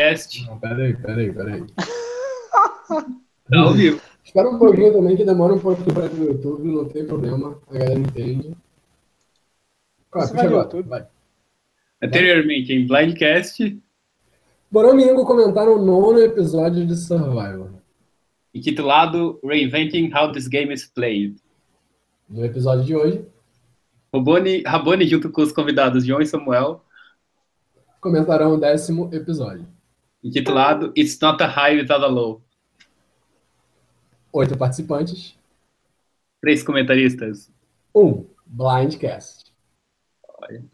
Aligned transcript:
Cast. 0.00 0.46
Não, 0.46 0.58
peraí, 0.58 0.96
peraí, 0.96 1.32
peraí. 1.32 1.66
Tá 1.76 3.58
ao 3.58 3.72
vivo. 3.74 4.00
Espera 4.24 4.48
um 4.48 4.56
pouquinho 4.58 4.92
também, 4.92 5.16
que 5.16 5.24
demora 5.24 5.54
um 5.54 5.58
pouquinho 5.58 5.92
para 5.92 6.06
ir 6.06 6.10
pro 6.10 6.24
YouTube, 6.24 6.68
não 6.68 6.88
tem 6.88 7.04
problema, 7.04 7.58
a 7.68 7.72
galera 7.72 7.98
entende. 7.98 8.56
Claro, 10.10 10.28
Você 10.28 10.34
puxa 10.34 10.42
vai 10.44 10.44
no 10.44 10.60
agora, 10.60 10.64
YouTube? 10.76 10.88
vai. 10.88 11.06
Anteriormente 12.02 12.72
em 12.72 12.86
Blindcast, 12.86 13.82
Borão 14.70 14.98
e 15.00 15.02
Ingo 15.02 15.26
comentaram 15.26 15.74
o 15.74 15.84
nono 15.84 16.20
episódio 16.20 16.86
de 16.86 16.94
Survivor. 16.94 17.70
intitulado 18.54 19.40
Reinventing 19.44 20.12
How 20.14 20.30
This 20.30 20.46
Game 20.46 20.72
is 20.72 20.86
Played. 20.86 21.36
No 22.28 22.44
episódio 22.44 22.84
de 22.84 22.94
hoje, 22.94 23.24
Rabone, 24.14 24.62
Rabone 24.64 25.04
junto 25.08 25.30
com 25.30 25.42
os 25.42 25.50
convidados 25.50 26.04
João 26.06 26.20
e 26.22 26.26
Samuel, 26.26 26.84
comentarão 28.00 28.54
o 28.54 28.60
décimo 28.60 29.10
episódio. 29.12 29.66
Intitulado 30.22 30.92
It's 30.96 31.18
Not 31.20 31.42
a 31.42 31.46
High 31.46 31.76
Without 31.80 32.04
a 32.04 32.08
Low. 32.08 32.42
Oito 34.32 34.56
participantes, 34.56 35.36
Três 36.40 36.62
comentaristas. 36.62 37.50
um 37.94 38.24
Blindcast. 38.46 39.52
Olha. 40.40 40.64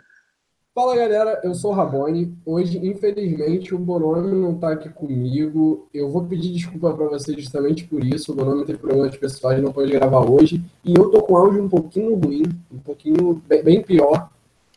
Fala 0.74 0.94
galera, 0.94 1.40
eu 1.42 1.54
sou 1.54 1.72
o 1.72 1.74
Rabone. 1.74 2.36
Hoje, 2.44 2.78
infelizmente, 2.86 3.74
o 3.74 3.78
Bonomi 3.78 4.30
não 4.30 4.58
tá 4.58 4.72
aqui 4.72 4.90
comigo. 4.90 5.88
Eu 5.92 6.10
vou 6.10 6.26
pedir 6.26 6.52
desculpa 6.52 6.94
para 6.94 7.06
vocês 7.06 7.36
justamente 7.38 7.84
por 7.84 8.04
isso. 8.04 8.32
O 8.32 8.34
Bonomi 8.34 8.64
tem 8.66 8.76
problemas 8.76 9.16
pessoais, 9.16 9.62
não 9.62 9.72
pode 9.72 9.90
gravar 9.90 10.20
hoje. 10.20 10.62
E 10.84 10.94
eu 10.94 11.10
tô 11.10 11.22
com 11.22 11.36
áudio 11.36 11.64
um 11.64 11.68
pouquinho 11.68 12.14
ruim, 12.14 12.42
um 12.70 12.78
pouquinho 12.78 13.42
bem, 13.48 13.62
bem 13.62 13.82
pior 13.82 14.28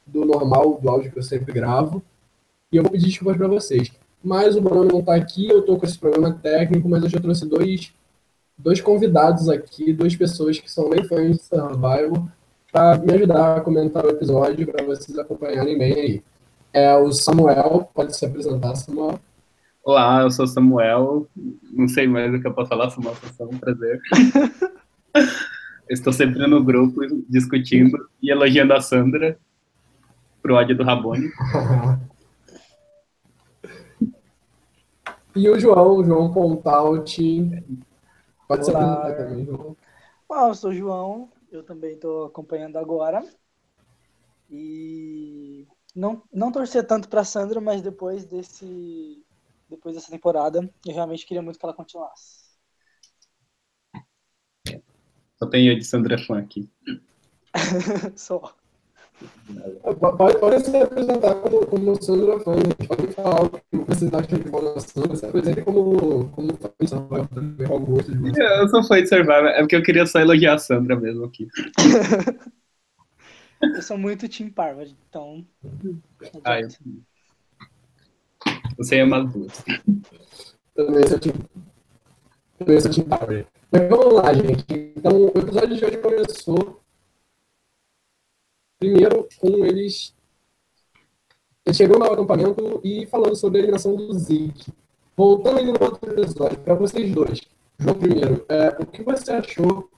do 0.08 0.24
normal, 0.26 0.80
do 0.82 0.90
áudio 0.90 1.12
que 1.12 1.20
eu 1.20 1.24
sempre 1.24 1.52
gravo. 1.52 2.02
E 2.72 2.78
eu 2.78 2.84
vou 2.84 2.92
pedir 2.94 3.08
desculpas 3.08 3.36
para 3.38 3.48
vocês. 3.50 3.92
Mas 4.24 4.56
o 4.56 4.62
Bonomi 4.62 4.92
não 4.92 5.02
tá 5.02 5.16
aqui, 5.16 5.48
eu 5.50 5.62
tô 5.62 5.78
com 5.78 5.86
esse 5.86 5.98
problema 5.98 6.34
técnico, 6.34 6.90
mas 6.90 7.04
eu 7.04 7.10
já 7.10 7.20
trouxe 7.20 7.48
dois, 7.48 7.94
dois 8.58 8.82
convidados 8.82 9.48
aqui, 9.48 9.94
duas 9.94 10.16
pessoas 10.16 10.60
que 10.60 10.70
são 10.70 10.90
bem 10.90 11.04
fãs 11.06 11.38
de 11.38 11.44
Survival 11.44 12.28
para 12.72 12.98
me 12.98 13.14
ajudar 13.14 13.58
a 13.58 13.62
comentar 13.62 14.06
o 14.06 14.10
episódio, 14.10 14.68
para 14.68 14.86
vocês 14.86 15.18
acompanharem 15.18 15.78
bem 15.78 15.94
aí. 15.94 16.24
É 16.72 16.96
o 16.96 17.12
Samuel, 17.12 17.90
pode 17.94 18.16
se 18.16 18.26
apresentar, 18.26 18.76
Samuel. 18.76 19.20
Olá, 19.84 20.22
eu 20.22 20.30
sou 20.30 20.46
Samuel. 20.46 21.28
Não 21.72 21.88
sei 21.88 22.08
mais 22.08 22.34
o 22.34 22.40
que 22.40 22.46
eu 22.46 22.54
posso 22.54 22.70
falar, 22.70 22.90
Samuel, 22.92 23.16
foi 23.16 23.48
um 23.48 23.58
prazer. 23.58 24.00
Estou 25.90 26.14
sempre 26.14 26.46
no 26.46 26.64
grupo 26.64 27.02
discutindo 27.28 27.98
e 28.22 28.30
elogiando 28.30 28.74
a 28.74 28.82
Sandra 28.82 29.40
pro 30.44 30.54
ódio 30.54 30.78
do 30.78 30.84
Rabone. 30.84 31.32
e 35.36 35.50
o 35.50 35.60
João, 35.60 35.98
o 35.98 36.04
João 36.04 36.32
Pontaut. 36.32 37.22
Pode 38.48 38.66
se 38.66 38.72
Olá. 38.72 38.94
apresentar 38.94 39.24
também, 39.24 39.46
João. 39.46 39.78
Olá, 40.28 40.48
eu 40.48 40.56
sou 40.56 40.70
o 40.72 40.74
João, 40.74 41.32
eu 41.52 41.64
também 41.64 41.94
estou 41.94 42.26
acompanhando 42.26 42.78
agora. 42.78 43.24
E 44.50 45.68
não, 45.96 46.24
não 46.34 46.52
torcer 46.52 46.86
tanto 46.86 47.08
para 47.08 47.24
Sandra, 47.24 47.62
mas 47.62 47.82
depois 47.82 48.26
desse 48.26 49.24
depois 49.70 49.96
dessa 49.96 50.10
temporada, 50.10 50.68
eu 50.86 50.94
realmente 50.94 51.26
queria 51.26 51.44
muito 51.44 51.60
que 51.60 51.66
ela 51.66 51.76
continuasse. 51.76 52.40
Só 55.38 55.46
tem 55.48 55.68
eu 55.68 55.78
de 55.78 55.86
Sandra 55.86 56.18
fã 56.18 56.40
aqui. 56.40 56.68
Só. 58.18 58.59
Pode, 60.18 60.40
pode 60.40 60.64
se 60.64 60.78
apresentar 60.78 61.36
como, 61.36 61.66
como 61.66 62.02
Sandra 62.02 62.40
fã, 62.40 62.56
gente. 62.56 62.88
Pode 62.88 63.08
falar 63.08 63.44
o 63.44 63.50
que 63.50 63.78
vocês 63.88 64.14
acham 64.14 64.40
de 64.40 64.50
boa 64.50 64.76
na 64.76 64.80
Sandra. 64.80 65.16
Se 65.16 65.26
apresente 65.26 65.62
como, 65.62 66.30
como 66.30 66.58
fã 66.58 66.70
de 66.80 66.88
Survivor, 66.88 67.28
qual 67.68 67.80
o 67.80 67.86
gosto 67.86 68.12
de 68.12 68.18
vocês. 68.20 68.38
Eu 68.38 68.70
sou 68.70 68.84
fã 68.84 69.02
de 69.02 69.10
Survivor, 69.10 69.48
é 69.48 69.60
porque 69.60 69.76
eu 69.76 69.84
queria 69.84 70.06
só 70.06 70.20
elogiar 70.20 70.54
a 70.54 70.58
Sandra 70.58 70.96
mesmo 70.96 71.26
aqui. 71.26 71.48
Eu 73.62 73.82
sou 73.82 73.98
muito 73.98 74.30
Team 74.30 74.50
Parvati, 74.50 74.96
então. 75.10 75.46
Ah, 76.46 76.62
eu, 76.62 76.70
você 78.78 79.02
ama 79.02 79.22
as 79.22 79.34
duas. 79.34 79.66
Também 80.74 81.06
sou 81.06 81.20
Team, 81.20 81.36
também 82.58 82.80
sou 82.80 82.92
team 82.92 83.08
Power. 83.08 83.46
Mas 83.72 83.90
vamos 83.90 84.14
lá, 84.14 84.34
gente. 84.34 84.66
Então, 84.96 85.12
o 85.14 85.28
episódio 85.28 85.76
de 85.76 85.86
hoje 85.86 85.98
começou 85.98 86.82
primeiro 88.80 89.28
com 89.38 89.66
eles, 89.66 90.16
eles 91.66 91.78
chegando 91.78 92.06
ao 92.06 92.14
acampamento 92.14 92.80
e 92.84 93.06
falando 93.06 93.36
sobre 93.36 93.58
a 93.58 93.62
eliminação 93.62 93.96
do 93.96 94.12
Zeke. 94.18 94.72
Voltando 95.16 95.60
ainda 95.60 95.74
no 95.74 95.86
outro 95.86 96.10
episódio, 96.10 96.58
para 96.60 96.74
vocês 96.76 97.14
dois. 97.14 97.42
João, 97.78 97.96
primeiro, 98.00 98.46
é, 98.48 98.70
o 98.80 98.86
que 98.86 99.04
você 99.04 99.34
achou 99.34 99.90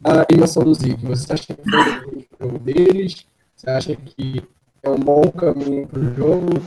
da 0.00 0.26
eliminação 0.28 0.64
do 0.64 0.74
Zeke? 0.74 1.06
Você 1.06 1.32
acha 1.32 1.54
que 1.54 1.62
foi 1.62 2.26
o 2.40 2.44
jogo 2.44 2.58
deles? 2.58 3.26
Você 3.54 3.70
acha 3.70 3.96
que 3.96 4.42
é 4.82 4.90
um 4.90 4.98
bom 4.98 5.30
caminho 5.30 5.86
para 5.86 6.00
o 6.00 6.14
jogo? 6.14 6.62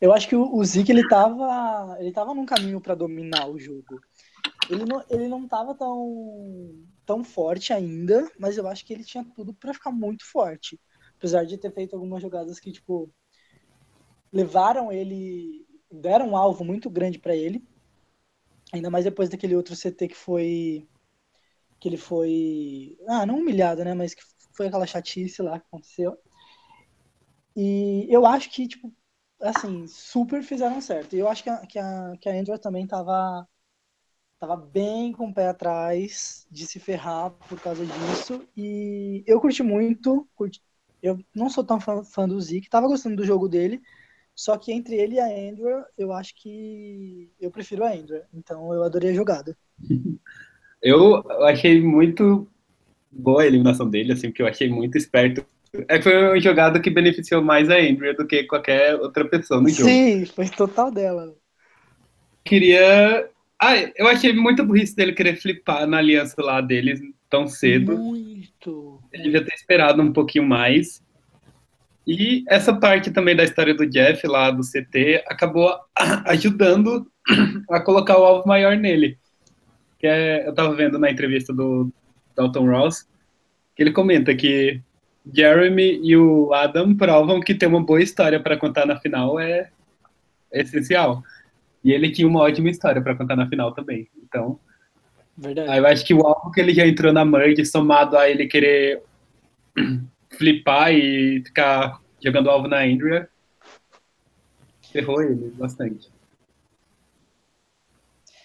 Eu 0.00 0.12
acho 0.12 0.28
que 0.28 0.36
o, 0.36 0.64
Zeke 0.64 0.92
ele 0.92 1.08
tava, 1.08 1.96
ele 1.98 2.12
tava 2.12 2.34
num 2.34 2.44
caminho 2.44 2.80
para 2.80 2.94
dominar 2.94 3.48
o 3.48 3.58
jogo. 3.58 4.00
Ele 4.70 4.84
não, 4.84 5.04
ele 5.10 5.28
não 5.28 5.46
tava 5.46 5.74
tão, 5.74 6.84
tão 7.04 7.22
forte 7.22 7.72
ainda, 7.72 8.30
mas 8.38 8.56
eu 8.56 8.66
acho 8.66 8.84
que 8.84 8.92
ele 8.92 9.04
tinha 9.04 9.24
tudo 9.34 9.52
para 9.54 9.74
ficar 9.74 9.90
muito 9.90 10.24
forte. 10.24 10.80
Apesar 11.18 11.44
de 11.44 11.58
ter 11.58 11.72
feito 11.72 11.94
algumas 11.94 12.22
jogadas 12.22 12.58
que, 12.58 12.72
tipo, 12.72 13.12
levaram 14.32 14.90
ele, 14.90 15.66
deram 15.90 16.30
um 16.30 16.36
alvo 16.36 16.64
muito 16.64 16.90
grande 16.90 17.18
para 17.18 17.36
ele. 17.36 17.64
Ainda 18.72 18.90
mais 18.90 19.04
depois 19.04 19.28
daquele 19.28 19.54
outro 19.54 19.76
CT 19.76 20.08
que 20.08 20.16
foi. 20.16 20.88
Que 21.78 21.88
ele 21.88 21.96
foi. 21.96 22.98
Ah, 23.06 23.24
não 23.26 23.38
humilhado, 23.38 23.84
né? 23.84 23.94
Mas 23.94 24.14
que 24.14 24.22
foi 24.54 24.66
aquela 24.66 24.86
chatice 24.86 25.42
lá 25.42 25.60
que 25.60 25.66
aconteceu. 25.66 26.18
E 27.56 28.06
eu 28.10 28.26
acho 28.26 28.50
que, 28.50 28.66
tipo, 28.66 28.92
assim, 29.40 29.86
super 29.86 30.42
fizeram 30.42 30.80
certo. 30.80 31.14
E 31.14 31.18
eu 31.20 31.28
acho 31.28 31.42
que 31.42 31.50
a, 31.50 31.66
que 31.66 31.78
a, 31.78 32.12
que 32.20 32.28
a 32.28 32.32
Andrew 32.32 32.58
também 32.58 32.86
tava, 32.86 33.46
tava 34.46 34.56
bem 34.56 35.10
com 35.10 35.28
o 35.28 35.34
pé 35.34 35.48
atrás 35.48 36.46
de 36.50 36.66
se 36.66 36.78
ferrar 36.78 37.30
por 37.48 37.58
causa 37.58 37.84
disso. 37.84 38.42
E 38.54 39.24
eu 39.26 39.40
curti 39.40 39.62
muito. 39.62 40.28
Curti, 40.34 40.60
eu 41.02 41.18
não 41.34 41.48
sou 41.48 41.64
tão 41.64 41.80
fã, 41.80 42.04
fã 42.04 42.28
do 42.28 42.38
Zeke, 42.40 42.68
tava 42.68 42.86
gostando 42.86 43.16
do 43.16 43.24
jogo 43.24 43.48
dele. 43.48 43.80
Só 44.34 44.58
que 44.58 44.72
entre 44.72 44.96
ele 44.96 45.14
e 45.14 45.20
a 45.20 45.26
Andrew, 45.26 45.82
eu 45.96 46.12
acho 46.12 46.34
que 46.36 47.30
eu 47.40 47.50
prefiro 47.50 47.84
a 47.84 47.92
Andrew. 47.92 48.20
Então 48.34 48.72
eu 48.74 48.82
adorei 48.82 49.10
a 49.10 49.14
jogada. 49.14 49.56
Eu 50.86 51.16
achei 51.44 51.80
muito 51.80 52.46
boa 53.10 53.40
a 53.40 53.46
eliminação 53.46 53.88
dele, 53.88 54.12
assim, 54.12 54.28
porque 54.28 54.42
eu 54.42 54.46
achei 54.46 54.68
muito 54.68 54.98
esperto. 54.98 55.42
É 55.88 55.96
que 55.96 56.02
foi 56.02 56.14
uma 56.14 56.38
jogada 56.38 56.78
que 56.78 56.90
beneficiou 56.90 57.42
mais 57.42 57.70
a 57.70 57.78
Andrea 57.78 58.12
do 58.12 58.26
que 58.26 58.44
qualquer 58.44 58.94
outra 58.96 59.24
pessoa 59.24 59.62
no 59.62 59.68
jogo. 59.70 59.88
Sim, 59.88 60.26
foi 60.26 60.46
total 60.50 60.90
dela. 60.90 61.34
Queria. 62.44 63.30
Ah, 63.66 63.76
eu 63.96 64.06
achei 64.06 64.30
muito 64.34 64.62
burrice 64.62 64.94
dele 64.94 65.14
querer 65.14 65.36
flipar 65.36 65.86
na 65.86 65.96
aliança 65.96 66.34
lá 66.42 66.60
deles 66.60 67.00
tão 67.30 67.48
cedo. 67.48 67.96
Muito. 67.96 69.00
Ele 69.10 69.22
devia 69.22 69.42
ter 69.42 69.54
esperado 69.54 70.02
um 70.02 70.12
pouquinho 70.12 70.44
mais. 70.44 71.02
E 72.06 72.44
essa 72.46 72.74
parte 72.74 73.10
também 73.10 73.34
da 73.34 73.42
história 73.42 73.72
do 73.72 73.86
Jeff 73.86 74.26
lá 74.26 74.50
do 74.50 74.60
CT 74.60 75.24
acabou 75.26 75.74
ajudando 76.26 77.10
a 77.70 77.80
colocar 77.80 78.18
o 78.18 78.24
alvo 78.24 78.46
maior 78.46 78.76
nele. 78.76 79.16
Que 79.98 80.08
é, 80.08 80.46
eu 80.46 80.54
tava 80.54 80.74
vendo 80.74 80.98
na 80.98 81.10
entrevista 81.10 81.50
do 81.50 81.90
Dalton 82.36 82.66
Ross 82.66 83.08
que 83.74 83.82
ele 83.82 83.92
comenta 83.92 84.34
que 84.34 84.78
Jeremy 85.32 86.00
e 86.02 86.14
o 86.18 86.52
Adam 86.52 86.94
provam 86.94 87.40
que 87.40 87.54
ter 87.54 87.66
uma 87.66 87.82
boa 87.82 88.02
história 88.02 88.38
para 88.38 88.58
contar 88.58 88.84
na 88.84 89.00
final 89.00 89.40
é, 89.40 89.70
é 90.52 90.60
essencial. 90.60 91.22
E 91.84 91.92
ele 91.92 92.10
tinha 92.10 92.26
uma 92.26 92.40
ótima 92.40 92.70
história 92.70 93.02
para 93.02 93.14
contar 93.14 93.36
na 93.36 93.48
final 93.48 93.72
também. 93.72 94.08
Então, 94.22 94.58
Verdade. 95.36 95.68
Aí 95.68 95.78
eu 95.78 95.86
acho 95.86 96.04
que 96.04 96.14
o 96.14 96.24
alvo 96.26 96.50
que 96.52 96.60
ele 96.60 96.72
já 96.72 96.86
entrou 96.86 97.12
na 97.12 97.24
merge, 97.24 97.64
somado 97.66 98.16
a 98.16 98.28
ele 98.28 98.46
querer 98.46 99.02
flipar 100.30 100.92
e 100.92 101.42
ficar 101.44 102.00
jogando 102.22 102.50
alvo 102.50 102.68
na 102.68 102.82
Andrea, 102.82 103.28
ferrou 104.92 105.20
ele 105.22 105.50
bastante. 105.50 106.08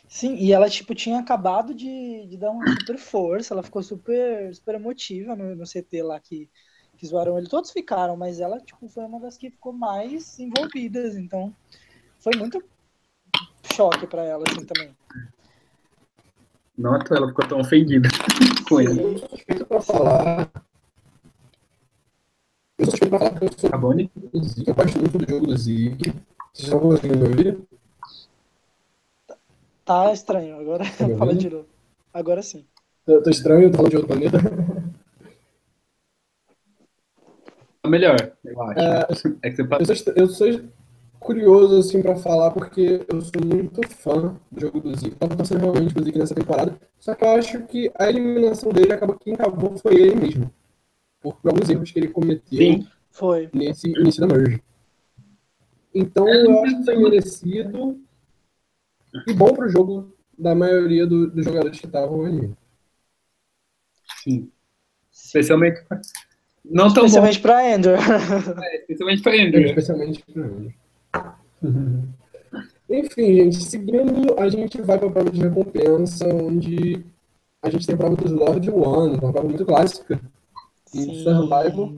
Sim, 0.08 0.36
e 0.38 0.52
ela, 0.52 0.68
tipo, 0.68 0.96
tinha 0.96 1.20
acabado 1.20 1.72
de, 1.72 2.26
de 2.28 2.36
dar 2.36 2.50
uma 2.50 2.68
super 2.68 2.98
força, 2.98 3.54
ela 3.54 3.62
ficou 3.62 3.84
super, 3.84 4.54
super 4.56 4.74
emotiva 4.74 5.36
no, 5.36 5.56
no 5.56 5.68
CT 5.68 6.02
lá 6.02 6.20
que, 6.20 6.50
que 6.98 7.06
zoaram 7.06 7.38
ele. 7.38 7.48
Todos 7.48 7.70
ficaram, 7.70 8.18
mas 8.18 8.40
ela, 8.40 8.60
tipo, 8.60 8.90
foi 8.90 9.04
uma 9.04 9.20
das 9.20 9.38
que 9.38 9.52
ficou 9.52 9.72
mais 9.72 10.40
envolvidas, 10.40 11.16
então 11.16 11.56
foi 12.18 12.36
muito 12.36 12.64
choque 13.74 14.08
pra 14.08 14.24
ela, 14.24 14.44
assim, 14.48 14.66
também. 14.66 14.96
Nota, 16.78 17.16
ela 17.16 17.28
ficou 17.28 17.48
tão 17.48 17.60
ofendida 17.60 18.08
com 18.68 18.80
ele. 18.80 19.02
Eu 19.02 19.18
sou 19.18 19.30
suspeito 19.30 19.66
pra 19.66 19.82
falar. 19.82 20.50
Eu 22.78 22.86
sou 22.86 22.92
suspeito 22.92 23.10
pra 23.10 23.20
falar 23.20 23.40
que 23.40 23.46
eu 23.46 23.52
sou 23.58 23.70
Rabone? 23.70 24.12
do 24.16 24.44
Zeke, 24.44 24.70
eu 24.70 24.76
gosto 24.76 25.00
muito 25.00 25.18
do 25.18 25.30
jogo 25.30 25.48
do 25.48 25.58
Zeke. 25.58 26.14
Vocês 26.54 26.68
estão 26.68 26.80
conseguindo 26.80 27.18
me 27.18 27.28
ouvir? 27.28 27.60
Tá 29.84 30.14
estranho, 30.14 30.60
agora 30.60 30.84
me 30.86 31.18
fala 31.18 31.36
de 31.36 31.50
novo. 31.50 31.66
Agora 32.14 32.42
sim. 32.42 32.66
Tô, 33.06 33.22
tô 33.22 33.30
estranho, 33.30 33.64
eu 33.64 33.72
tô 33.72 33.78
falando 33.78 33.92
de 33.92 33.98
outro 33.98 34.14
planeta. 34.16 34.38
Tá 37.82 37.90
melhor, 37.90 38.16
eu 38.44 38.62
acho. 38.64 38.80
É, 39.42 39.50
que 39.50 39.64
você 39.64 39.80
Eu 39.80 39.96
sou, 39.96 40.14
eu 40.16 40.28
sou 40.28 40.70
curioso, 41.20 41.78
assim, 41.80 42.02
pra 42.02 42.16
falar, 42.16 42.52
porque 42.52 43.06
eu 43.08 43.22
sou 43.22 43.44
muito 43.46 43.88
fã 43.90 44.36
do 44.52 44.60
jogo 44.62 44.80
do 44.80 44.96
Zeke. 44.96 45.16
Tava 45.16 45.36
torcendo 45.36 45.62
realmente 45.62 45.94
pro 45.94 46.04
Zeke 46.04 46.18
nessa 46.18 46.34
temporada. 46.36 46.80
Só 47.00 47.14
que 47.14 47.24
eu 47.24 47.30
acho 47.32 47.64
que 47.68 47.92
a 47.96 48.10
eliminação 48.10 48.72
dele 48.72 48.94
acabou 48.94 49.16
que 49.18 49.26
quem 49.26 49.34
acabou 49.34 49.78
foi 49.78 49.96
ele 49.96 50.16
mesmo. 50.16 50.52
Por 51.22 51.38
alguns 51.46 51.70
erros 51.70 51.92
que 51.92 52.00
ele 52.00 52.08
cometeu 52.08 52.58
Sim. 52.58 52.88
Foi. 53.12 53.50
nesse 53.54 53.90
início 53.90 54.26
da 54.26 54.34
merge. 54.34 54.62
Então, 55.94 56.28
eu 56.28 56.64
acho 56.64 56.78
que 56.78 56.86
foi 56.86 56.98
merecido 56.98 58.00
e 59.28 59.34
bom 59.34 59.54
pro 59.54 59.68
jogo 59.68 60.16
da 60.38 60.56
maioria 60.56 61.06
do- 61.06 61.30
dos 61.30 61.44
jogadores 61.44 61.80
que 61.80 61.86
estavam 61.88 62.24
ali. 62.26 62.54
Sim. 64.24 64.50
Especialmente. 65.12 65.82
Não 66.64 66.94
tão 66.94 67.04
bom, 67.04 67.08
Especialmente 67.08 67.40
pra 67.42 67.70
Ender. 67.76 68.00
especialmente 68.82 69.22
pra 69.24 69.34
Andrew. 69.34 69.66
Especialmente 69.66 70.24
pra 70.32 70.44
mim. 70.48 70.74
Enfim, 72.90 73.36
gente, 73.36 73.64
seguindo, 73.64 74.40
a 74.40 74.50
gente 74.50 74.82
vai 74.82 74.98
para 74.98 75.08
a 75.08 75.12
prova 75.12 75.30
de 75.30 75.42
recompensa, 75.42 76.28
onde 76.28 77.06
a 77.62 77.70
gente 77.70 77.86
tem 77.86 77.94
a 77.94 77.98
prova 77.98 78.16
dos 78.16 78.32
Lord 78.32 78.70
One, 78.72 79.18
uma 79.18 79.32
prova 79.32 79.44
muito 79.44 79.66
clássica 79.66 80.20
em 80.94 81.24
Survival, 81.24 81.94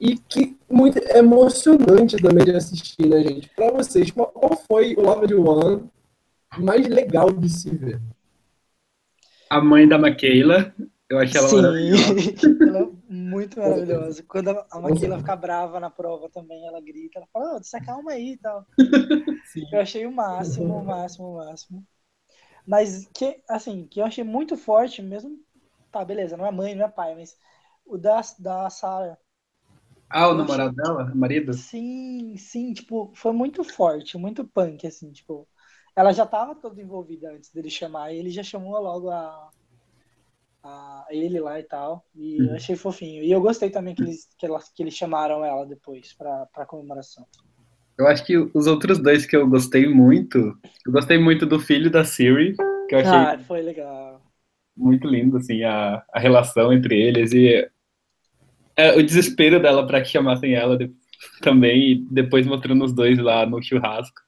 e 0.00 0.16
que 0.16 0.56
muito 0.68 0.98
emocionante 1.14 2.16
também 2.16 2.44
de 2.44 2.56
assistir, 2.56 3.06
né, 3.06 3.22
gente? 3.22 3.48
Para 3.50 3.70
vocês, 3.72 4.10
qual, 4.10 4.28
qual 4.28 4.56
foi 4.56 4.94
o 4.94 5.02
Lord 5.02 5.34
One 5.34 5.84
mais 6.58 6.86
legal 6.88 7.32
de 7.32 7.48
se 7.48 7.70
ver? 7.70 8.00
A 9.48 9.60
mãe 9.60 9.86
da 9.86 9.98
Maquila, 9.98 10.74
eu 11.08 11.18
achei 11.18 11.40
ela 11.40 11.52
maravilhosa. 11.52 12.20
Sim, 12.20 12.58
ela 12.68 12.78
é 12.80 12.88
muito 13.08 13.58
maravilhosa. 13.58 14.22
Quando 14.28 14.50
a, 14.50 14.80
Maquila 14.80 15.18
fica 15.18 15.36
brava 15.36 15.80
na 15.80 15.88
prova 15.88 16.28
também, 16.28 16.66
ela 16.66 16.80
grita, 16.80 17.18
ela 17.18 17.28
fala, 17.32 17.56
oh, 17.56 17.62
se 17.62 17.80
calma 17.80 18.12
aí 18.12 18.32
e 18.32 18.36
tal. 18.36 18.66
Sim. 19.46 19.64
Eu 19.72 19.80
achei 19.80 20.06
o 20.06 20.12
máximo, 20.12 20.76
o 20.76 20.84
máximo, 20.84 21.32
o 21.32 21.36
máximo. 21.36 21.86
Mas 22.66 23.08
que, 23.14 23.42
assim, 23.48 23.86
que 23.86 24.00
eu 24.00 24.04
achei 24.04 24.22
muito 24.22 24.56
forte 24.56 25.00
mesmo. 25.00 25.38
Tá, 25.90 26.04
beleza, 26.04 26.36
não 26.36 26.44
é 26.44 26.50
mãe, 26.50 26.74
não 26.74 26.84
é 26.84 26.88
pai, 26.88 27.14
mas 27.14 27.34
o 27.86 27.96
da, 27.96 28.20
da 28.38 28.68
Sarah. 28.68 29.16
Ah, 30.10 30.28
o 30.28 30.34
namorado 30.34 30.74
dela? 30.74 31.10
O 31.10 31.16
marido? 31.16 31.54
Sim, 31.54 32.36
sim, 32.36 32.74
tipo, 32.74 33.10
foi 33.14 33.32
muito 33.32 33.64
forte, 33.64 34.18
muito 34.18 34.46
punk, 34.46 34.86
assim, 34.86 35.10
tipo. 35.10 35.48
Ela 35.96 36.12
já 36.12 36.26
tava 36.26 36.54
toda 36.54 36.80
envolvida 36.80 37.32
antes 37.32 37.50
dele 37.50 37.70
chamar, 37.70 38.12
e 38.12 38.18
ele 38.18 38.30
já 38.30 38.42
chamou 38.42 38.78
logo 38.78 39.10
a, 39.10 39.50
a 40.62 41.06
ele 41.10 41.40
lá 41.40 41.58
e 41.58 41.64
tal. 41.64 42.04
E 42.14 42.46
eu 42.48 42.54
achei 42.56 42.76
fofinho. 42.76 43.22
E 43.22 43.30
eu 43.30 43.40
gostei 43.40 43.70
também 43.70 43.94
que 43.94 44.02
eles, 44.02 44.28
que 44.38 44.46
elas, 44.46 44.68
que 44.70 44.82
eles 44.82 44.94
chamaram 44.94 45.44
ela 45.44 45.66
depois 45.66 46.12
pra, 46.14 46.46
pra 46.46 46.66
comemoração. 46.66 47.26
Eu 47.98 48.06
acho 48.06 48.24
que 48.24 48.36
os 48.36 48.66
outros 48.66 48.98
dois 48.98 49.26
que 49.26 49.36
eu 49.36 49.48
gostei 49.48 49.86
muito, 49.88 50.38
eu 50.86 50.92
gostei 50.92 51.18
muito 51.18 51.44
do 51.46 51.58
filho 51.58 51.90
da 51.90 52.04
Siri, 52.04 52.54
que 52.88 52.94
eu 52.94 52.98
achei 53.00 53.26
Ah, 53.26 53.38
foi 53.46 53.62
legal. 53.62 54.20
muito 54.76 55.06
lindo, 55.08 55.36
assim, 55.36 55.62
a, 55.64 56.02
a 56.12 56.18
relação 56.18 56.72
entre 56.72 56.98
eles 56.98 57.32
e 57.32 57.68
é, 58.76 58.96
o 58.96 59.02
desespero 59.02 59.60
dela 59.60 59.86
para 59.86 60.00
que 60.00 60.08
chamassem 60.08 60.54
ela 60.54 60.76
de- 60.76 60.90
também, 61.42 61.92
e 61.92 61.94
depois 62.10 62.46
mostrando 62.46 62.84
os 62.84 62.92
dois 62.92 63.18
lá 63.18 63.44
no 63.44 63.62
churrasco. 63.62 64.20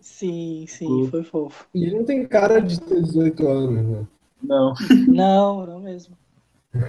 Sim, 0.00 0.66
sim, 0.66 0.88
Uhum. 0.88 1.10
foi 1.10 1.22
fofo. 1.22 1.66
E 1.74 1.84
ele 1.84 1.96
não 1.98 2.04
tem 2.04 2.26
cara 2.26 2.60
de 2.60 2.80
ter 2.80 3.02
18 3.02 3.46
anos, 3.48 3.84
né? 3.86 4.06
Não. 4.42 4.74
Não, 5.08 5.66
não 5.66 5.80
mesmo. 5.80 6.16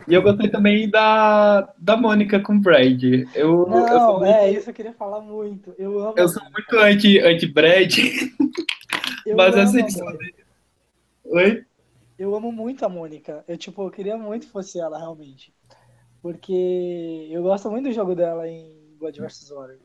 E 0.07 0.13
eu 0.13 0.21
gostei 0.21 0.49
também 0.49 0.89
da, 0.89 1.73
da 1.77 1.95
Mônica 1.95 2.39
com 2.41 2.55
o 2.55 2.59
Brad. 2.59 3.01
Eu, 3.03 3.25
eu 3.35 3.67
Não, 3.67 4.19
muito, 4.19 4.25
é 4.25 4.51
isso 4.51 4.69
eu 4.69 4.73
queria 4.73 4.93
falar 4.93 5.21
muito. 5.21 5.73
Eu 5.77 5.99
amo. 5.99 6.13
eu 6.17 6.27
sou 6.27 6.43
muito 6.43 6.77
anti, 6.77 7.19
anti-Brad, 7.19 7.97
Eu 9.25 9.35
mas 9.37 9.53
amo 9.53 9.63
essa 9.63 9.77
a 9.77 9.79
edição 9.79 10.05
Mônica. 10.05 10.23
dele... 10.25 10.35
Oi? 11.25 11.65
Eu 12.19 12.35
amo 12.35 12.51
muito 12.51 12.83
a 12.85 12.89
Mônica. 12.89 13.43
Eu, 13.47 13.57
tipo, 13.57 13.81
eu 13.83 13.91
queria 13.91 14.17
muito 14.17 14.47
que 14.47 14.51
fosse 14.51 14.79
ela, 14.79 14.97
realmente. 14.97 15.53
Porque 16.21 17.27
eu 17.31 17.43
gosto 17.43 17.69
muito 17.69 17.85
do 17.87 17.93
jogo 17.93 18.15
dela 18.15 18.47
em 18.47 18.75
God 18.99 19.15
vs. 19.17 19.49
Water. 19.51 19.79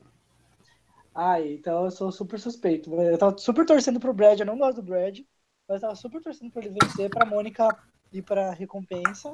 Ai, 1.15 1.53
então 1.53 1.85
eu 1.85 1.91
sou 1.91 2.11
super 2.11 2.41
suspeito. 2.41 2.93
Eu 2.95 3.19
tava 3.19 3.37
super 3.39 3.67
torcendo 3.67 4.01
pro 4.01 4.15
Brad, 4.15 4.41
eu 4.41 4.47
não 4.47 4.59
gosto 4.59 4.81
do 4.81 4.89
Brad, 4.89 5.21
mas 5.69 5.81
tava 5.81 5.95
super 5.95 6.21
torcendo 6.23 6.51
pra 6.51 6.65
ele 6.65 6.75
vencer, 6.81 7.11
pra 7.11 7.27
Mônica 7.27 7.69
ir 8.13 8.23
pra 8.23 8.53
recompensa. 8.53 9.33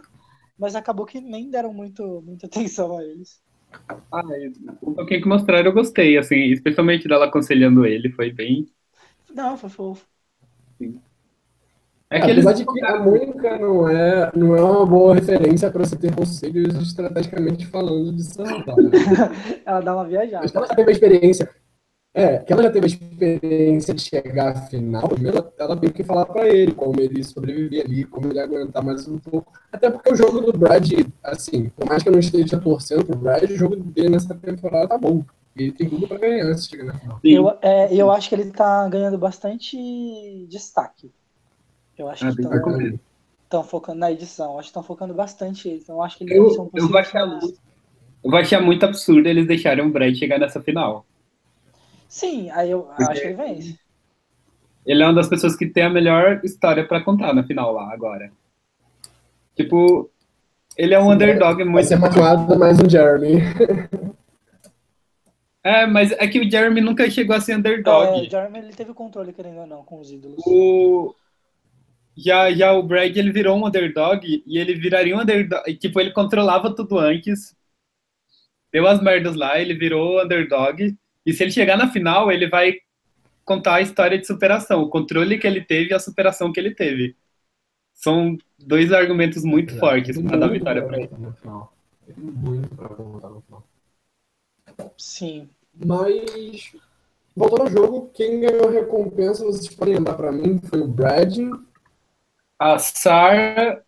Mas 0.58 0.74
acabou 0.74 1.06
que 1.06 1.20
nem 1.20 1.50
deram 1.50 1.72
muito, 1.72 2.22
muita 2.22 2.46
atenção 2.48 2.98
a 2.98 3.04
eles. 3.04 3.40
Ah, 4.10 4.22
um 4.82 4.94
pouquinho 4.94 5.22
que 5.22 5.28
mostraram 5.28 5.66
eu 5.66 5.74
gostei, 5.74 6.16
assim, 6.16 6.36
especialmente 6.52 7.06
dela 7.06 7.26
aconselhando 7.26 7.84
ele, 7.84 8.10
foi 8.10 8.32
bem... 8.32 8.66
Não, 9.30 9.58
foi 9.58 9.68
fofo. 9.68 10.06
É 12.10 12.20
que 12.20 12.30
eles... 12.30 12.46
Apesar 12.46 12.52
de 12.54 12.64
que 12.64 12.84
a 12.84 12.98
Mônica 12.98 13.58
não 13.58 13.88
é, 13.88 14.32
não 14.34 14.56
é 14.56 14.62
uma 14.62 14.86
boa 14.86 15.14
referência 15.14 15.70
para 15.70 15.84
você 15.84 15.96
ter 15.96 16.14
conselhos 16.14 16.74
estrategicamente 16.76 17.66
falando 17.66 18.14
de 18.14 18.24
Santa. 18.24 18.74
Né? 18.76 18.90
Ela 19.66 19.80
dá 19.80 19.94
uma 19.94 20.04
Mas 20.04 20.10
viajada. 20.12 20.48
que 20.50 20.56
ela 20.56 20.66
já 20.66 20.74
teve 20.74 20.88
a 20.88 20.92
experiência. 20.92 21.50
É, 22.20 22.38
que 22.38 22.52
ela 22.52 22.64
já 22.64 22.70
teve 22.72 22.86
a 22.86 22.88
experiência 22.88 23.94
de 23.94 24.02
chegar 24.02 24.48
à 24.48 24.54
final, 24.62 25.08
ela, 25.24 25.52
ela 25.56 25.76
tem 25.76 25.90
que 25.90 26.02
falar 26.02 26.26
pra 26.26 26.48
ele 26.48 26.72
como 26.72 27.00
ele 27.00 27.22
sobreviver 27.22 27.84
ali, 27.84 28.04
como 28.04 28.26
ele 28.28 28.40
aguentar 28.40 28.82
mais 28.82 29.06
um 29.06 29.18
pouco. 29.18 29.52
Até 29.70 29.88
porque 29.88 30.12
o 30.12 30.16
jogo 30.16 30.40
do 30.40 30.52
Brad, 30.58 30.90
assim, 31.22 31.68
por 31.68 31.86
mais 31.86 32.02
que 32.02 32.08
eu 32.08 32.12
não 32.12 32.18
esteja 32.18 32.58
torcendo 32.58 33.04
pro 33.04 33.16
Brad, 33.16 33.44
o 33.44 33.56
jogo 33.56 33.76
dele 33.76 34.08
nessa 34.08 34.34
temporada 34.34 34.88
tá 34.88 34.98
bom. 34.98 35.24
Ele 35.56 35.70
tem 35.72 35.88
tudo 35.88 36.08
pra 36.08 36.18
ganhar 36.18 36.52
se 36.56 36.68
chegar 36.68 36.84
na 36.86 36.94
final. 36.94 37.20
Eu, 37.22 37.50
é, 37.62 37.94
eu 37.94 38.10
acho 38.10 38.28
que 38.28 38.34
ele 38.34 38.50
tá 38.50 38.88
ganhando 38.88 39.16
bastante 39.18 39.76
destaque. 40.48 41.12
Eu 41.96 42.08
acho 42.08 42.26
Ah, 42.26 42.34
que 42.34 42.42
estão 43.44 43.62
focando 43.64 43.98
na 44.00 44.10
edição. 44.10 44.52
Acho 44.58 44.62
que 44.68 44.70
estão 44.70 44.82
focando 44.82 45.14
bastante 45.14 45.68
ele. 45.68 45.80
Então 45.82 45.96
eu 45.96 46.02
acho 46.02 46.18
que 46.18 46.24
ele 46.24 46.34
Eu- 46.34 46.44
vai 46.44 46.52
ser 46.52 46.60
um 46.60 46.64
eu 46.64 46.70
possível 46.70 46.88
vou 46.90 46.98
achar 46.98 47.10
finalista. 47.10 47.60
Eu 48.24 48.30
vou 48.30 48.40
achar 48.40 48.60
muito 48.60 48.84
absurdo 48.84 49.28
eles 49.28 49.46
deixarem 49.46 49.84
o 49.84 49.90
Brad 49.90 50.14
chegar 50.14 50.38
nessa 50.38 50.60
final. 50.60 51.04
Sim, 52.08 52.50
aí 52.50 52.70
eu 52.70 52.82
Porque- 52.82 53.02
acho 53.04 53.20
que 53.20 53.26
ele 53.28 53.34
vence. 53.36 53.78
Ele 54.86 55.02
é 55.02 55.06
uma 55.06 55.14
das 55.14 55.28
pessoas 55.28 55.54
que 55.54 55.66
tem 55.66 55.82
a 55.84 55.90
melhor 55.90 56.40
história 56.42 56.86
pra 56.86 57.02
contar 57.04 57.34
na 57.34 57.44
final 57.44 57.72
lá 57.72 57.92
agora. 57.92 58.32
Tipo, 59.54 60.10
ele 60.76 60.94
é 60.94 61.00
um 61.00 61.10
underdog 61.10 61.56
Vai 61.56 61.64
muito. 61.66 61.86
ser 61.88 61.96
magoado 61.96 62.58
mais 62.58 62.78
um 62.80 62.88
Jeremy. 62.88 63.34
É, 65.62 65.86
mas 65.86 66.12
é 66.12 66.26
que 66.26 66.40
o 66.40 66.50
Jeremy 66.50 66.80
nunca 66.80 67.10
chegou 67.10 67.36
a 67.36 67.40
ser 67.40 67.52
É, 67.52 67.56
underdog. 67.56 68.26
o 68.26 68.30
Jeremy 68.30 68.58
ele 68.58 68.72
teve 68.72 68.94
controle, 68.94 69.32
querendo 69.32 69.58
ou 69.58 69.66
não, 69.66 69.84
com 69.84 70.00
os 70.00 70.10
ídolos. 70.10 70.38
O... 70.46 71.14
Já, 72.16 72.50
já 72.52 72.72
o 72.72 72.82
Brad, 72.82 73.14
ele 73.14 73.30
virou 73.30 73.58
um 73.58 73.66
underdog 73.66 74.42
e 74.46 74.58
ele 74.58 74.74
viraria 74.74 75.14
um 75.14 75.20
underdog. 75.20 75.62
e, 75.68 75.74
Tipo, 75.76 76.00
ele 76.00 76.12
controlava 76.12 76.74
tudo 76.74 76.96
antes. 76.98 77.54
Deu 78.72 78.86
as 78.86 79.02
merdas 79.02 79.34
lá, 79.34 79.58
ele 79.60 79.74
virou 79.74 80.22
underdog. 80.22 80.96
E 81.28 81.32
se 81.34 81.42
ele 81.42 81.52
chegar 81.52 81.76
na 81.76 81.92
final, 81.92 82.32
ele 82.32 82.48
vai 82.48 82.78
contar 83.44 83.74
a 83.74 83.80
história 83.82 84.18
de 84.18 84.26
superação. 84.26 84.80
O 84.80 84.88
controle 84.88 85.36
que 85.36 85.46
ele 85.46 85.60
teve 85.60 85.90
e 85.90 85.94
a 85.94 85.98
superação 85.98 86.50
que 86.50 86.58
ele 86.58 86.74
teve. 86.74 87.14
São 87.92 88.38
dois 88.58 88.94
argumentos 88.94 89.44
muito 89.44 89.78
fortes 89.78 90.18
para 90.22 90.38
dar 90.38 90.48
vitória 90.48 90.82
pra 90.82 90.96
ele. 90.96 91.10
no 91.18 91.34
final. 91.34 91.76
Tem 92.06 92.14
muito 92.16 92.74
pra 92.74 92.88
voltar 92.88 93.28
no 93.28 93.42
final. 93.42 93.62
Sim. 94.96 95.50
Mas, 95.84 96.74
voltando 97.36 97.60
ao 97.60 97.70
jogo, 97.70 98.10
quem 98.14 98.40
ganhou 98.40 98.66
a 98.66 98.72
recompensa, 98.72 99.44
vocês 99.44 99.68
podem 99.74 99.96
lembrar 99.96 100.14
pra 100.14 100.32
mim, 100.32 100.58
foi 100.60 100.80
o 100.80 100.88
Brad. 100.88 101.36
A 102.58 102.78
Sarah, 102.78 103.84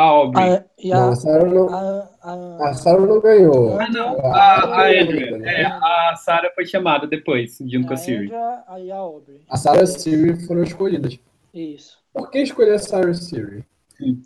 a 0.00 0.04
Aubrey. 0.04 0.56
A, 0.56 0.64
e 0.78 0.92
Não, 0.92 1.10
a, 1.10 1.10
a 1.10 1.16
Sarah 1.16 1.46
não, 1.48 1.68
a, 1.68 2.10
a, 2.22 2.70
a 2.70 2.74
Sarah 2.74 3.06
não 3.06 3.20
ganhou. 3.20 3.78
a 3.78 3.86
Andrea, 3.86 4.04
A, 4.22 4.64
a 4.82 4.88
Andrea? 5.02 5.40
É, 5.44 5.64
a 5.66 6.16
Sarah 6.16 6.52
foi 6.54 6.66
chamada 6.66 7.06
depois, 7.06 7.58
junto 7.66 7.86
com 7.86 7.94
a 7.94 7.96
a 7.96 7.96
Siri. 7.96 8.26
Andrea 8.26 8.64
aí 8.68 8.90
a 8.90 8.96
Aubrey. 8.96 9.40
A 9.48 9.56
Sarah 9.56 9.80
e 9.80 9.84
a 9.84 9.86
Siri 9.86 10.46
foram 10.46 10.62
escolhidas. 10.62 11.18
Isso. 11.52 11.98
Por 12.12 12.30
que 12.30 12.38
escolher 12.40 12.74
a 12.74 12.78
Sarah 12.78 13.08
e 13.08 13.10
a 13.10 13.14
Siri? 13.14 13.64
Sim. 13.96 14.22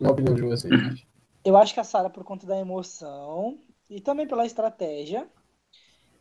Na 0.00 0.10
opinião 0.10 0.34
de 0.34 0.42
vocês. 0.42 1.06
Eu 1.44 1.56
acho 1.56 1.72
que 1.74 1.80
a 1.80 1.84
Sarah 1.84 2.10
por 2.10 2.24
conta 2.24 2.46
da 2.46 2.58
emoção 2.58 3.58
e 3.88 4.00
também 4.00 4.26
pela 4.26 4.46
estratégia. 4.46 5.26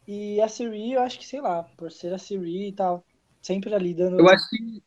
E 0.08 0.40
a 0.42 0.48
Siri, 0.48 0.94
eu 0.94 1.02
acho 1.02 1.18
que, 1.18 1.26
sei 1.26 1.42
lá, 1.42 1.64
por 1.78 1.92
ser 1.92 2.14
a 2.14 2.18
Siri 2.18 2.68
e 2.68 2.72
tal, 2.72 3.04
sempre 3.42 3.74
ali 3.74 3.94
dando. 3.94 4.20
Eu 4.20 4.30
acho 4.30 4.48
que. 4.50 4.84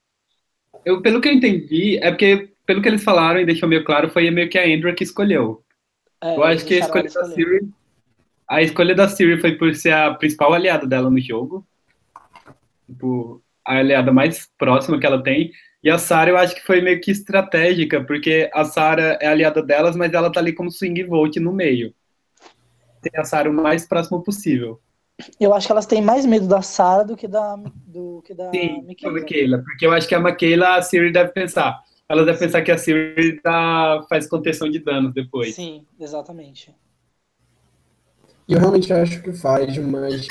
Eu, 0.84 1.02
pelo 1.02 1.20
que 1.20 1.28
eu 1.28 1.32
entendi, 1.32 1.98
é 1.98 2.10
porque, 2.10 2.50
pelo 2.66 2.80
que 2.80 2.88
eles 2.88 3.04
falaram 3.04 3.40
e 3.40 3.46
deixou 3.46 3.68
meio 3.68 3.84
claro, 3.84 4.08
foi 4.10 4.30
meio 4.30 4.48
que 4.48 4.58
a 4.58 4.64
Andrea 4.64 4.94
que 4.94 5.04
escolheu. 5.04 5.62
É, 6.20 6.36
Eu 6.36 6.44
acho 6.44 6.64
que 6.64 6.74
a 6.74 6.78
escolha 6.78 7.10
da. 7.10 7.24
Siri. 7.24 7.68
A 8.48 8.62
escolha 8.62 8.94
da 8.94 9.08
Siri 9.08 9.40
foi 9.40 9.56
por 9.56 9.74
ser 9.74 9.92
a 9.92 10.14
principal 10.14 10.52
aliada 10.54 10.86
dela 10.86 11.10
no 11.10 11.20
jogo. 11.20 11.66
tipo, 12.86 13.42
a 13.64 13.76
aliada 13.78 14.10
mais 14.12 14.48
próxima 14.58 14.98
que 14.98 15.06
ela 15.06 15.22
tem. 15.22 15.52
E 15.82 15.90
a 15.90 15.98
Sarah 15.98 16.30
eu 16.30 16.38
acho 16.38 16.54
que 16.54 16.66
foi 16.66 16.80
meio 16.80 17.00
que 17.00 17.10
estratégica, 17.10 18.02
porque 18.02 18.50
a 18.52 18.64
Sarah 18.64 19.18
é 19.20 19.28
aliada 19.28 19.62
delas, 19.62 19.94
mas 19.94 20.12
ela 20.12 20.32
tá 20.32 20.40
ali 20.40 20.52
como 20.52 20.70
swing 20.70 21.04
vote 21.04 21.38
no 21.38 21.52
meio. 21.52 21.94
Tem 23.02 23.12
a 23.20 23.24
Sarah 23.24 23.50
o 23.50 23.52
mais 23.52 23.86
próximo 23.86 24.22
possível. 24.22 24.80
Eu 25.40 25.52
acho 25.52 25.66
que 25.66 25.72
elas 25.72 25.86
têm 25.86 26.00
mais 26.00 26.24
medo 26.24 26.46
da 26.46 26.62
Sarah 26.62 27.02
do 27.02 27.16
que 27.16 27.26
da, 27.26 27.56
do 27.86 28.22
que 28.24 28.34
da 28.34 28.50
Sim, 28.52 28.82
Michaela. 28.82 29.20
Michaela, 29.20 29.58
porque 29.64 29.86
eu 29.86 29.92
acho 29.92 30.06
que 30.06 30.14
a 30.14 30.20
Michaela, 30.20 30.76
a 30.76 30.82
Siri 30.82 31.12
deve 31.12 31.32
pensar. 31.32 31.82
Ela 32.08 32.24
deve 32.24 32.38
pensar 32.38 32.62
que 32.62 32.70
a 32.70 32.78
Siri 32.78 33.40
tá, 33.40 34.04
faz 34.08 34.28
contenção 34.28 34.68
de 34.70 34.78
danos 34.78 35.12
depois. 35.12 35.54
Sim, 35.54 35.84
exatamente. 35.98 36.74
E 38.46 38.52
eu 38.54 38.60
realmente 38.60 38.92
acho 38.92 39.20
que 39.22 39.32
faz, 39.32 39.76
mas 39.78 40.26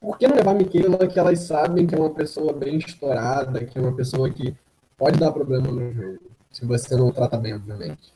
por 0.00 0.18
que 0.18 0.26
não 0.26 0.36
levar 0.36 0.50
a 0.50 0.54
Michaela 0.54 1.06
que 1.06 1.18
elas 1.18 1.38
sabem 1.40 1.86
que 1.86 1.94
é 1.94 1.98
uma 1.98 2.12
pessoa 2.12 2.52
bem 2.52 2.76
estourada, 2.78 3.64
que 3.64 3.78
é 3.78 3.80
uma 3.80 3.94
pessoa 3.94 4.28
que 4.28 4.54
pode 4.96 5.18
dar 5.18 5.32
problema 5.32 5.68
no 5.68 5.92
jogo, 5.92 6.18
se 6.50 6.66
você 6.66 6.96
não 6.96 7.10
trata 7.12 7.36
bem, 7.36 7.54
obviamente. 7.54 8.12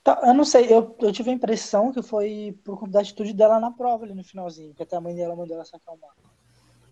Então, 0.00 0.16
eu 0.26 0.34
não 0.34 0.44
sei, 0.44 0.72
eu, 0.72 0.96
eu 1.00 1.12
tive 1.12 1.30
a 1.30 1.34
impressão 1.34 1.92
que 1.92 2.02
foi 2.02 2.58
por 2.64 2.78
conta 2.78 2.92
da 2.92 3.00
atitude 3.00 3.34
dela 3.34 3.60
na 3.60 3.70
prova 3.70 4.04
ali 4.04 4.14
no 4.14 4.24
finalzinho, 4.24 4.74
que 4.74 4.82
até 4.82 4.96
a 4.96 5.00
mãe 5.00 5.14
dela 5.14 5.36
mandou 5.36 5.54
ela 5.54 5.64
se 5.64 5.76
acalmar. 5.76 6.14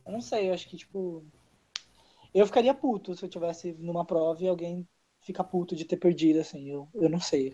Eu 0.05 0.13
não 0.13 0.21
sei, 0.21 0.49
eu 0.49 0.55
acho 0.55 0.69
que, 0.69 0.77
tipo. 0.77 1.25
Eu 2.35 2.47
ficaria 2.47 2.75
puto 2.75 3.15
se 3.15 3.25
eu 3.25 3.29
tivesse 3.29 3.73
numa 3.79 4.05
prova 4.05 4.43
e 4.43 4.49
alguém 4.49 4.87
fica 5.21 5.43
puto 5.43 5.75
de 5.75 5.85
ter 5.85 5.97
perdido, 5.97 6.41
assim. 6.41 6.69
Eu, 6.69 6.87
eu 6.95 7.09
não 7.09 7.21
sei. 7.21 7.53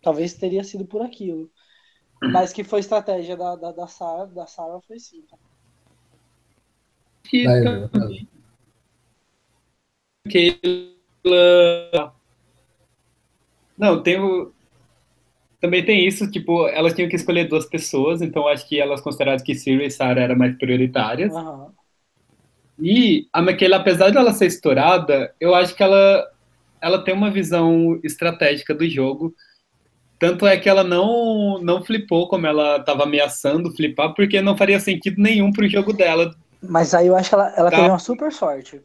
Talvez 0.00 0.34
teria 0.34 0.62
sido 0.62 0.86
por 0.86 1.02
aquilo. 1.02 1.50
Mas 2.22 2.52
que 2.52 2.62
foi 2.62 2.80
estratégia 2.80 3.36
da, 3.36 3.56
da, 3.56 3.72
da 3.72 3.86
Sarah, 3.86 4.26
da 4.26 4.46
Sarah 4.46 4.80
foi 4.80 4.98
sim. 5.00 5.22
tá? 5.22 5.36
Michaela... 7.32 7.90
Não, 13.76 14.02
tem 14.02 14.20
o... 14.20 14.53
Também 15.64 15.82
tem 15.82 16.06
isso, 16.06 16.30
tipo, 16.30 16.68
elas 16.68 16.92
tinham 16.92 17.08
que 17.08 17.16
escolher 17.16 17.48
duas 17.48 17.64
pessoas, 17.64 18.20
então 18.20 18.46
acho 18.46 18.68
que 18.68 18.78
elas 18.78 19.00
consideraram 19.00 19.42
que 19.42 19.54
Siri 19.54 19.86
e 19.86 19.90
Sarah 19.90 20.20
eram 20.20 20.36
mais 20.36 20.54
prioritárias. 20.58 21.34
Aham. 21.34 21.72
E 22.78 23.26
a 23.32 23.40
Michaela, 23.40 23.76
apesar 23.76 24.10
de 24.10 24.18
ela 24.18 24.34
ser 24.34 24.44
estourada, 24.44 25.34
eu 25.40 25.54
acho 25.54 25.74
que 25.74 25.82
ela, 25.82 26.30
ela 26.82 27.02
tem 27.02 27.14
uma 27.14 27.30
visão 27.30 27.98
estratégica 28.04 28.74
do 28.74 28.86
jogo. 28.86 29.34
Tanto 30.18 30.46
é 30.46 30.58
que 30.58 30.68
ela 30.68 30.84
não, 30.84 31.58
não 31.62 31.82
flipou 31.82 32.28
como 32.28 32.46
ela 32.46 32.76
estava 32.76 33.04
ameaçando 33.04 33.74
flipar, 33.74 34.12
porque 34.12 34.42
não 34.42 34.58
faria 34.58 34.78
sentido 34.78 35.16
nenhum 35.18 35.50
pro 35.50 35.66
jogo 35.66 35.94
dela. 35.94 36.30
Mas 36.60 36.92
aí 36.92 37.06
eu 37.06 37.16
acho 37.16 37.30
que 37.30 37.36
ela, 37.36 37.54
ela 37.56 37.70
Tá. 37.70 37.78
teve 37.78 37.88
uma 37.88 37.98
super 37.98 38.30
sorte 38.30 38.82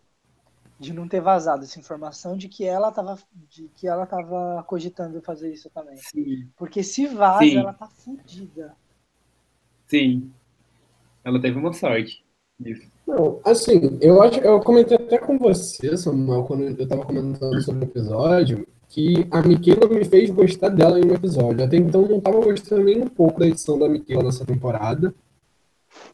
de 0.79 0.93
não 0.93 1.07
ter 1.07 1.19
vazado 1.19 1.63
essa 1.63 1.77
informação 1.77 2.37
de 2.37 2.47
que 2.47 2.63
ela 2.63 2.91
tava, 2.91 3.19
de 3.49 3.69
que 3.75 3.87
ela 3.87 4.05
tava 4.05 4.63
cogitando 4.65 5.21
fazer 5.21 5.51
isso 5.51 5.69
também. 5.69 5.97
Sim. 5.97 6.47
Porque 6.55 6.81
se 6.81 7.05
vaza, 7.05 7.43
Sim. 7.43 7.57
ela 7.57 7.73
tá 7.73 7.87
fudida. 7.87 8.73
Sim. 9.87 10.31
Ela 11.23 11.41
teve 11.41 11.59
uma 11.59 11.73
sorte. 11.73 12.23
Isso. 12.65 12.87
Não, 13.05 13.39
assim, 13.43 13.97
eu 14.01 14.21
acho, 14.21 14.39
eu 14.39 14.59
comentei 14.61 14.95
até 14.95 15.17
com 15.17 15.37
você, 15.37 15.97
Samuel, 15.97 16.43
quando 16.43 16.63
eu 16.63 16.87
tava 16.87 17.05
comentando 17.05 17.61
sobre 17.61 17.85
o 17.85 17.89
episódio, 17.89 18.67
que 18.87 19.27
a 19.31 19.41
Michaela 19.41 19.87
me 19.87 20.05
fez 20.05 20.29
gostar 20.29 20.69
dela 20.69 20.99
em 20.99 21.05
um 21.05 21.13
episódio. 21.13 21.63
Até 21.63 21.77
então 21.77 22.03
eu 22.03 22.09
não 22.09 22.21
tava 22.21 22.39
gostando 22.41 22.83
nem 22.83 23.01
um 23.01 23.07
pouco 23.07 23.39
da 23.39 23.47
edição 23.47 23.77
da 23.77 23.89
Michaela 23.89 24.23
nessa 24.23 24.45
temporada. 24.45 25.13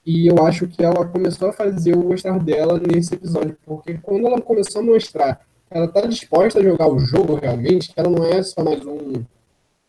E 0.06 0.28
eu 0.28 0.46
acho 0.46 0.68
que 0.68 0.84
ela 0.84 1.06
começou 1.06 1.50
a 1.50 1.54
fazer 1.54 1.94
eu 1.94 2.02
gostar 2.02 2.38
dela 2.40 2.80
nesse 2.80 3.16
episódio, 3.16 3.58
porque 3.66 3.98
quando 4.02 4.28
ela 4.28 4.40
começou 4.40 4.82
a 4.82 4.86
mostrar 4.86 5.36
que 5.70 5.78
ela 5.78 5.88
tá 5.88 6.02
disposta 6.02 6.60
a 6.60 6.64
jogar 6.64 6.88
o 6.88 7.00
jogo 7.00 7.36
realmente, 7.36 7.92
que 7.92 8.00
ela 8.00 8.10
não 8.10 8.24
é 8.26 8.44
só 8.44 8.64
mais 8.64 8.86
um 8.86 9.24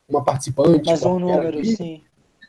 uma 0.08 0.24
participante. 0.24 0.86
Mas 0.86 1.04
um 1.04 1.18
número, 1.18 1.48
ali, 1.48 1.76
sim. 1.76 2.00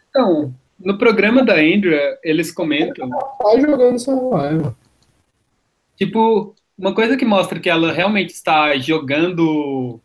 Então, 0.10 0.54
no 0.80 0.98
programa 0.98 1.44
da 1.44 1.56
Andrea, 1.56 2.18
eles 2.24 2.52
comentam 2.52 3.10
Ela 3.12 3.24
tá 3.24 3.60
jogando 3.60 4.00
Survival. 4.00 4.76
Tipo, 5.96 6.56
uma 6.78 6.94
coisa 6.94 7.18
que 7.18 7.26
mostra 7.26 7.60
que 7.60 7.70
ela 7.70 7.92
realmente 7.92 8.30
está 8.30 8.78
jogando 8.78 10.00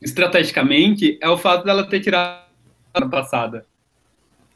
estrategicamente 0.00 1.18
é 1.22 1.28
o 1.28 1.38
fato 1.38 1.64
dela 1.64 1.88
ter 1.88 2.00
tirado 2.00 2.44
na 2.94 3.08
passada. 3.08 3.66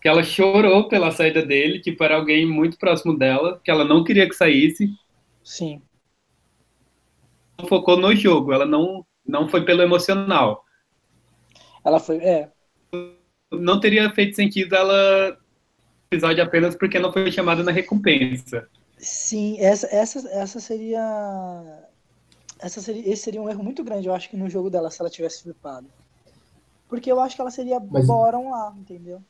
Que 0.00 0.08
ela 0.08 0.22
chorou 0.22 0.88
pela 0.88 1.10
saída 1.10 1.44
dele, 1.44 1.80
tipo, 1.80 2.02
era 2.02 2.16
alguém 2.16 2.46
muito 2.46 2.78
próximo 2.78 3.16
dela, 3.16 3.60
que 3.62 3.70
ela 3.70 3.84
não 3.84 4.02
queria 4.02 4.28
que 4.28 4.34
saísse, 4.34 4.90
Sim. 5.44 5.82
focou 7.68 7.96
no 7.96 8.14
jogo, 8.14 8.52
ela 8.52 8.66
não, 8.66 9.04
não 9.26 9.48
foi 9.48 9.64
pelo 9.64 9.82
emocional. 9.82 10.64
Ela 11.84 11.98
foi. 12.00 12.18
É. 12.18 12.50
Não 13.52 13.80
teria 13.80 14.10
feito 14.14 14.36
sentido 14.36 14.74
ela 14.74 15.36
episódio 16.10 16.42
apenas 16.42 16.74
porque 16.74 16.98
não 16.98 17.12
foi 17.12 17.30
chamada 17.30 17.62
na 17.62 17.70
recompensa. 17.72 18.68
Sim, 18.98 19.58
essa, 19.60 19.86
essa, 19.86 20.28
essa 20.30 20.60
seria. 20.60 21.00
Essa 22.58 22.80
seria. 22.80 23.08
Esse 23.12 23.22
seria 23.24 23.40
um 23.42 23.48
erro 23.48 23.62
muito 23.64 23.82
grande, 23.84 24.06
eu 24.08 24.14
acho, 24.14 24.28
que 24.28 24.36
no 24.36 24.48
jogo 24.50 24.70
dela, 24.70 24.90
se 24.90 25.00
ela 25.00 25.10
tivesse 25.10 25.42
flipado. 25.42 25.88
Porque 26.88 27.10
eu 27.10 27.20
acho 27.20 27.34
que 27.36 27.40
ela 27.40 27.50
seria 27.50 27.80
Mas- 27.80 28.06
Boron 28.06 28.50
lá, 28.50 28.74
entendeu? 28.76 29.22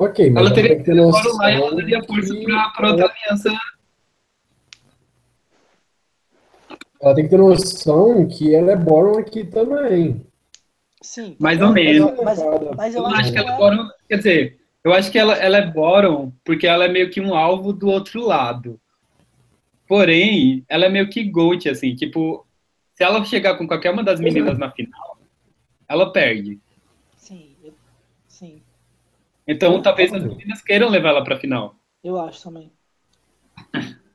Ok, 0.00 0.30
mas 0.30 0.46
Ela 0.46 0.54
teria 0.54 0.70
tem 0.70 0.78
que 0.78 0.84
ter 0.84 0.94
noção 0.94 1.36
lá 1.36 1.50
ela 1.50 1.76
daria 1.76 2.02
força 2.02 2.34
pra 2.74 2.90
outra 2.90 3.12
aliança. 3.12 3.52
ela 7.02 7.14
tem 7.14 7.24
que 7.24 7.30
ter 7.30 7.36
noção 7.36 8.26
que 8.26 8.54
ela 8.54 8.72
é 8.72 8.76
Boron 8.76 9.18
aqui 9.18 9.44
também. 9.44 10.24
Sim. 11.02 11.36
Mais 11.38 11.60
ou 11.60 11.70
menos. 11.70 12.14
Mas, 12.24 12.38
mas 12.74 12.94
eu 12.94 13.02
Eu 13.02 13.08
acho 13.08 13.24
que 13.24 13.32
que 13.32 13.38
ela 13.38 13.52
é 13.52 13.58
Boron, 13.58 13.88
quer 14.08 14.16
dizer, 14.16 14.60
eu 14.82 14.94
acho 14.94 15.12
que 15.12 15.18
ela, 15.18 15.34
ela 15.34 15.58
é 15.58 15.66
Boron 15.70 16.32
porque 16.46 16.66
ela 16.66 16.86
é 16.86 16.88
meio 16.88 17.10
que 17.10 17.20
um 17.20 17.34
alvo 17.34 17.70
do 17.70 17.86
outro 17.86 18.24
lado. 18.24 18.80
Porém, 19.86 20.64
ela 20.66 20.86
é 20.86 20.88
meio 20.88 21.10
que 21.10 21.24
Gold, 21.24 21.68
assim, 21.68 21.94
tipo, 21.94 22.46
se 22.94 23.04
ela 23.04 23.22
chegar 23.26 23.58
com 23.58 23.66
qualquer 23.68 23.90
uma 23.90 24.02
das 24.02 24.18
meninas 24.18 24.56
na 24.56 24.70
final, 24.70 25.18
ela 25.86 26.10
perde. 26.10 26.58
Então, 29.46 29.82
talvez 29.82 30.12
as 30.14 30.22
meninas 30.24 30.62
queiram 30.62 30.88
levar 30.88 31.10
ela 31.10 31.24
pra 31.24 31.38
final. 31.38 31.74
eu 32.02 32.18
acho 32.20 32.42
também. 32.42 32.72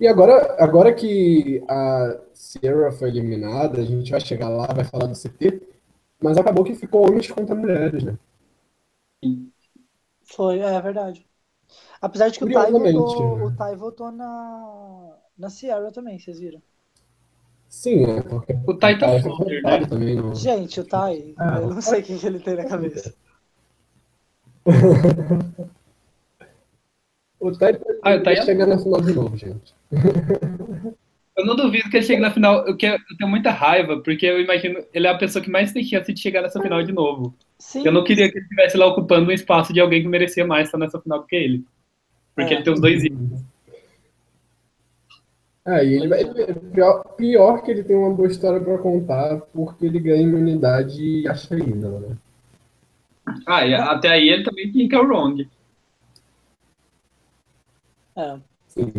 E 0.00 0.06
agora, 0.06 0.56
agora 0.62 0.94
que 0.94 1.62
a 1.68 2.18
Sarah 2.32 2.92
foi 2.92 3.08
eliminada, 3.08 3.80
a 3.80 3.84
gente 3.84 4.10
vai 4.10 4.20
chegar 4.20 4.48
lá, 4.48 4.66
vai 4.66 4.84
falar 4.84 5.06
do 5.06 5.14
CT, 5.14 5.60
mas 6.22 6.38
acabou 6.38 6.64
que 6.64 6.74
ficou 6.74 7.06
homens 7.06 7.30
contra 7.30 7.54
mulheres, 7.54 8.02
né? 8.04 8.16
Foi, 10.22 10.58
é 10.60 10.80
verdade. 10.80 11.26
Apesar 12.00 12.28
de 12.30 12.38
que 12.38 12.44
o 12.44 12.52
Tai 12.52 12.70
votou, 12.72 13.38
né? 13.38 13.44
o 13.46 13.56
Tai 13.56 13.76
votou 13.76 14.12
na, 14.12 15.18
na 15.36 15.50
Sierra 15.50 15.92
também, 15.92 16.18
vocês 16.18 16.38
viram? 16.40 16.62
Sim, 17.68 18.04
é, 18.04 18.22
porque 18.22 18.52
O 18.66 18.78
foi 18.78 19.20
Folder, 19.20 19.62
votado 19.62 19.82
né? 19.82 19.86
também 19.88 20.16
no... 20.16 20.34
Gente, 20.34 20.80
o 20.80 20.84
Tai, 20.84 21.34
Ah, 21.38 21.58
eu 21.60 21.70
não 21.74 21.82
sei 21.82 22.00
o 22.00 22.04
que 22.04 22.26
ele 22.26 22.40
tem 22.40 22.56
na 22.56 22.64
cabeça. 22.64 23.14
O 27.40 27.52
Tai 27.52 27.78
Ah, 28.02 28.16
vai 28.16 28.34
é- 28.34 28.42
chegar 28.44 28.66
na 28.66 28.76
final 28.78 29.00
de 29.00 29.12
novo, 29.14 29.36
gente. 29.36 29.72
Eu 31.36 31.46
não 31.46 31.54
duvido 31.54 31.88
que 31.88 31.96
ele 31.98 32.04
chegue 32.06 32.20
na 32.20 32.32
final. 32.32 32.66
Eu, 32.66 32.76
quero- 32.76 33.00
eu 33.08 33.16
tenho 33.16 33.30
muita 33.30 33.50
raiva, 33.52 34.00
porque 34.02 34.26
eu 34.26 34.40
imagino. 34.40 34.80
Ele 34.92 35.06
é 35.06 35.10
a 35.10 35.16
pessoa 35.16 35.40
que 35.42 35.48
mais 35.50 35.72
tem 35.72 35.84
chance 35.84 36.12
de 36.12 36.20
chegar 36.20 36.42
nessa 36.42 36.60
final 36.60 36.82
de 36.82 36.90
novo. 36.92 37.32
Sim, 37.58 37.86
Eu 37.86 37.92
não 37.92 38.02
queria 38.02 38.28
que 38.28 38.38
ele 38.38 38.42
estivesse 38.44 38.76
lá 38.76 38.86
ocupando 38.86 39.28
um 39.30 39.32
espaço 39.32 39.72
de 39.72 39.78
alguém 39.80 40.02
que 40.02 40.08
merecia 40.08 40.44
mais 40.44 40.66
estar 40.66 40.78
nessa 40.78 41.00
final 41.00 41.20
do 41.20 41.26
que 41.26 41.36
ele. 41.36 41.64
Porque 42.34 42.52
É. 42.52 42.56
ele 42.56 42.64
tem 42.64 42.72
os 42.72 42.80
dois 42.80 43.04
itens. 43.04 43.44
É, 45.64 45.84
e 45.84 45.94
ele 45.94 46.08
vai, 46.08 46.24
pior, 46.72 47.04
pior 47.16 47.62
que 47.62 47.70
ele 47.70 47.84
tem 47.84 47.94
uma 47.94 48.10
boa 48.12 48.26
história 48.28 48.58
pra 48.60 48.78
contar, 48.78 49.38
porque 49.52 49.86
ele 49.86 50.00
ganha 50.00 50.22
imunidade 50.22 51.00
e 51.00 51.28
acha 51.28 51.54
ainda, 51.54 51.88
né? 52.00 52.16
Ah, 53.46 53.66
e 53.66 53.74
até 53.74 54.08
aí 54.08 54.28
ele 54.28 54.44
também 54.44 54.70
tinha 54.70 54.88
que 54.88 54.94
é 54.94 54.98
o 54.98 55.04
Wrong. 55.06 55.48
é. 58.16 58.38
Sim. 58.66 58.92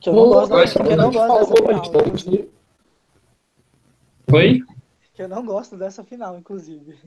Que 0.00 0.08
eu 0.08 0.14
não 0.14 0.28
gosto, 0.28 0.54
eu 0.54 0.64
que 0.66 0.88
eu 0.88 0.92
a 0.92 0.96
não 0.96 1.12
gosto 1.12 1.38
dessa 1.38 1.54
final. 1.54 1.80
bastante. 1.80 2.48
Foi? 4.28 4.60
Que 5.14 5.22
eu 5.22 5.28
não 5.28 5.46
gosto 5.46 5.76
dessa 5.76 6.04
final, 6.04 6.38
inclusive. 6.38 6.98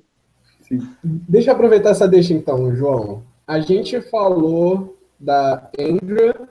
Deixa 1.04 1.52
eu 1.52 1.56
aproveitar 1.56 1.90
essa 1.90 2.08
deixa 2.08 2.34
então, 2.34 2.74
João. 2.76 3.24
A 3.46 3.60
gente 3.60 4.02
falou 4.02 4.98
da 5.20 5.70
Andrea, 5.78 6.50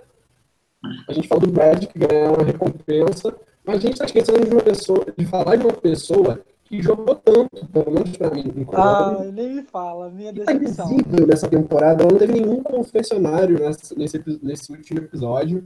a 1.08 1.12
gente 1.12 1.26
falou 1.26 1.46
do 1.46 1.52
Brad 1.52 1.86
que 1.86 1.98
ganhou 1.98 2.34
uma 2.34 2.44
recompensa, 2.44 3.34
mas 3.64 3.76
a 3.76 3.80
gente 3.80 3.92
está 3.94 4.04
esquecendo 4.04 4.46
de 4.46 4.52
uma 4.54 4.62
pessoa, 4.62 5.06
de 5.16 5.26
falar 5.26 5.56
de 5.56 5.64
uma 5.64 5.72
pessoa 5.72 6.40
que 6.74 6.82
jogou 6.82 7.14
tanto, 7.14 7.66
pelo 7.68 7.90
menos 7.92 8.16
pra 8.16 8.30
mim. 8.30 8.66
Ah, 8.72 9.20
nem 9.32 9.54
me 9.54 9.62
fala, 9.62 10.10
minha 10.10 10.32
decepção. 10.32 10.92
Invisível 10.92 11.26
nessa 11.26 11.48
temporada, 11.48 12.02
ela 12.02 12.12
não 12.12 12.18
teve 12.18 12.32
nenhum 12.32 12.62
confessionário 12.62 13.58
nesse, 13.58 13.96
nesse, 13.96 14.40
nesse 14.42 14.72
último 14.72 14.98
episódio. 14.98 15.64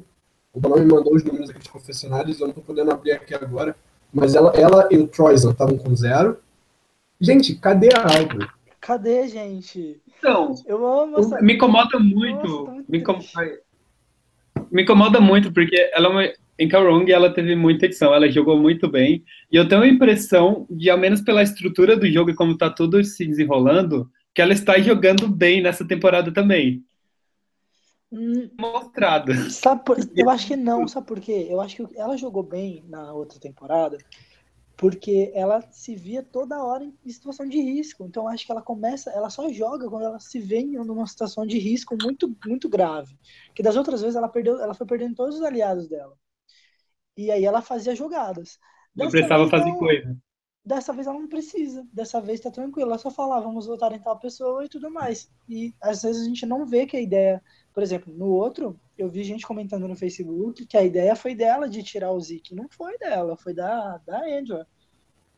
O 0.52 0.60
Balão 0.60 0.78
me 0.78 0.92
mandou 0.92 1.14
os 1.14 1.24
números 1.24 1.48
aqui 1.48 1.60
de 1.60 1.70
confessionários, 1.70 2.40
eu 2.40 2.48
não 2.48 2.54
tô 2.54 2.60
podendo 2.60 2.90
abrir 2.90 3.12
aqui 3.12 3.34
agora. 3.34 3.74
Mas 4.12 4.34
ela, 4.34 4.50
ela 4.54 4.88
e 4.90 4.98
o 4.98 5.06
Troyson 5.06 5.50
estavam 5.50 5.78
com 5.78 5.94
zero. 5.94 6.38
Gente, 7.20 7.54
cadê 7.54 7.88
a 7.94 8.02
Albert? 8.02 8.50
Cadê, 8.80 9.28
gente? 9.28 10.00
Então, 10.18 10.54
eu 10.66 10.86
amo 10.86 11.18
essa... 11.18 11.40
me 11.40 11.54
incomoda 11.54 11.98
muito. 11.98 12.46
Nossa, 12.46 12.84
me, 12.88 12.98
incomoda, 12.98 13.60
me 14.70 14.82
incomoda 14.82 15.20
muito, 15.20 15.52
porque 15.52 15.90
ela 15.92 16.06
é 16.06 16.10
uma, 16.10 16.32
em 16.58 16.68
Karong 16.68 17.10
ela 17.10 17.32
teve 17.32 17.54
muita 17.54 17.86
edição, 17.86 18.12
ela 18.12 18.30
jogou 18.30 18.58
muito 18.58 18.90
bem. 18.90 19.24
E 19.50 19.56
eu 19.56 19.68
tenho 19.68 19.82
a 19.82 19.88
impressão 19.88 20.66
de, 20.68 20.90
ao 20.90 20.98
menos 20.98 21.20
pela 21.20 21.42
estrutura 21.42 21.96
do 21.96 22.10
jogo 22.10 22.30
e 22.30 22.34
como 22.34 22.58
tá 22.58 22.68
tudo 22.68 23.02
se 23.04 23.24
desenrolando, 23.24 24.10
que 24.34 24.42
ela 24.42 24.52
está 24.52 24.78
jogando 24.78 25.28
bem 25.28 25.62
nessa 25.62 25.86
temporada 25.86 26.32
também. 26.32 26.84
Hum, 28.10 28.50
Mostrado. 28.58 29.32
Sabe 29.50 29.84
por... 29.84 29.96
Eu 30.16 30.28
acho 30.30 30.46
que 30.46 30.56
não, 30.56 30.88
sabe 30.88 31.06
por 31.06 31.20
quê? 31.20 31.46
Eu 31.48 31.60
acho 31.60 31.76
que 31.76 31.98
ela 31.98 32.16
jogou 32.16 32.42
bem 32.42 32.84
na 32.88 33.12
outra 33.12 33.38
temporada 33.38 33.98
porque 34.78 35.32
ela 35.34 35.60
se 35.72 35.96
via 35.96 36.22
toda 36.22 36.62
hora 36.62 36.84
em 36.84 37.10
situação 37.10 37.48
de 37.48 37.60
risco. 37.60 38.06
Então 38.06 38.28
acho 38.28 38.46
que 38.46 38.52
ela 38.52 38.62
começa, 38.62 39.10
ela 39.10 39.28
só 39.28 39.52
joga 39.52 39.90
quando 39.90 40.04
ela 40.04 40.20
se 40.20 40.38
vê 40.38 40.60
em 40.60 40.78
uma 40.78 41.06
situação 41.06 41.44
de 41.44 41.58
risco 41.58 41.96
muito 42.00 42.32
muito 42.46 42.68
grave. 42.68 43.18
Que 43.54 43.62
das 43.62 43.76
outras 43.76 44.00
vezes 44.00 44.14
ela 44.14 44.28
perdeu, 44.28 44.60
ela 44.60 44.74
foi 44.74 44.86
perdendo 44.86 45.16
todos 45.16 45.34
os 45.34 45.42
aliados 45.42 45.88
dela. 45.88 46.16
E 47.18 47.32
aí 47.32 47.44
ela 47.44 47.60
fazia 47.60 47.96
jogadas. 47.96 48.60
Dessa 48.94 49.04
não 49.04 49.10
precisava 49.10 49.50
fazer 49.50 49.70
não, 49.70 49.78
coisa. 49.78 50.16
Dessa 50.64 50.92
vez 50.92 51.08
ela 51.08 51.18
não 51.18 51.26
precisa. 51.26 51.84
Dessa 51.92 52.20
vez 52.20 52.38
tá 52.38 52.48
tranquilo. 52.48 52.90
Ela 52.90 52.98
só 52.98 53.10
fala, 53.10 53.40
vamos 53.40 53.66
votar 53.66 53.90
em 53.92 53.98
tal 53.98 54.16
pessoa 54.20 54.64
e 54.64 54.68
tudo 54.68 54.88
mais. 54.88 55.28
E 55.48 55.75
às 55.82 56.02
vezes 56.02 56.22
a 56.22 56.25
gente 56.26 56.46
não 56.46 56.64
vê 56.64 56.87
que 56.87 56.96
a 56.96 57.00
ideia, 57.00 57.42
por 57.75 57.82
exemplo, 57.82 58.14
no 58.14 58.26
outro, 58.26 58.78
eu 58.96 59.08
vi 59.08 59.25
gente 59.25 59.44
comentando 59.44 59.88
no 59.88 59.96
Facebook 59.96 60.64
que 60.64 60.76
a 60.76 60.84
ideia 60.84 61.16
foi 61.16 61.34
dela 61.34 61.68
de 61.68 61.82
tirar 61.82 62.12
o 62.12 62.20
Zik. 62.20 62.54
Não 62.54 62.68
foi 62.68 62.96
dela, 62.98 63.37
foi 63.37 63.52
da, 63.52 63.98
da 64.06 64.18
Andrea. 64.18 64.64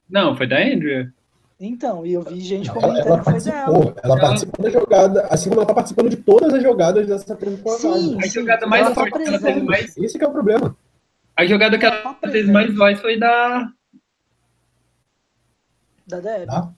Não, 0.07 0.37
foi 0.37 0.47
da 0.47 0.59
Andrea. 0.59 1.11
Então, 1.59 2.05
e 2.05 2.13
eu 2.13 2.21
vi 2.21 2.41
gente 2.41 2.71
comentando 2.71 3.07
ela, 3.07 3.09
ela 3.09 3.19
que 3.19 3.31
foi 3.31 3.41
dela. 3.41 3.95
Ela 4.03 4.21
participou 4.21 4.65
da 4.65 4.71
jogada, 4.71 5.27
assim 5.31 5.49
como 5.49 5.63
ela 5.63 5.69
tá 5.69 5.75
participando 5.75 6.11
de 6.11 6.17
todas 6.17 6.53
as 6.53 6.63
jogadas 6.63 7.07
dessa 7.07 7.35
temporada. 7.35 7.81
Sim, 7.81 8.19
a 8.23 8.27
jogada 8.27 8.67
mais 8.67 8.85
ela 8.85 8.95
forte 8.95 9.13
tá 9.13 9.23
ela 9.23 9.39
teve 9.39 9.63
mais. 9.63 9.97
Esse 9.97 10.19
que 10.19 10.25
é 10.25 10.29
o 10.29 10.33
problema. 10.33 10.77
A 11.41 11.47
jogada 11.47 11.79
que 11.79 11.87
ela, 11.87 12.13
tá 12.13 12.29
fez 12.29 12.47
mais 12.51 12.77
voz 12.77 13.01
foi 13.01 13.19
da. 13.19 13.73
Da 16.07 16.21
Deb. 16.21 16.51
Ah, 16.51 16.71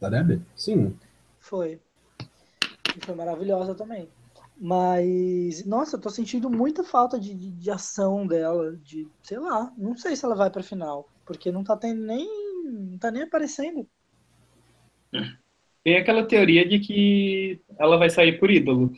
da 0.00 0.08
Deb? 0.08 0.42
Sim. 0.56 0.98
Foi. 1.38 1.80
E 2.96 3.06
foi 3.06 3.14
maravilhosa 3.14 3.72
também. 3.72 4.08
Mas, 4.60 5.64
nossa, 5.64 5.94
eu 5.94 6.00
tô 6.00 6.10
sentindo 6.10 6.50
muita 6.50 6.82
falta 6.82 7.20
de, 7.20 7.32
de, 7.32 7.52
de, 7.52 7.70
ação 7.70 8.26
dela, 8.26 8.76
de, 8.78 9.06
sei 9.22 9.38
lá, 9.38 9.72
não 9.78 9.96
sei 9.96 10.16
se 10.16 10.24
ela 10.24 10.34
vai 10.34 10.50
pra 10.50 10.60
final, 10.60 11.08
porque 11.24 11.52
não 11.52 11.62
tá 11.62 11.76
tendo 11.76 12.04
nem, 12.04 12.26
não 12.64 12.98
tá 12.98 13.12
nem 13.12 13.22
aparecendo. 13.22 13.88
Tem 15.84 15.96
aquela 15.96 16.26
teoria 16.26 16.68
de 16.68 16.80
que 16.80 17.60
ela 17.78 17.96
vai 17.96 18.10
sair 18.10 18.40
por 18.40 18.50
ídolo. 18.50 18.90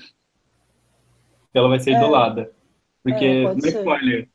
Que 1.52 1.58
ela 1.58 1.68
vai 1.68 1.80
ser 1.80 1.90
é, 1.90 1.98
idolada. 1.98 2.50
Porque, 3.02 3.26
é, 3.26 3.42
não 3.42 3.50
é 3.50 3.68
spoiler. 3.68 4.31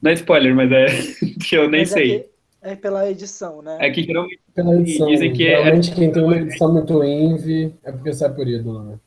Não 0.00 0.10
é 0.10 0.14
spoiler, 0.14 0.54
mas 0.54 0.70
é 0.72 0.86
que 1.46 1.56
eu 1.56 1.68
nem 1.68 1.80
mas 1.80 1.92
é 1.92 1.94
sei. 1.94 2.16
É, 2.16 2.18
que, 2.18 2.30
é, 2.62 2.76
pela 2.76 3.10
edição, 3.10 3.62
né? 3.62 3.78
É 3.80 3.90
que 3.90 4.02
geralmente 4.02 4.40
pela 4.54 4.74
edição, 4.76 5.08
dizem 5.08 5.32
que 5.32 5.44
geralmente 5.44 5.92
é... 5.92 5.94
quem 5.94 6.12
tem 6.12 6.22
uma 6.22 6.36
edição 6.36 6.72
muito 6.72 7.04
envy 7.04 7.74
é 7.82 7.92
porque 7.92 8.12
sai 8.12 8.34
por 8.34 8.46
ídolo, 8.46 8.82
né? 8.82 9.00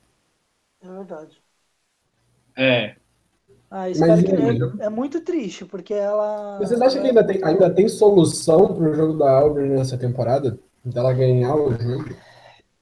É 0.81 0.87
verdade. 0.87 1.41
É. 2.55 2.95
Ah, 3.75 3.89
espero 3.89 4.11
Mas, 4.11 4.23
que 4.23 4.31
é, 4.31 4.85
é, 4.85 4.89
muito 4.89 5.21
triste, 5.21 5.65
porque 5.65 5.95
ela. 5.95 6.59
Vocês 6.59 6.79
acham 6.79 7.01
que 7.01 7.07
ainda 7.07 7.25
tem, 7.25 7.43
ainda 7.43 7.73
tem 7.73 7.87
solução 7.89 8.75
pro 8.75 8.93
jogo 8.93 9.17
da 9.17 9.31
Albert 9.31 9.67
nessa 9.67 9.97
temporada? 9.97 10.59
Dela 10.85 11.11
ganhar 11.13 11.55
o 11.55 11.73
jogo? 11.73 12.15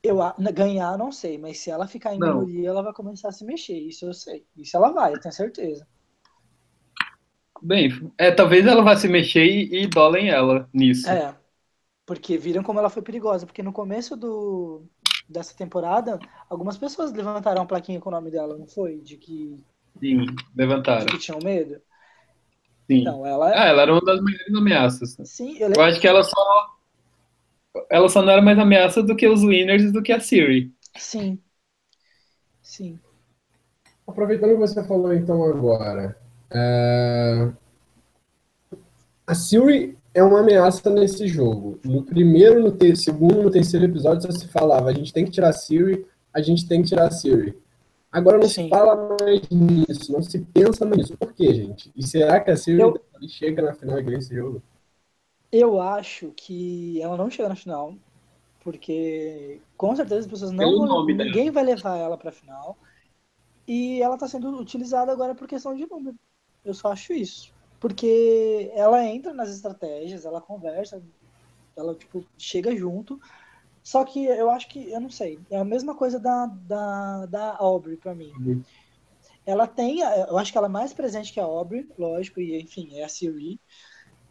Eu, 0.04 0.18
ganhar, 0.54 0.98
não 0.98 1.12
sei, 1.12 1.38
mas 1.38 1.60
se 1.60 1.70
ela 1.70 1.88
ficar 1.88 2.14
em 2.14 2.20
minoria, 2.20 2.70
ela 2.70 2.82
vai 2.82 2.92
começar 2.92 3.30
a 3.30 3.32
se 3.32 3.46
mexer. 3.46 3.78
Isso 3.78 4.06
eu 4.06 4.14
sei. 4.14 4.46
Isso 4.58 4.76
ela 4.76 4.92
vai, 4.92 5.14
eu 5.14 5.20
tenho 5.22 5.34
certeza. 5.34 5.88
Bem, 7.62 8.12
é, 8.18 8.32
talvez 8.32 8.66
ela 8.66 8.82
vá 8.82 8.96
se 8.96 9.08
mexer 9.08 9.46
e, 9.46 9.70
e 9.76 9.84
idolem 9.84 10.30
ela 10.30 10.68
nisso. 10.74 11.10
É. 11.10 11.36
Porque 12.06 12.38
viram 12.38 12.64
como 12.64 12.80
ela 12.80 12.90
foi 12.90 13.02
perigosa. 13.02 13.46
Porque 13.46 13.62
no 13.62 13.72
começo 13.72 14.18
do, 14.18 14.84
dessa 15.30 15.56
temporada, 15.56 16.20
algumas 16.50 16.78
pessoas 16.78 17.14
levantaram 17.14 17.62
a 17.62 17.66
plaquinha 17.66 18.00
com 18.00 18.10
o 18.10 18.12
nome 18.12 18.32
dela, 18.32 18.58
não 18.58 18.68
foi? 18.68 19.00
De 19.00 19.18
que. 19.18 19.64
Sim, 20.00 20.26
levantaram. 20.56 21.06
De 21.06 21.12
que 21.12 21.20
tinham 21.20 21.40
medo. 21.44 21.76
Sim. 22.88 23.02
Então, 23.02 23.26
ela... 23.26 23.50
Ah, 23.50 23.68
ela 23.68 23.82
era 23.84 23.94
uma 23.94 24.02
das 24.02 24.20
maiores 24.20 24.56
ameaças. 24.56 25.18
Sim, 25.24 25.58
eu, 25.58 25.72
eu 25.72 25.82
acho 25.82 26.00
que 26.02 26.08
ela 26.08 26.24
só. 26.24 26.76
Ela 27.90 28.10
só 28.10 28.22
não 28.22 28.34
era 28.34 28.42
mais 28.42 28.60
ameaça 28.60 29.02
do 29.02 29.16
que 29.16 29.28
os 29.28 29.44
winners 29.44 29.94
do 29.94 30.02
que 30.02 30.12
a 30.12 30.20
Siri. 30.20 30.74
Sim. 30.98 31.40
Sim. 32.62 33.00
Aproveitando 34.06 34.52
que 34.52 34.58
você 34.58 34.84
falou 34.84 35.14
então 35.14 35.44
agora. 35.44 36.21
É... 36.52 37.52
A 39.26 39.34
Siri 39.36 39.98
é 40.14 40.22
uma 40.24 40.42
ameaça 40.42 40.90
nesse 40.90 41.28
jogo. 41.28 41.80
No 41.84 42.04
primeiro, 42.04 42.62
no 42.62 42.72
ter, 42.72 42.98
segundo, 42.98 43.44
no 43.44 43.52
terceiro 43.52 43.86
episódio 43.86 44.24
só 44.24 44.38
se 44.38 44.48
falava, 44.48 44.90
a 44.90 44.94
gente 44.94 45.14
tem 45.14 45.26
que 45.26 45.32
tirar 45.32 45.50
a 45.50 45.54
Siri, 45.54 46.06
a 46.34 46.42
gente 46.42 46.68
tem 46.68 46.82
que 46.82 46.90
tirar 46.90 47.08
a 47.08 47.12
Siri. 47.12 47.58
Agora 48.12 48.38
não 48.38 48.48
Sim. 48.50 48.64
se 48.66 48.70
fala 48.70 49.16
mais 49.22 49.42
nisso, 49.50 50.12
não 50.12 50.22
se 50.22 50.40
pensa 50.40 50.86
mais 50.86 50.98
nisso. 50.98 51.18
Por 51.18 51.32
quê, 51.34 51.54
gente? 51.54 51.92
E 51.96 52.06
será 52.06 52.42
que 52.42 52.52
a 52.52 52.58
Siri 52.58 52.82
eu... 52.82 53.00
chega 53.30 53.62
na 53.62 53.74
final 53.74 54.00
e 54.00 54.04
ganha 54.04 54.18
esse 54.18 54.36
jogo? 54.36 54.62
Eu 55.50 55.82
acho 55.82 56.32
que 56.36 57.02
ela 57.02 57.16
não 57.16 57.30
chega 57.30 57.48
na 57.48 57.56
final, 57.56 57.94
porque 58.64 59.62
com 59.78 59.96
certeza 59.96 60.22
as 60.22 60.28
pessoas 60.28 60.52
não 60.52 60.78
vão, 60.78 61.06
ninguém 61.06 61.52
vai 61.52 61.64
levar 61.64 61.98
ela 61.98 62.18
para 62.18 62.32
final. 62.32 62.78
E 63.66 64.02
ela 64.02 64.16
está 64.16 64.28
sendo 64.28 64.60
utilizada 64.60 65.12
agora 65.12 65.34
por 65.36 65.48
questão 65.48 65.74
de 65.74 65.88
número. 65.90 66.18
Eu 66.64 66.74
só 66.74 66.92
acho 66.92 67.14
isso 67.14 67.52
porque 67.82 68.72
ela 68.76 69.04
entra 69.04 69.34
nas 69.34 69.50
estratégias, 69.50 70.24
ela 70.24 70.40
conversa, 70.40 71.02
ela 71.76 71.96
tipo 71.96 72.24
chega 72.38 72.74
junto. 72.78 73.20
Só 73.84 74.06
que 74.06 74.24
eu 74.24 74.52
acho 74.52 74.70
que, 74.70 74.92
eu 74.92 75.02
não 75.02 75.10
sei, 75.10 75.40
é 75.50 75.58
a 75.58 75.66
mesma 75.66 75.96
coisa 75.96 76.20
da, 76.20 76.46
da, 76.46 77.26
da 77.26 77.58
Aubrey 77.58 77.98
para 77.98 78.14
mim. 78.14 78.32
Uhum. 78.40 78.62
Ela 79.44 79.66
tem, 79.66 80.02
eu 80.02 80.38
acho 80.38 80.52
que 80.52 80.58
ela 80.60 80.68
é 80.68 80.70
mais 80.70 80.94
presente 80.94 81.34
que 81.34 81.40
a 81.40 81.44
Aubrey, 81.44 81.90
lógico, 81.98 82.40
e 82.40 82.62
enfim, 82.62 82.90
é 82.94 83.04
a 83.04 83.10
Siri. 83.10 83.60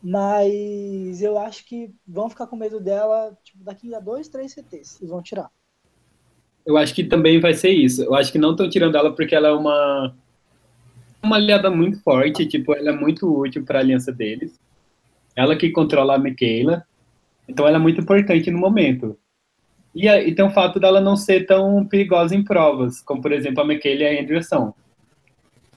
Mas 0.01 1.21
eu 1.21 1.37
acho 1.37 1.67
que 1.67 1.93
vão 2.07 2.31
ficar 2.31 2.47
com 2.47 2.55
medo 2.55 2.79
dela 2.79 3.37
tipo, 3.43 3.65
daqui 3.65 3.93
a 3.93 3.99
dois, 3.99 4.29
três 4.29 4.53
CTs 4.53 5.03
e 5.03 5.07
vão 5.07 5.21
tirar. 5.21 5.51
Eu 6.65 6.77
acho 6.77 6.95
que 6.95 7.03
também 7.03 7.41
vai 7.41 7.53
ser 7.53 7.71
isso. 7.71 8.05
Eu 8.05 8.15
acho 8.15 8.31
que 8.31 8.39
não 8.39 8.53
estão 8.53 8.71
tirando 8.71 8.97
ela 8.97 9.13
porque 9.13 9.35
ela 9.35 9.49
é 9.49 9.53
uma 9.53 10.15
uma 11.23 11.37
aliada 11.37 11.71
muito 11.71 12.03
forte, 12.03 12.47
tipo, 12.47 12.75
ela 12.75 12.91
é 12.91 12.93
muito 12.93 13.27
útil 13.29 13.65
para 13.65 13.79
a 13.79 13.83
aliança 13.83 14.13
deles. 14.13 14.59
Ela 15.37 15.57
que 15.57 15.71
controla 15.71 16.15
a 16.15 16.19
Michaela, 16.19 16.85
então 17.49 17.67
ela 17.67 17.77
é 17.77 17.81
muito 17.81 18.01
importante 18.01 18.51
no 18.51 18.59
momento. 18.59 19.17
E, 19.95 20.09
e 20.09 20.35
tem 20.35 20.45
o 20.45 20.51
fato 20.51 20.79
dela 20.79 21.01
não 21.01 21.17
ser 21.17 21.47
tão 21.47 21.85
perigosa 21.85 22.35
em 22.35 22.45
provas, 22.45 23.01
como 23.01 23.21
por 23.21 23.33
exemplo 23.33 23.63
a 23.63 23.67
Michaela 23.67 24.03
e 24.03 24.19
a 24.19 24.23
Andrew 24.23 24.43
são. 24.43 24.75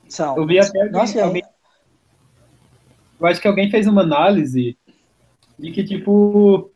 São. 0.07 0.37
Eu 0.37 0.45
vi 0.45 0.59
até 0.59 0.79
alguém, 0.79 0.91
Nossa, 0.91 1.23
alguém, 1.23 1.43
eu 3.19 3.27
acho 3.27 3.41
que 3.41 3.47
alguém 3.47 3.69
fez 3.69 3.87
uma 3.87 4.01
análise 4.01 4.77
de 5.57 5.71
que, 5.71 5.83
tipo, 5.83 6.69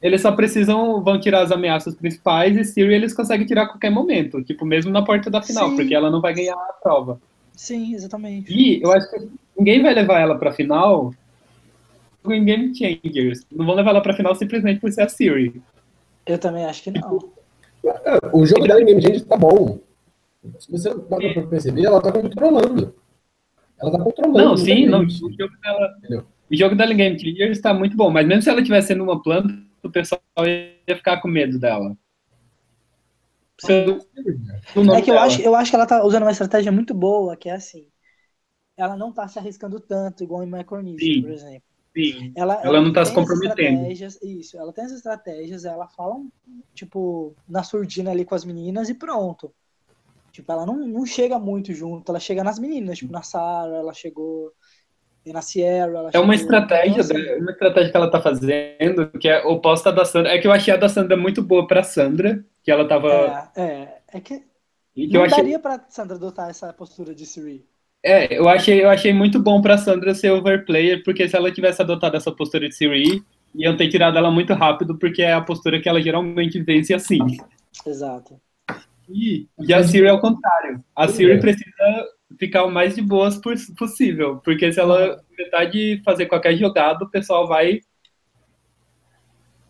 eles 0.00 0.22
só 0.22 0.32
precisam, 0.32 1.02
vão 1.02 1.20
tirar 1.20 1.42
as 1.42 1.52
ameaças 1.52 1.94
principais 1.94 2.56
e 2.56 2.64
Siri 2.64 2.94
eles 2.94 3.12
conseguem 3.12 3.46
tirar 3.46 3.64
a 3.64 3.68
qualquer 3.68 3.90
momento, 3.90 4.42
tipo, 4.42 4.64
mesmo 4.64 4.90
na 4.90 5.02
porta 5.02 5.28
da 5.28 5.42
final, 5.42 5.70
Sim. 5.70 5.76
porque 5.76 5.94
ela 5.94 6.10
não 6.10 6.20
vai 6.20 6.32
ganhar 6.32 6.54
a 6.54 6.72
prova. 6.82 7.20
Sim, 7.56 7.94
exatamente. 7.94 8.52
E 8.52 8.82
eu 8.82 8.92
acho 8.92 9.10
que 9.10 9.28
ninguém 9.58 9.82
vai 9.82 9.94
levar 9.94 10.20
ela 10.20 10.38
pra 10.38 10.52
final 10.52 11.12
em 12.28 12.44
Game 12.44 12.74
Changers. 12.74 13.46
Não 13.50 13.64
vão 13.64 13.74
levar 13.74 13.90
ela 13.90 14.02
pra 14.02 14.14
final 14.14 14.34
simplesmente 14.34 14.78
por 14.78 14.92
ser 14.92 15.02
a 15.02 15.08
Siri. 15.08 15.60
Eu 16.26 16.38
também 16.38 16.66
acho 16.66 16.82
que 16.82 16.90
não. 16.90 17.18
O 18.32 18.44
jogo 18.44 18.66
dela 18.66 18.82
em 18.82 18.84
Game 18.84 19.00
Changers 19.00 19.24
tá 19.24 19.36
bom. 19.36 19.78
Se 20.58 20.70
você 20.70 20.90
dá 20.94 21.16
pra 21.16 21.46
perceber, 21.46 21.86
ela 21.86 22.00
tá 22.00 22.12
controlando. 22.12 22.94
Ela 23.80 23.90
tá 23.90 23.98
controlando. 23.98 24.38
Não, 24.38 24.56
sim, 24.56 24.86
não. 24.86 25.00
O 25.02 25.08
jogo 25.08 25.54
dela, 25.62 25.96
o 26.50 26.56
jogo 26.56 26.74
dela 26.74 26.92
em 26.92 26.96
Game 26.96 27.18
Changers 27.18 27.60
tá 27.60 27.72
muito 27.72 27.96
bom, 27.96 28.10
mas 28.10 28.26
mesmo 28.26 28.42
se 28.42 28.50
ela 28.50 28.60
estivesse 28.60 28.88
sendo 28.88 29.02
uma 29.02 29.22
planta, 29.22 29.56
o 29.82 29.90
pessoal 29.90 30.20
ia 30.46 30.96
ficar 30.96 31.20
com 31.20 31.28
medo 31.28 31.58
dela. 31.58 31.96
É 34.96 35.02
que 35.02 35.10
eu 35.10 35.18
acho, 35.18 35.40
eu 35.40 35.54
acho 35.54 35.70
que 35.70 35.76
ela 35.76 35.86
tá 35.86 36.04
usando 36.04 36.22
uma 36.22 36.30
estratégia 36.32 36.70
muito 36.70 36.92
boa, 36.92 37.36
que 37.36 37.48
é 37.48 37.54
assim. 37.54 37.88
Ela 38.76 38.96
não 38.96 39.12
tá 39.12 39.26
se 39.26 39.38
arriscando 39.38 39.80
tanto, 39.80 40.22
igual 40.22 40.42
em 40.42 40.50
Micronesia, 40.50 41.22
por 41.22 41.30
exemplo. 41.30 41.62
Sim. 41.96 42.32
Ela, 42.36 42.60
Ela 42.62 42.82
não 42.82 42.92
tá 42.92 43.04
se 43.04 43.14
comprometendo. 43.14 43.86
Isso, 44.22 44.58
ela 44.58 44.72
tem 44.72 44.84
as 44.84 44.92
estratégias, 44.92 45.64
ela 45.64 45.88
fala, 45.88 46.22
tipo, 46.74 47.34
na 47.48 47.62
surdina 47.62 48.10
ali 48.10 48.24
com 48.24 48.34
as 48.34 48.44
meninas 48.44 48.90
e 48.90 48.94
pronto. 48.94 49.50
Tipo, 50.30 50.52
ela 50.52 50.66
não, 50.66 50.76
não 50.76 51.06
chega 51.06 51.38
muito 51.38 51.72
junto, 51.72 52.12
ela 52.12 52.20
chega 52.20 52.44
nas 52.44 52.58
meninas, 52.58 52.98
tipo, 52.98 53.10
na 53.10 53.22
Sarah, 53.22 53.76
ela 53.76 53.94
chegou 53.94 54.52
e 55.26 55.32
na 55.32 55.42
Sierra. 55.42 55.86
Ela 55.88 56.10
É 56.14 56.18
uma 56.18 56.34
estratégia, 56.34 57.02
da- 57.02 57.36
uma 57.38 57.50
estratégia 57.50 57.90
que 57.90 57.96
ela 57.96 58.10
tá 58.10 58.20
fazendo, 58.22 59.10
que 59.20 59.28
é 59.28 59.44
oposta 59.44 59.92
da 59.92 60.04
Sandra. 60.04 60.32
É 60.32 60.38
que 60.38 60.46
eu 60.46 60.52
achei 60.52 60.72
a 60.72 60.76
da 60.76 60.88
Sandra 60.88 61.16
muito 61.16 61.42
boa 61.42 61.66
pra 61.66 61.82
Sandra, 61.82 62.44
que 62.62 62.70
ela 62.70 62.86
tava. 62.86 63.50
É, 63.56 63.62
é, 63.62 63.98
é 64.14 64.20
que 64.20 64.42
e 64.96 65.08
que 65.08 65.16
eu 65.16 65.20
não 65.20 65.26
achei, 65.26 65.38
daria 65.38 65.58
pra 65.58 65.84
Sandra 65.88 66.16
adotar 66.16 66.48
essa 66.48 66.72
postura 66.72 67.14
de 67.14 67.26
Siri. 67.26 67.66
é, 68.02 68.38
eu 68.38 68.48
achei, 68.48 68.82
eu 68.82 68.88
achei 68.88 69.12
muito 69.12 69.38
bom 69.42 69.60
pra 69.60 69.76
Sandra 69.76 70.14
ser 70.14 70.30
overplayer, 70.30 71.02
porque 71.04 71.28
se 71.28 71.36
ela 71.36 71.50
tivesse 71.52 71.82
adotado 71.82 72.16
essa 72.16 72.30
postura 72.32 72.68
de 72.68 72.74
Siri, 72.74 73.22
iam 73.54 73.76
ter 73.76 73.88
tirado 73.88 74.16
ela 74.16 74.30
muito 74.30 74.54
rápido, 74.54 74.96
porque 74.96 75.22
é 75.22 75.32
a 75.32 75.40
postura 75.40 75.80
que 75.80 75.88
ela 75.88 76.00
geralmente 76.00 76.60
vence 76.62 76.94
assim. 76.94 77.18
Exato. 77.86 78.40
E, 79.08 79.46
e 79.60 79.72
a 79.74 79.82
Siri 79.84 80.06
é 80.06 80.12
o 80.12 80.20
contrário. 80.20 80.82
A 80.94 81.06
Siri 81.08 81.32
É. 81.32 81.38
precisa 81.38 82.06
ficar 82.38 82.64
o 82.64 82.70
mais 82.70 82.94
de 82.94 83.02
boas 83.02 83.38
possível, 83.78 84.40
porque 84.44 84.72
se 84.72 84.80
ela 84.80 85.22
tentar 85.36 85.66
de 85.66 86.02
fazer 86.04 86.26
qualquer 86.26 86.56
jogada, 86.56 87.04
o 87.04 87.10
pessoal 87.10 87.46
vai, 87.46 87.80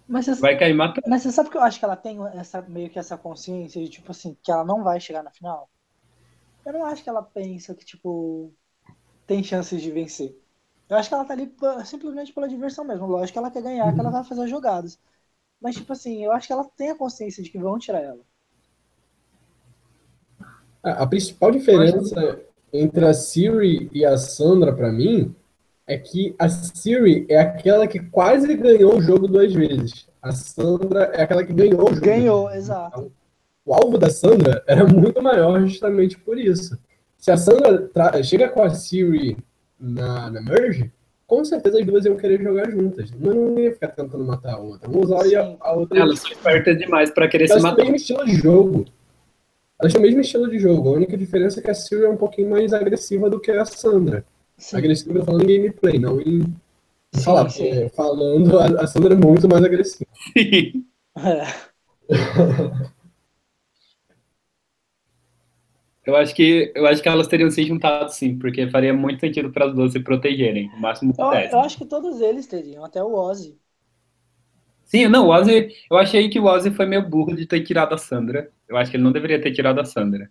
Mas 0.08 0.26
você, 0.26 0.40
vai 0.40 0.56
cair 0.58 0.74
matando. 0.74 1.06
mas 1.06 1.22
você 1.22 1.32
sabe 1.32 1.50
que 1.50 1.56
eu 1.56 1.62
acho 1.62 1.78
que 1.78 1.84
ela 1.84 1.96
tem 1.96 2.18
essa, 2.34 2.62
meio 2.62 2.90
que 2.90 2.98
essa 2.98 3.16
consciência 3.18 3.82
de, 3.82 3.88
tipo 3.90 4.10
assim, 4.10 4.36
que 4.42 4.50
ela 4.50 4.64
não 4.64 4.82
vai 4.84 5.00
chegar 5.00 5.22
na 5.22 5.30
final? 5.30 5.68
Eu 6.66 6.72
não 6.72 6.84
acho 6.84 7.02
que 7.02 7.08
ela 7.08 7.22
pensa 7.22 7.74
que, 7.74 7.84
tipo, 7.84 8.52
tem 9.26 9.42
chances 9.44 9.82
de 9.82 9.90
vencer. 9.92 10.36
Eu 10.88 10.96
acho 10.98 11.08
que 11.08 11.14
ela 11.14 11.24
tá 11.24 11.34
ali 11.34 11.52
simplesmente 11.86 12.32
pela 12.32 12.48
diversão 12.48 12.84
mesmo. 12.84 13.06
Lógico 13.06 13.34
que 13.34 13.38
ela 13.38 13.50
quer 13.50 13.62
ganhar, 13.62 13.92
que 13.94 14.00
ela 14.00 14.10
vai 14.10 14.24
fazer 14.24 14.44
as 14.44 14.50
jogadas. 14.50 15.00
Mas, 15.60 15.76
tipo 15.76 15.92
assim, 15.92 16.24
eu 16.24 16.32
acho 16.32 16.46
que 16.48 16.52
ela 16.54 16.64
tem 16.76 16.90
a 16.90 16.96
consciência 16.98 17.42
de 17.42 17.50
que 17.50 17.58
vão 17.58 17.78
tirar 17.78 18.02
ela. 18.02 18.24
A 20.82 21.02
a 21.02 21.06
principal 21.06 21.50
diferença 21.50 22.45
entre 22.78 23.04
a 23.04 23.14
Siri 23.14 23.88
e 23.92 24.04
a 24.04 24.16
Sandra, 24.16 24.72
pra 24.72 24.90
mim, 24.92 25.34
é 25.86 25.96
que 25.96 26.34
a 26.38 26.48
Siri 26.48 27.26
é 27.28 27.38
aquela 27.38 27.86
que 27.86 27.98
quase 28.00 28.54
ganhou 28.56 28.96
o 28.98 29.02
jogo 29.02 29.28
duas 29.28 29.52
vezes. 29.52 30.06
A 30.22 30.32
Sandra 30.32 31.10
é 31.14 31.22
aquela 31.22 31.44
que 31.44 31.52
ganhou 31.52 31.84
o 31.84 31.94
jogo. 31.94 32.00
Ganhou, 32.06 32.50
exato. 32.50 33.12
O 33.64 33.74
alvo 33.74 33.98
da 33.98 34.10
Sandra 34.10 34.62
era 34.66 34.84
muito 34.86 35.20
maior 35.22 35.60
justamente 35.66 36.18
por 36.18 36.38
isso. 36.38 36.78
Se 37.18 37.30
a 37.30 37.36
Sandra 37.36 37.78
tra- 37.88 38.22
chega 38.22 38.48
com 38.48 38.62
a 38.62 38.70
Siri 38.70 39.36
na, 39.78 40.30
na 40.30 40.40
Merge, 40.40 40.90
com 41.26 41.44
certeza 41.44 41.80
as 41.80 41.86
duas 41.86 42.04
iam 42.04 42.16
querer 42.16 42.40
jogar 42.40 42.70
juntas. 42.70 43.10
Uma 43.20 43.34
não 43.34 43.58
ia 43.58 43.72
ficar 43.72 43.88
tentando 43.88 44.24
matar 44.24 44.54
a 44.54 44.58
outra. 44.58 44.88
Uma 44.88 45.56
a 45.60 45.72
outra. 45.72 45.98
Ela 45.98 46.14
se 46.16 46.28
esperta 46.32 46.74
demais 46.74 47.10
pra 47.10 47.26
querer 47.26 47.48
se 47.48 47.54
têm 47.54 47.60
o 47.60 47.62
matar. 47.64 47.82
mesmo 47.82 47.96
estilo 47.96 48.24
de 48.24 48.34
jogo. 48.36 48.84
Elas 49.80 49.92
têm 49.92 50.00
o 50.00 50.04
mesmo 50.04 50.20
estilo 50.20 50.48
de 50.50 50.58
jogo. 50.58 50.88
A 50.90 50.92
única 50.92 51.16
diferença 51.16 51.60
é 51.60 51.62
que 51.62 51.70
a 51.70 51.74
Siri 51.74 52.04
é 52.04 52.08
um 52.08 52.16
pouquinho 52.16 52.50
mais 52.50 52.72
agressiva 52.72 53.28
do 53.28 53.40
que 53.40 53.50
a 53.50 53.64
Sandra. 53.64 54.24
Sim. 54.58 54.76
Agressiva 54.78 55.24
falando 55.24 55.48
em 55.50 55.56
gameplay, 55.56 55.98
não 55.98 56.20
em 56.20 56.42
Sim, 57.12 57.22
falar. 57.22 57.50
sim. 57.50 57.66
porque 57.68 57.90
Falando, 57.94 58.58
a, 58.58 58.82
a 58.82 58.86
Sandra 58.86 59.14
é 59.14 59.16
muito 59.16 59.48
mais 59.48 59.64
agressiva. 59.64 60.10
É. 61.16 61.66
Eu 66.04 66.14
acho 66.16 66.34
que 66.36 66.72
eu 66.74 66.86
acho 66.86 67.02
que 67.02 67.08
elas 67.08 67.26
teriam 67.26 67.50
se 67.50 67.64
juntado 67.64 68.10
sim, 68.12 68.38
porque 68.38 68.68
faria 68.70 68.94
muito 68.94 69.20
sentido 69.20 69.50
para 69.52 69.66
as 69.66 69.74
duas 69.74 69.90
se 69.92 70.00
protegerem, 70.00 70.68
o 70.72 70.80
máximo 70.80 71.12
que 71.12 71.20
Eu, 71.20 71.26
eu 71.52 71.60
acho 71.60 71.76
que 71.78 71.84
todos 71.86 72.20
eles 72.22 72.46
teriam, 72.46 72.82
até 72.84 73.02
o 73.02 73.12
Ozzy. 73.14 73.60
Sim, 74.84 75.08
não, 75.08 75.26
o 75.26 75.30
Ozzy, 75.30 75.68
eu 75.90 75.96
achei 75.98 76.28
que 76.30 76.38
o 76.38 76.44
Ozzy 76.44 76.70
foi 76.70 76.86
meio 76.86 77.08
burro 77.08 77.34
de 77.34 77.46
ter 77.46 77.62
tirado 77.62 77.94
a 77.94 77.98
Sandra. 77.98 78.50
Eu 78.68 78.76
acho 78.76 78.90
que 78.90 78.96
ele 78.96 79.04
não 79.04 79.12
deveria 79.12 79.40
ter 79.40 79.52
tirado 79.52 79.80
a 79.80 79.84
Sandra. 79.84 80.30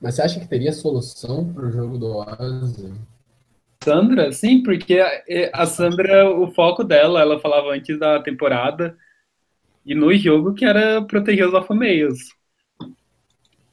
Mas 0.00 0.14
você 0.14 0.22
acha 0.22 0.40
que 0.40 0.48
teria 0.48 0.72
solução 0.72 1.52
pro 1.52 1.70
jogo 1.70 1.98
do 1.98 2.16
Ozzy? 2.16 2.92
Sandra, 3.82 4.30
sim, 4.32 4.62
porque 4.62 4.98
a, 4.98 5.62
a 5.62 5.66
Sandra, 5.66 6.30
o 6.30 6.50
foco 6.52 6.84
dela, 6.84 7.20
ela 7.20 7.40
falava 7.40 7.70
antes 7.72 7.98
da 7.98 8.20
temporada 8.22 8.96
e 9.84 9.94
no 9.94 10.14
jogo 10.14 10.54
que 10.54 10.64
era 10.64 11.02
proteger 11.02 11.46
os 11.46 11.54
alfameios. 11.54 12.18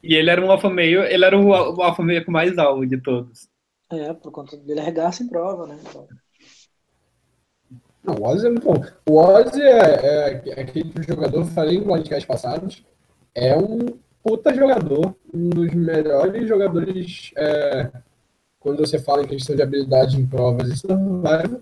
E 0.02 0.14
ele 0.14 0.30
era 0.30 0.44
um 0.44 0.50
alfameio, 0.50 1.02
ele 1.02 1.24
era 1.24 1.38
o, 1.38 1.48
o 1.48 1.82
alfameio 1.82 2.24
com 2.24 2.30
mais 2.30 2.56
alvo 2.56 2.86
de 2.86 3.00
todos. 3.00 3.48
É, 3.90 4.12
por 4.12 4.30
conta 4.30 4.56
dele 4.56 4.80
arregaça 4.80 5.22
em 5.22 5.28
prova, 5.28 5.66
né? 5.66 5.78
Então, 5.82 6.06
Não, 8.02 8.14
o 8.14 8.26
Ozzy 8.26 8.46
é 8.46 8.50
muito 8.50 8.64
bom. 8.64 8.82
O 9.08 9.16
Ozzy 9.18 9.60
é, 9.62 9.78
é, 9.78 10.42
é 10.46 10.60
aquele 10.60 10.92
jogador, 11.06 11.44
falei 11.46 11.76
em 11.76 11.82
podcasts 11.84 12.24
passados, 12.26 12.84
é 13.34 13.56
um 13.56 13.86
puta 14.22 14.54
jogador, 14.54 15.14
um 15.32 15.48
dos 15.50 15.72
melhores 15.74 16.48
jogadores 16.48 17.30
é, 17.36 17.90
quando 18.60 18.78
você 18.78 18.98
fala 18.98 19.22
em 19.22 19.26
questão 19.26 19.54
de 19.56 19.62
habilidade 19.62 20.20
em 20.20 20.26
provas 20.26 20.68
e 20.68 20.76
survival, 20.76 21.60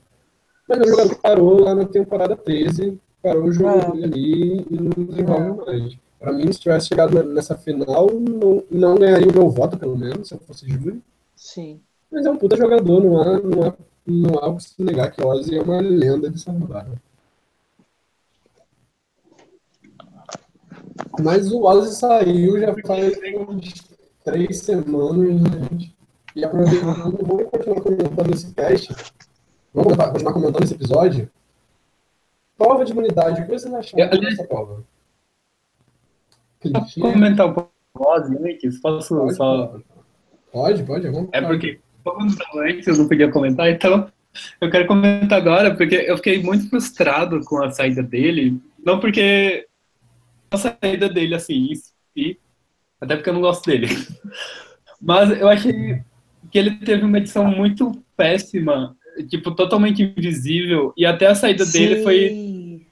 mas 0.68 0.78
é 0.80 0.82
um 0.82 0.88
jogador 0.88 1.16
parou 1.16 1.60
lá 1.60 1.74
na 1.74 1.84
temporada 1.84 2.36
13, 2.36 2.98
parou 3.22 3.44
o 3.44 3.52
jogo 3.52 4.00
É. 4.00 4.04
ali 4.04 4.66
e 4.70 4.76
não 4.80 5.04
desenvolve 5.06 5.64
mais. 5.64 5.96
Pra 6.18 6.32
mim, 6.32 6.50
se 6.50 6.58
tivesse 6.60 6.88
chegado 6.88 7.22
nessa 7.24 7.56
final, 7.56 8.08
não, 8.10 8.64
não 8.70 8.94
ganharia 8.96 9.28
o 9.28 9.34
meu 9.34 9.48
voto, 9.50 9.76
pelo 9.78 9.96
menos, 9.96 10.28
se 10.28 10.34
eu 10.34 10.38
fosse 10.40 10.66
júri. 10.68 11.02
sim. 11.34 11.80
Mas 12.10 12.24
é 12.24 12.30
um 12.30 12.36
puta 12.36 12.56
jogador, 12.56 13.02
não 13.04 13.20
há, 13.20 13.38
não 13.40 13.62
há, 13.64 13.74
não 14.06 14.38
há 14.38 14.48
o 14.48 14.56
que 14.56 14.62
se 14.64 14.82
negar 14.82 15.10
que 15.10 15.22
o 15.22 15.26
Ozzy 15.28 15.56
é 15.58 15.62
uma 15.62 15.80
lenda 15.80 16.30
de 16.30 16.38
survival. 16.38 16.86
Mas 21.22 21.50
o 21.50 21.62
Ozzy 21.64 21.94
saiu 21.96 22.58
já 22.60 22.74
faz 22.86 23.16
uns 23.48 23.74
três 24.24 24.58
semanas, 24.60 25.40
gente. 25.40 25.96
E 26.34 26.44
aproveitando, 26.44 27.26
vamos 27.26 27.50
continuar 27.50 27.80
comentando 27.80 28.34
esse 28.34 28.52
teste. 28.52 28.94
Vamos 29.72 29.96
continuar- 29.96 30.32
comentando 30.32 30.64
esse 30.64 30.74
episódio. 30.74 31.30
Prova 32.58 32.84
de 32.84 32.92
imunidade, 32.92 33.40
o 33.42 33.44
que 33.46 33.52
vocês 33.52 33.72
acharam 33.72 34.12
Eu- 34.12 34.20
dessa 34.20 34.44
prova? 34.44 34.84
Posso 36.72 37.00
comentar 37.00 37.46
um 37.46 37.52
pouco 37.54 37.70
do 37.94 38.02
Ozzy 38.02 38.36
antes? 38.38 38.80
Posso 38.80 39.14
Pode, 39.16 39.34
só 39.34 39.80
pode, 40.52 40.82
pode, 40.84 41.08
vamos. 41.08 41.28
É 41.32 41.40
porque, 41.40 41.78
como 42.12 42.26
estava 42.26 42.60
antes, 42.60 42.86
eu 42.86 42.96
não 42.96 43.08
podia 43.08 43.30
comentar, 43.30 43.70
então 43.70 44.10
eu 44.60 44.70
quero 44.70 44.86
comentar 44.86 45.38
agora, 45.38 45.74
porque 45.74 45.94
eu 45.94 46.16
fiquei 46.16 46.42
muito 46.42 46.68
frustrado 46.68 47.40
com 47.40 47.62
a 47.62 47.70
saída 47.70 48.02
dele. 48.02 48.60
Não 48.84 49.00
porque 49.00 49.66
a 50.50 50.56
saída 50.56 51.08
dele, 51.08 51.34
assim, 51.34 51.72
e 52.14 52.36
até 53.00 53.16
porque 53.16 53.30
eu 53.30 53.34
não 53.34 53.40
gosto 53.40 53.66
dele. 53.66 53.88
Mas 55.00 55.30
eu 55.38 55.48
achei 55.48 56.00
que 56.50 56.58
ele 56.58 56.76
teve 56.76 57.04
uma 57.04 57.18
edição 57.18 57.44
muito 57.44 57.92
péssima, 58.16 58.96
tipo, 59.28 59.50
totalmente 59.50 60.02
invisível, 60.02 60.92
e 60.96 61.04
até 61.04 61.26
a 61.26 61.34
saída 61.34 61.66
dele 61.66 62.02
foi 62.02 62.28
Sim. 62.28 62.86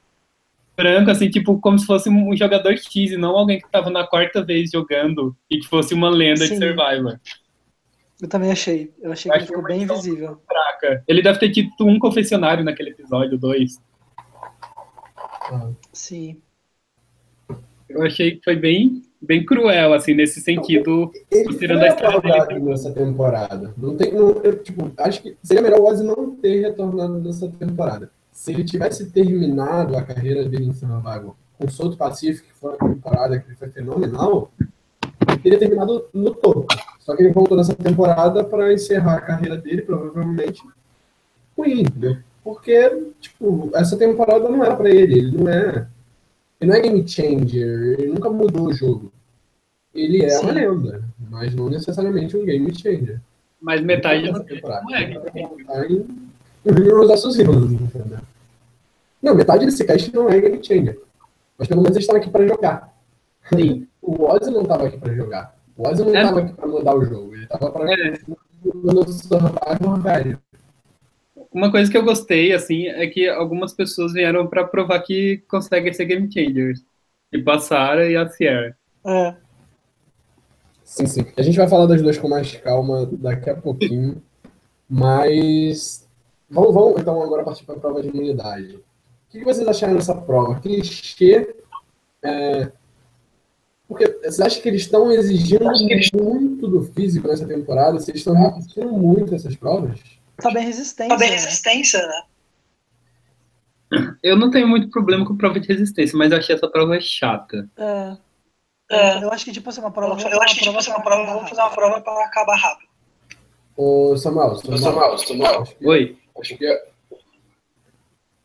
branco, 0.77 1.11
assim, 1.11 1.31
tipo, 1.31 1.59
como 1.61 1.79
se 1.79 1.87
fosse 1.87 2.11
um 2.11 2.37
jogador 2.37 2.77
X, 2.77 3.13
e 3.13 3.17
não 3.17 3.37
alguém 3.37 3.59
que 3.59 3.67
estava 3.67 3.91
na 3.91 4.07
quarta 4.07 4.45
vez 4.45 4.71
jogando 4.71 5.35
e 5.51 5.59
que 5.59 5.67
fosse 5.67 5.95
uma 5.95 6.11
lenda 6.11 6.47
de 6.47 6.49
Sim. 6.49 6.59
Survivor. 6.59 7.19
Eu 8.23 8.29
também 8.29 8.51
achei. 8.53 8.93
Eu 9.03 9.13
achei 9.13 9.31
Eu 9.31 9.33
que 9.35 9.39
ele 9.41 9.47
ficou 9.47 9.63
uma 9.63 9.69
bem 9.69 9.83
invisível. 9.83 10.41
fraca. 10.47 11.03
Ele 11.07 11.23
deve 11.23 11.39
ter 11.39 11.51
tido 11.51 11.71
um 11.81 11.99
confessionário 11.99 12.65
naquele 12.65 12.91
episódio, 12.91 13.37
dois. 13.39 13.79
Sim. 15.93 16.41
Eu 17.89 18.03
achei 18.03 18.37
que 18.37 18.45
foi 18.45 18.57
bem, 18.57 19.03
bem 19.21 19.45
cruel, 19.45 19.93
assim, 19.93 20.15
nesse 20.15 20.41
sentido. 20.41 21.11
Ele 21.31 21.45
Considerando 21.45 21.83
a 21.83 21.89
história 21.89 22.21
dele. 22.21 22.35
apagado 22.35 22.65
nessa 22.65 22.93
temporada. 22.93 23.75
Não 23.77 23.97
tem, 23.97 24.13
não, 24.13 24.31
eu, 24.43 24.63
tipo, 24.63 24.91
acho 24.97 25.23
que 25.23 25.37
seria 25.43 25.63
melhor 25.63 25.81
o 25.81 25.85
Ozzy 25.87 26.03
não 26.03 26.35
ter 26.37 26.61
retornado 26.63 27.19
nessa 27.21 27.49
temporada. 27.49 28.11
Se 28.33 28.53
ele 28.53 28.65
tivesse 28.65 29.11
terminado 29.11 29.97
a 29.97 30.03
carreira 30.03 30.49
dele 30.49 30.65
em 30.67 30.73
Survival 30.73 31.37
com 31.57 31.69
Solto 31.69 31.97
Pacífico, 31.97 32.49
que 32.49 32.55
foi 32.55 32.71
uma 32.81 32.95
temporada 32.95 33.39
que 33.39 33.55
foi 33.55 33.69
fenomenal, 33.69 34.51
teria 35.43 35.59
terminado 35.59 36.07
no 36.13 36.35
topo. 36.35 36.67
Só 37.01 37.15
que 37.15 37.23
ele 37.23 37.33
voltou 37.33 37.57
nessa 37.57 37.75
temporada 37.75 38.43
para 38.45 38.73
encerrar 38.73 39.17
a 39.17 39.21
carreira 39.21 39.57
dele, 39.57 39.83
provavelmente, 39.83 40.63
ruim, 41.57 41.83
entendeu? 41.83 42.17
Porque, 42.43 43.13
tipo, 43.21 43.71
essa 43.75 43.97
temporada 43.97 44.49
não 44.49 44.65
era 44.65 44.77
para 44.77 44.91
ele. 44.91 45.19
Ele 45.19 45.37
não 45.37 45.49
é. 45.49 45.87
Ele 46.61 46.71
não 46.71 46.77
é 46.77 46.81
game 46.81 47.09
changer, 47.09 47.99
ele 47.99 48.13
nunca 48.13 48.31
mudou 48.31 48.69
o 48.69 48.73
jogo. 48.73 49.13
Ele 49.95 50.25
é 50.25 50.31
Sim. 50.31 50.45
uma 50.45 50.53
lenda, 50.53 51.05
mas 51.31 51.55
não 51.55 51.69
necessariamente 51.69 52.37
um 52.37 52.45
game 52.45 52.75
changer. 52.75 53.21
Mas 53.61 53.81
metade 53.83 54.23
Nessa 54.23 54.39
não 54.39 54.45
temporada. 54.45 54.83
não 54.85 54.95
é. 54.95 55.15
Tá 55.21 55.87
em 55.87 56.07
nos 56.65 57.09
nossos 57.09 57.39
erros, 57.39 57.73
entendeu? 57.73 58.19
Não, 59.23 59.35
metade 59.35 59.67
desse 59.67 59.85
cast 59.85 60.15
não 60.15 60.29
é 60.29 60.41
game 60.41 60.63
changer. 60.63 60.99
Mas 61.59 61.69
pelo 61.69 61.83
menos 61.83 61.97
eles 61.97 62.05
estão 62.05 62.17
aqui 62.17 62.31
para 62.31 62.47
jogar. 62.47 62.95
Sim. 63.53 63.87
O 64.07 64.25
Ozzy 64.25 64.51
não 64.51 64.63
estava 64.63 64.87
aqui 64.87 64.99
para 64.99 65.15
jogar. 65.15 65.57
O 65.77 65.89
Ozzy 65.89 66.05
não 66.05 66.15
É. 66.15 66.23
estava 66.23 66.41
aqui 66.41 66.53
para 66.53 66.67
mudar 66.69 66.95
o 66.95 67.05
jogo. 67.05 67.35
Ele 67.35 67.45
estava 67.45 67.71
para 67.71 67.93
É. 67.93 68.15
survival 69.07 70.39
uma 71.55 71.71
coisa 71.71 71.89
que 71.89 71.97
eu 71.97 72.05
gostei, 72.05 72.53
assim, 72.53 72.89
é 72.89 73.07
que 73.07 73.29
algumas 73.29 73.73
pessoas 73.73 74.13
vieram 74.13 74.47
para 74.49 74.65
provar 74.65 75.01
que 75.01 75.43
conseguem 75.49 75.93
ser 75.93 76.07
game 76.07 76.31
changers. 76.31 76.85
E 77.33 77.41
passaram 77.41 78.03
e 78.03 78.17
a 78.17 78.29
Sierra. 78.29 78.77
É. 79.07 79.37
Sim, 80.83 81.07
sim. 81.07 81.27
A 81.37 81.43
gente 81.43 81.57
vai 81.57 81.69
falar 81.69 81.87
das 81.87 82.03
duas 82.03 82.19
com 82.19 82.29
mais 82.29 82.55
calma 82.57 83.07
daqui 83.07 83.51
a 83.51 83.55
pouquinho. 83.55 84.21
Mas 84.89 86.09
vamos, 86.51 86.75
vamos 86.75 87.01
então 87.01 87.23
agora 87.23 87.45
partir 87.45 87.65
para 87.65 87.77
a 87.77 87.81
prova 87.81 88.03
de 88.03 88.09
imunidade. 88.09 88.77
O 88.77 89.31
que 89.31 89.45
vocês 89.45 89.67
acharam 89.67 89.95
dessa 89.95 90.15
prova? 90.15 90.61
Clichê. 90.61 91.55
É... 92.23 92.71
Porque 93.89 94.07
você 94.25 94.43
acha 94.43 94.61
que 94.61 94.69
eles 94.69 94.83
estão 94.83 95.11
exigindo 95.13 95.65
muito 96.15 96.67
do 96.67 96.83
físico 96.83 97.29
nessa 97.29 97.47
temporada? 97.47 97.97
Eles 97.97 98.09
estão 98.09 98.35
repetindo 98.35 98.93
muito 98.93 99.35
essas 99.35 99.55
provas? 99.55 99.99
Tá 100.37 100.51
bem 100.51 100.65
resistência. 100.65 101.09
Tá 101.09 101.17
bem 101.17 101.31
né? 101.31 101.37
resistência, 101.37 102.07
né? 102.07 102.23
Eu 104.23 104.37
não 104.37 104.51
tenho 104.51 104.67
muito 104.67 104.89
problema 104.91 105.25
com 105.25 105.37
prova 105.37 105.61
de 105.61 105.69
resistência, 105.69 106.17
mas 106.17 106.33
eu 106.33 106.39
achei 106.39 106.55
essa 106.55 106.69
prova 106.69 106.99
chata. 107.01 107.69
É. 107.77 108.17
É. 108.91 109.23
Eu 109.23 109.31
acho 109.31 109.45
que, 109.45 109.53
tipo 109.53 109.69
assim, 109.69 109.81
uma 109.81 109.91
prova. 109.91 110.21
eu 110.29 110.43
acho 110.43 110.55
que 110.55 110.61
tipo, 110.63 110.75
fazer 110.75 110.91
uma 110.91 111.03
prova, 111.03 111.33
vamos 111.33 111.49
fazer 111.49 111.61
uma 111.63 111.71
prova 111.71 112.01
para 112.01 112.25
acabar 112.25 112.57
rápido. 112.57 112.89
Ô, 113.77 114.17
Samuel, 114.17 114.57
Samuel, 114.57 114.79
Samuel, 114.79 115.19
Samuel. 115.19 115.63
Acho 115.63 115.77
que, 115.77 115.87
Oi? 115.87 116.19
acho 116.41 116.57
que 116.57 116.67
é- 116.67 116.85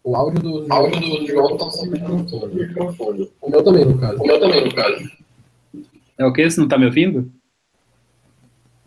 o 0.04 0.16
áudio 0.16 0.42
do 0.42 0.66
João, 0.66 0.78
áudio 0.78 1.00
do 1.02 1.28
João 1.28 1.58
tá 1.58 1.70
sem 1.72 1.90
microfone. 1.90 3.32
O 3.42 3.50
meu 3.50 3.64
também, 3.64 3.86
no 3.86 4.00
caso. 4.00 4.22
O 4.22 4.26
meu 4.26 4.40
também, 4.40 4.66
no 4.66 4.74
caso. 4.74 5.12
É 6.20 6.26
o 6.26 6.34
que? 6.34 6.48
Você 6.50 6.60
não 6.60 6.68
tá 6.68 6.78
me 6.78 6.86
ouvindo? 6.86 7.32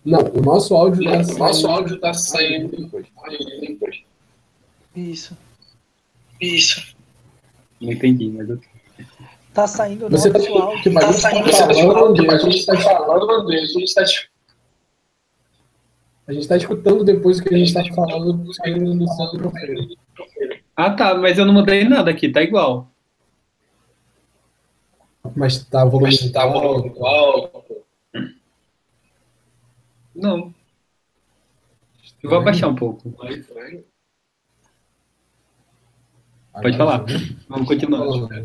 Não, 0.04 0.20
o 0.20 0.42
nosso 0.42 0.74
áudio 0.74 1.02
tá 1.04 1.18
O 1.18 1.24
saindo. 1.24 1.38
nosso 1.38 1.66
áudio 1.66 1.98
tá 2.00 2.12
saindo 2.14 2.76
depois. 2.76 3.06
Isso. 4.94 5.36
Isso. 6.40 6.94
Não 7.80 7.92
entendi, 7.92 8.28
mas 8.28 8.48
eu... 8.50 8.60
Tá 9.54 9.66
saindo 9.66 10.06
o 10.06 10.10
tá, 10.10 10.16
nosso 10.16 10.28
áudio. 10.28 10.82
tipo, 10.82 10.98
a 10.98 11.00
Tá 11.02 11.06
gente 11.12 11.22
tá 11.22 11.30
saindo, 11.30 11.44
você 11.50 11.66
tá 11.66 11.74
falando, 11.74 12.30
a 12.30 12.38
gente 12.38 12.52
gente 12.52 12.66
tá, 12.66 12.72
tá 12.74 12.80
falando, 12.82 13.50
a 13.50 13.56
gente 13.56 13.94
tá 13.94 14.04
a 16.28 16.32
gente 16.32 16.48
tá 16.48 16.56
escutando 16.56 17.04
depois 17.04 17.38
o 17.38 17.42
que 17.42 17.54
a 17.54 17.58
gente 17.58 17.74
tá 17.74 17.82
falando 17.94 18.54
saindo 18.54 18.94
do 18.94 19.08
seu 19.08 19.32
microfone. 19.32 19.98
Ah, 20.76 20.90
tá, 20.90 21.14
mas 21.14 21.38
eu 21.38 21.44
não 21.44 21.52
mudei 21.52 21.84
nada 21.84 22.10
aqui, 22.10 22.28
tá 22.28 22.42
igual. 22.42 22.91
Mas 25.36 25.64
tá 25.64 25.84
o 25.84 25.90
volume 25.90 26.10
Mas 26.10 26.30
tá 26.30 26.42
alto. 26.42 26.80
muito 26.80 27.06
alto. 27.06 27.84
Não. 30.14 30.54
Eu 32.22 32.30
vou 32.30 32.38
abaixar 32.38 32.70
um 32.70 32.74
pouco. 32.74 33.10
Pode 36.52 36.76
falar. 36.76 37.04
Vamos 37.48 37.66
continuar. 37.66 38.04
Né. 38.28 38.44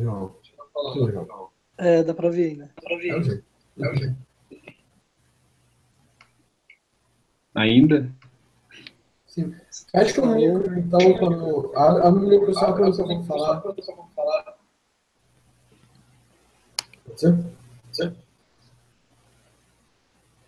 É, 1.78 2.04
dá 2.04 2.14
pra 2.14 2.30
ver 2.30 2.52
ainda. 2.52 2.72
Pra 2.82 2.98
ver. 2.98 3.10
É 3.10 3.18
o 3.18 3.24
jeito. 3.24 3.44
É 3.80 3.90
o 3.90 3.96
jeito. 3.96 4.16
Ainda? 7.54 8.12
Sim. 9.26 9.54
Acho 9.94 10.14
que 10.14 10.20
o 10.22 10.26
micro, 10.28 10.80
então, 10.80 11.18
quando. 11.18 11.76
A, 11.76 12.08
a 12.08 12.12
micro 12.12 12.54
só 12.54 12.74
quando 12.74 12.96
você 12.96 13.24
falar. 13.28 14.57
Pode 17.18 17.20
ser? 17.20 17.38
Sim. 17.92 18.16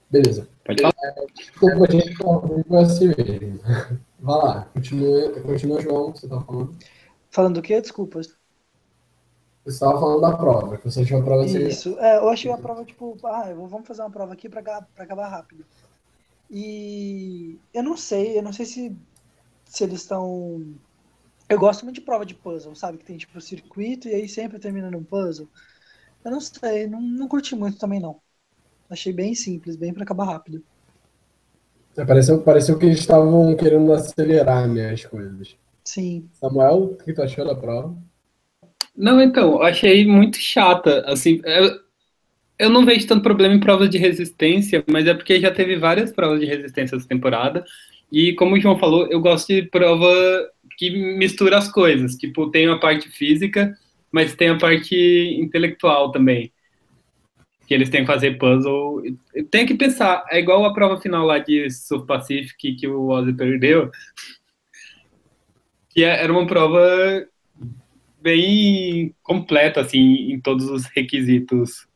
Beleza. 0.10 0.48
Pode 0.66 0.82
falar. 0.82 1.26
Desculpa, 1.36 1.86
a 1.88 1.92
gente 1.92 2.16
assim 2.84 3.08
mesmo. 3.08 3.60
Vai 4.20 4.38
lá, 4.38 4.66
continua, 4.74 5.42
continua, 5.42 5.82
João, 5.82 6.12
que 6.12 6.20
você 6.20 6.28
tá 6.28 6.42
falando. 6.42 6.76
Falando 7.32 7.56
do 7.56 7.62
quê? 7.62 7.82
Desculpa. 7.82 8.22
Você 8.22 8.36
estava 9.66 10.00
falando 10.00 10.22
da 10.22 10.36
prova, 10.36 10.78
que 10.78 10.86
você 10.90 11.02
achou 11.02 11.20
a 11.20 11.24
prova 11.24 11.48
ser. 11.48 11.68
Isso. 11.68 11.98
É, 12.00 12.18
eu 12.18 12.30
achei 12.30 12.52
a 12.52 12.58
prova, 12.58 12.84
tipo, 12.86 13.18
ah, 13.24 13.54
vamos 13.54 13.88
fazer 13.88 14.02
uma 14.02 14.12
prova 14.12 14.34
aqui 14.34 14.50
pra 14.50 14.62
acabar 14.98 15.28
rápido. 15.28 15.66
E 16.50 17.60
eu 17.74 17.84
não 17.84 17.96
sei, 17.96 18.38
eu 18.38 18.42
não 18.42 18.52
sei 18.52 18.66
se, 18.66 18.98
se 19.66 19.84
eles 19.84 20.02
estão. 20.02 20.66
Eu 21.48 21.60
gosto 21.60 21.84
muito 21.84 21.96
de 21.96 22.02
prova 22.02 22.26
de 22.26 22.36
puzzle, 22.36 22.76
sabe? 22.76 22.98
Que 22.98 23.06
tem 23.06 23.18
tipo 23.18 23.38
o 23.38 23.42
circuito 23.42 24.08
e 24.08 24.16
aí 24.16 24.28
sempre 24.28 24.60
termina 24.60 24.90
num 24.90 25.04
puzzle. 25.04 25.48
Eu 26.24 26.32
não 26.32 26.42
sei, 26.42 26.88
não, 26.88 27.02
não 27.02 27.28
curti 27.28 27.56
muito 27.56 27.78
também 27.78 28.00
não. 28.00 28.20
Achei 28.90 29.14
bem 29.14 29.36
simples, 29.36 29.76
bem 29.76 29.94
pra 29.94 30.04
acabar 30.04 30.26
rápido. 30.26 30.64
É, 31.96 32.06
Pareceu, 32.06 32.42
pareceu 32.42 32.78
que 32.78 32.86
eles 32.86 33.00
estavam 33.00 33.56
querendo 33.56 33.92
acelerar 33.94 34.68
né, 34.68 34.92
as 34.92 35.06
coisas. 35.06 35.56
Sim. 35.84 36.30
Samuel, 36.34 36.84
o 36.84 36.96
que 36.96 37.14
tu 37.14 37.22
achou 37.22 37.46
da 37.46 37.56
prova? 37.56 37.96
Não, 38.96 39.22
então, 39.22 39.54
eu 39.54 39.64
achei 39.64 40.06
muito 40.06 40.38
chata. 40.38 41.04
Assim, 41.08 41.42
eu, 41.44 41.80
eu 42.58 42.70
não 42.70 42.86
vejo 42.86 43.08
tanto 43.08 43.24
problema 43.24 43.56
em 43.56 43.60
provas 43.60 43.90
de 43.90 43.98
resistência, 43.98 44.84
mas 44.90 45.08
é 45.08 45.14
porque 45.14 45.40
já 45.40 45.52
teve 45.52 45.78
várias 45.78 46.12
provas 46.12 46.40
de 46.40 46.46
resistência 46.46 46.96
essa 46.96 47.08
temporada. 47.08 47.64
E 48.12 48.34
como 48.34 48.56
o 48.56 48.60
João 48.60 48.78
falou, 48.78 49.08
eu 49.08 49.22
gosto 49.22 49.48
de 49.48 49.64
prova 49.64 50.10
que 50.78 50.90
mistura 51.18 51.58
as 51.58 51.72
coisas. 51.72 52.16
Tipo, 52.16 52.50
tem 52.50 52.68
a 52.68 52.78
parte 52.78 53.10
física, 53.10 53.78
mas 54.12 54.36
tem 54.36 54.50
a 54.50 54.58
parte 54.58 54.96
intelectual 55.40 56.12
também. 56.12 56.52
Que 57.68 57.74
eles 57.74 57.90
têm 57.90 58.02
que 58.02 58.12
fazer 58.12 58.38
puzzle. 58.38 59.04
Tem 59.52 59.66
que 59.66 59.76
pensar, 59.76 60.26
é 60.32 60.40
igual 60.40 60.66
a 60.66 60.74
prova 60.74 61.00
final 61.00 61.26
lá 61.26 61.38
de 61.38 61.70
Sul 61.70 62.06
Pacific 62.06 62.76
que 62.76 62.88
o 62.88 63.10
Ozzy 63.10 63.34
perdeu. 63.34 63.92
Que 65.90 66.04
é- 66.04 66.24
era 66.24 66.32
uma 66.32 66.48
prova 66.48 67.28
bem 68.22 69.14
completa, 69.22 69.82
assim, 69.82 70.32
em 70.32 70.40
todos 70.40 70.70
os 70.70 70.86
requisitos. 70.86 71.88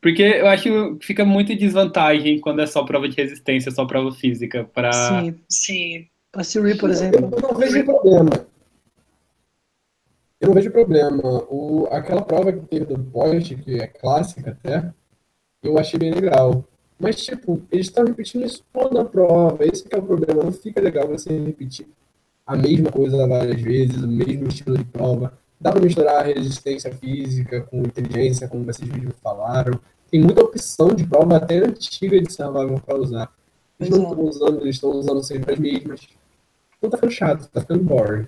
Porque 0.00 0.22
eu 0.22 0.48
acho 0.48 0.64
que 0.64 1.06
fica 1.06 1.24
muito 1.24 1.52
em 1.52 1.56
desvantagem 1.56 2.40
quando 2.40 2.60
é 2.60 2.66
só 2.66 2.82
prova 2.82 3.08
de 3.08 3.16
resistência, 3.16 3.70
só 3.70 3.84
prova 3.84 4.10
física, 4.10 4.64
para 4.64 4.92
Sim. 4.92 5.34
Sim. 5.48 6.06
Pra 6.32 6.42
Siri, 6.42 6.76
por 6.76 6.90
exemplo. 6.90 7.30
Eu 7.32 7.40
não 7.40 7.54
vejo 7.54 7.84
problema. 7.84 8.51
Eu 10.42 10.48
não 10.48 10.54
vejo 10.54 10.72
problema. 10.72 11.22
O, 11.48 11.86
aquela 11.92 12.20
prova 12.20 12.52
que 12.52 12.66
teve 12.66 12.86
do 12.86 12.98
post, 12.98 13.54
que 13.54 13.78
é 13.78 13.86
clássica 13.86 14.50
até, 14.50 14.92
eu 15.62 15.78
achei 15.78 15.96
bem 15.96 16.10
legal. 16.10 16.64
Mas, 16.98 17.24
tipo, 17.24 17.62
eles 17.70 17.86
estão 17.86 18.04
repetindo 18.04 18.44
isso 18.44 18.64
toda 18.72 19.02
a 19.02 19.04
prova. 19.04 19.64
Esse 19.64 19.84
que 19.84 19.94
é 19.94 19.98
o 19.98 20.02
problema. 20.02 20.42
Não 20.42 20.50
fica 20.50 20.80
legal 20.80 21.06
você 21.06 21.38
repetir 21.38 21.86
a 22.44 22.56
mesma 22.56 22.90
coisa 22.90 23.24
várias 23.28 23.62
vezes, 23.62 24.02
o 24.02 24.08
mesmo 24.08 24.48
estilo 24.48 24.76
de 24.76 24.84
prova. 24.84 25.32
Dá 25.60 25.70
para 25.70 25.80
misturar 25.80 26.16
a 26.16 26.22
resistência 26.22 26.92
física 26.92 27.60
com 27.60 27.78
inteligência, 27.82 28.48
como 28.48 28.64
vocês 28.64 28.90
mesmos 28.90 29.14
falaram. 29.22 29.78
Tem 30.10 30.20
muita 30.20 30.42
opção 30.42 30.88
de 30.88 31.06
prova 31.06 31.36
até 31.36 31.58
antiga 31.58 32.20
de 32.20 32.32
survival 32.32 32.80
para 32.84 32.98
usar. 32.98 33.32
Eles 33.78 33.96
não 33.96 34.10
estão 34.10 34.24
usando, 34.24 34.60
eles 34.60 34.74
estão 34.74 34.90
usando 34.90 35.22
sempre 35.22 35.52
as 35.52 35.58
mesmas. 35.60 36.00
Então 36.78 36.90
tá 36.90 36.96
ficando 36.96 37.12
chato, 37.12 37.48
tá 37.48 37.60
ficando 37.60 37.84
boring. 37.84 38.26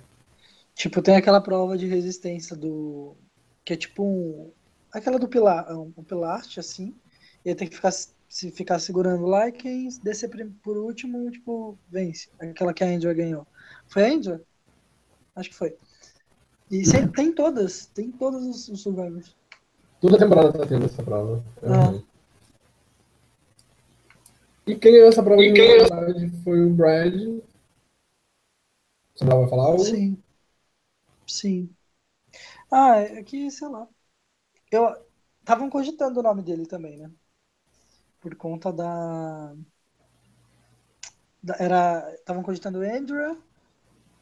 Tipo, 0.75 1.01
tem 1.01 1.15
aquela 1.15 1.39
prova 1.39 1.77
de 1.77 1.87
resistência 1.87 2.55
do. 2.55 3.15
Que 3.63 3.73
é 3.73 3.75
tipo 3.77 4.03
um. 4.03 4.51
Aquela 4.91 5.17
do 5.17 5.27
pilar, 5.27 5.71
um, 5.71 5.91
um 5.97 6.03
pilarte, 6.03 6.59
assim. 6.59 6.93
E 7.43 7.49
aí 7.49 7.55
tem 7.55 7.67
que 7.67 7.75
ficar, 7.75 7.91
se 7.91 8.51
ficar 8.51 8.79
segurando 8.79 9.25
lá 9.25 9.47
e 9.47 9.53
quem 9.53 9.87
descer 10.03 10.29
por 10.61 10.77
último, 10.77 11.31
tipo, 11.31 11.77
vence. 11.89 12.29
Aquela 12.39 12.73
que 12.73 12.83
a 12.83 12.87
Angela 12.87 13.13
ganhou. 13.13 13.47
Foi 13.87 14.03
a 14.03 14.13
Angela? 14.13 14.41
Acho 15.35 15.49
que 15.49 15.55
foi. 15.55 15.75
E 16.69 16.83
tem 17.13 17.31
todas, 17.31 17.85
tem 17.87 18.11
todos 18.11 18.45
os, 18.45 18.67
os 18.67 18.81
Survivors. 18.81 19.35
Toda 20.01 20.17
temporada 20.17 20.51
tá 20.51 20.65
tendo 20.65 20.85
essa 20.85 21.01
prova. 21.01 21.43
É 21.61 21.67
Ah. 21.67 22.01
E 24.67 24.75
quem 24.75 24.93
ganhou 24.93 25.07
essa 25.07 25.23
prova 25.23 25.41
de 25.41 25.53
quem 25.53 25.77
verdade 25.77 26.29
foi 26.43 26.65
o 26.65 26.69
Brad. 26.69 27.13
Você 29.13 29.23
não 29.23 29.41
vai 29.41 29.49
falar 29.49 29.65
algo? 29.65 29.83
Sim. 29.83 30.17
Sim. 31.27 31.75
Ah, 32.71 32.97
é 32.99 33.23
que, 33.23 33.49
sei 33.51 33.67
lá. 33.67 33.87
Eu. 34.71 34.87
Estavam 35.41 35.69
cogitando 35.69 36.19
o 36.19 36.23
nome 36.23 36.43
dele 36.43 36.65
também, 36.67 36.97
né? 36.97 37.11
Por 38.19 38.35
conta 38.35 38.71
da. 38.73 39.55
da- 41.41 41.55
era. 41.59 42.13
Estavam 42.15 42.43
cogitando 42.43 42.79
o 42.79 42.83
Andrew, 42.83 43.41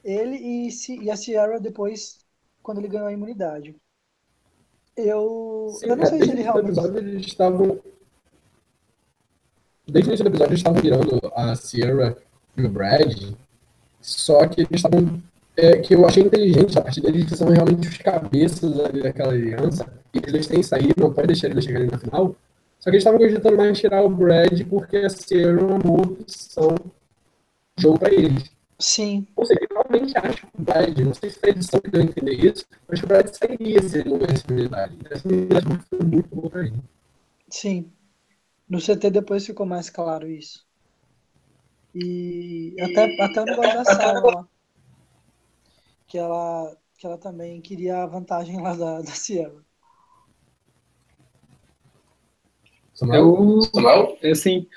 ele 0.04 0.38
e, 0.38 0.72
Si- 0.72 1.00
e 1.02 1.12
a 1.12 1.18
Sierra 1.18 1.60
depois, 1.60 2.20
quando 2.64 2.80
ele 2.80 2.88
ganhou 2.90 3.08
a 3.08 3.14
imunidade. 3.14 3.76
Eu. 4.96 5.70
Sim, 5.80 5.88
eu 5.90 5.96
não 5.96 6.04
é, 6.04 6.08
sei 6.08 6.20
se 6.20 6.26
desde 6.26 6.36
ele 6.36 6.44
realmente. 6.44 6.70
episódio 6.70 6.98
eles 7.00 7.26
estavam. 7.26 7.80
Desde 9.88 10.10
o 10.10 10.12
início 10.12 10.24
do 10.24 10.30
episódio 10.30 10.52
eles 10.52 10.60
estavam 10.60 10.82
virando 10.82 11.32
a 11.36 11.56
Sierra 11.56 12.18
e 12.58 12.64
o 12.64 12.70
Brad. 12.70 13.34
Só 14.02 14.48
que 14.48 14.62
eles 14.62 14.72
estavam. 14.74 15.22
É, 15.56 15.78
que 15.78 15.94
eu 15.94 16.06
achei 16.06 16.24
inteligente 16.24 16.78
a 16.80 16.82
partir 16.82 17.02
deles 17.02 17.26
que 17.26 17.38
são 17.38 17.48
realmente 17.48 17.88
os 17.88 17.98
cabeças 17.98 18.80
ali 18.80 19.04
daquela 19.04 19.34
aliança. 19.34 19.86
E 20.14 20.18
eles 20.18 20.48
têm 20.48 20.62
que 20.62 20.66
sair, 20.66 20.94
não 20.98 21.14
pode 21.14 21.28
deixar 21.28 21.50
eles 21.50 21.64
chegarem 21.64 21.90
na 21.90 21.98
final. 21.98 22.36
Só 22.80 22.90
que 22.90 22.96
eles 22.96 23.02
estavam 23.02 23.20
cogitando 23.20 23.58
mais 23.58 23.80
tirar 23.80 24.04
o 24.04 24.10
Brad 24.10 24.62
porque 24.68 24.98
a 24.98 25.10
Sierra 25.10 25.60
é 25.60 25.64
uma 25.64 25.80
boa 25.80 26.02
opção 26.02 26.76
jogo 27.78 28.00
pra 28.00 28.14
eles. 28.14 28.52
Sim. 28.80 29.26
Ou 29.36 29.46
seja, 29.46 29.60
eu 29.62 29.68
realmente 29.78 30.18
acho 30.18 30.42
que 30.42 30.48
o 30.58 30.62
Brad, 30.62 30.98
não 31.00 31.14
sei 31.14 31.30
se 31.30 31.40
foi 31.40 31.50
a 31.50 31.52
edição 31.54 31.80
que 31.80 31.90
deu 31.90 32.02
a 32.02 32.04
entender 32.04 32.34
isso, 32.34 32.66
mas 32.88 33.02
o 33.02 33.08
Brad 33.08 33.28
sairia 33.28 33.82
se 33.82 34.00
ele 34.00 34.10
não 34.10 34.18
ganhasse 34.18 34.44
habilidade. 34.44 34.98
Essa 35.10 35.28
habilidade 35.28 35.66
foi 35.90 36.00
muito 36.00 36.36
boa 36.36 36.50
pra 36.50 36.62
ele. 36.62 36.74
Sim. 37.50 37.92
No 38.68 38.80
CT 38.80 39.12
depois 39.12 39.46
ficou 39.46 39.66
mais 39.66 39.90
claro 39.90 40.28
isso. 40.28 40.66
E 41.96 42.76
até, 42.82 43.22
até 43.22 43.42
o 43.42 43.46
negócio 43.46 43.74
da 43.76 43.86
Sarah 43.86 44.20
lá. 44.20 44.48
Que 46.14 46.20
ela, 46.20 46.78
que 46.96 47.08
ela 47.08 47.18
também 47.18 47.60
queria 47.60 48.04
a 48.04 48.06
vantagem 48.06 48.62
lá 48.62 48.76
da, 48.76 49.02
da 49.02 49.12
Sierra. 49.12 49.66
Samuel? 52.94 53.20
Eu, 53.20 53.62
Samuel? 53.64 54.20
assim, 54.32 54.68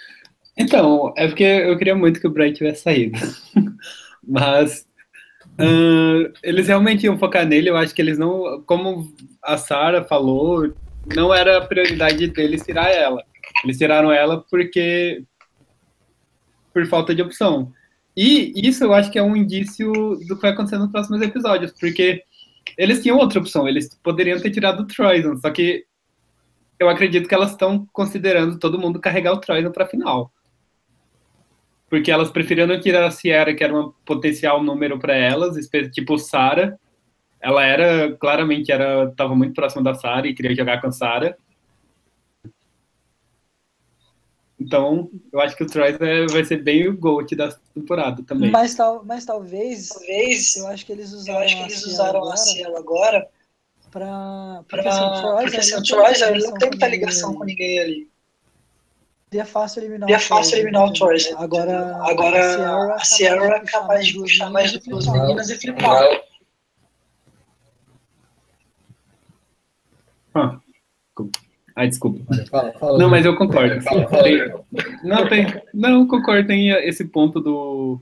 então, 0.56 1.12
é 1.14 1.26
porque 1.26 1.44
eu 1.44 1.76
queria 1.76 1.94
muito 1.94 2.22
que 2.22 2.26
o 2.26 2.30
Brian 2.30 2.54
tivesse 2.54 2.84
saído. 2.84 3.18
Mas 4.26 4.88
ahn, 5.58 6.32
eles 6.42 6.68
realmente 6.68 7.04
iam 7.04 7.18
focar 7.18 7.44
nele, 7.44 7.68
eu 7.68 7.76
acho 7.76 7.94
que 7.94 8.00
eles 8.00 8.16
não, 8.16 8.62
como 8.62 9.14
a 9.42 9.58
Sarah 9.58 10.04
falou, 10.04 10.72
não 11.14 11.34
era 11.34 11.58
a 11.58 11.66
prioridade 11.66 12.28
deles 12.28 12.64
tirar 12.64 12.90
ela. 12.90 13.22
Eles 13.62 13.76
tiraram 13.76 14.10
ela 14.10 14.42
porque 14.50 15.22
por 16.72 16.86
falta 16.86 17.14
de 17.14 17.20
opção. 17.20 17.74
E 18.16 18.52
isso 18.66 18.82
eu 18.82 18.94
acho 18.94 19.10
que 19.10 19.18
é 19.18 19.22
um 19.22 19.36
indício 19.36 19.92
do 20.26 20.36
que 20.36 20.42
vai 20.42 20.52
acontecer 20.52 20.78
nos 20.78 20.90
próximos 20.90 21.20
episódios, 21.20 21.72
porque 21.78 22.22
eles 22.76 23.02
tinham 23.02 23.18
outra 23.18 23.38
opção, 23.38 23.68
eles 23.68 23.94
poderiam 24.02 24.40
ter 24.40 24.50
tirado 24.50 24.80
o 24.80 24.86
Troison, 24.86 25.36
só 25.36 25.50
que 25.50 25.84
eu 26.78 26.88
acredito 26.88 27.28
que 27.28 27.34
elas 27.34 27.50
estão 27.50 27.86
considerando 27.92 28.58
todo 28.58 28.78
mundo 28.78 29.00
carregar 29.00 29.32
o 29.32 29.40
Troison 29.40 29.70
para 29.70 29.86
final. 29.86 30.32
Porque 31.88 32.10
elas 32.10 32.30
preferiram 32.30 32.66
não 32.66 32.80
tirar 32.80 33.04
a 33.04 33.10
Sierra, 33.10 33.54
que 33.54 33.62
era 33.62 33.78
um 33.78 33.92
potencial 34.04 34.62
número 34.62 34.98
para 34.98 35.14
elas, 35.14 35.56
tipo 35.92 36.18
Sarah. 36.18 36.76
Ela 37.40 37.64
era, 37.64 38.16
claramente, 38.16 38.72
era 38.72 39.04
estava 39.04 39.34
muito 39.36 39.54
próxima 39.54 39.82
da 39.82 39.94
Sarah 39.94 40.26
e 40.26 40.34
queria 40.34 40.54
jogar 40.54 40.80
com 40.80 40.88
a 40.88 40.92
Sarah. 40.92 41.36
Então, 44.58 45.10
eu 45.32 45.40
acho 45.40 45.54
que 45.54 45.62
o 45.62 45.66
Troy 45.66 45.94
é- 46.00 46.26
vai 46.26 46.42
ser 46.44 46.62
bem 46.62 46.88
o 46.88 46.96
GOAT 46.96 47.34
da 47.36 47.52
temporada 47.74 48.22
também. 48.22 48.50
Mas, 48.50 48.74
tal, 48.74 49.04
mas 49.04 49.24
talvez, 49.24 49.88
Talvez, 49.88 50.56
eu 50.56 50.66
acho 50.68 50.86
que 50.86 50.92
eles 50.92 51.12
eu 51.12 51.18
usaram, 51.18 51.40
acho 51.40 51.56
que 51.56 51.62
a 51.62 51.64
eles 51.66 51.78
Sierra 51.78 51.92
usaram 51.92 52.18
agora 52.20 52.32
a 52.34 52.36
Cielo 52.38 52.76
agora 52.76 53.28
pra... 53.90 54.64
pra... 54.66 54.82
Porque 54.82 54.88
assim, 55.58 55.74
o 55.74 55.82
Troy, 55.82 56.06
assim, 56.12 56.24
o 56.24 56.50
não 56.50 56.54
tem 56.58 56.68
muita 56.70 56.86
ninguém 56.86 56.90
ligação 56.90 57.28
ali. 57.30 57.38
com 57.38 57.44
ninguém 57.44 57.78
ali. 57.80 58.10
E 59.32 59.38
é 59.38 59.44
fácil 59.44 59.80
eliminar 59.82 60.08
E 60.08 60.12
é 60.14 60.16
o 60.16 60.20
fácil 60.20 60.50
Troy, 60.52 60.60
eliminar 60.62 60.88
o? 60.88 60.92
Troy. 60.94 61.18
Agora, 61.36 61.96
Agora 62.04 62.94
a 62.94 63.04
Sierra 63.04 63.56
é 63.56 63.60
capaz 63.60 64.06
de 64.06 64.14
puxar 64.14 64.48
mais 64.50 64.72
duas 64.72 65.06
meninas 65.06 65.50
e 65.50 65.56
flipar. 65.56 66.22
Ah. 70.34 70.58
Ai, 71.76 71.88
desculpa. 71.88 72.24
Fala, 72.50 72.72
fala. 72.72 72.98
Não, 72.98 73.10
mas 73.10 73.26
eu 73.26 73.36
concordo. 73.36 73.82
Fala, 73.82 74.08
fala, 74.08 74.22
Tem-. 74.22 74.38
Não, 75.04 75.28
tem, 75.28 75.46
não, 75.74 76.06
concordo. 76.06 76.48
Tem 76.48 76.70
esse 76.70 77.04
ponto 77.04 77.38
do 77.38 78.00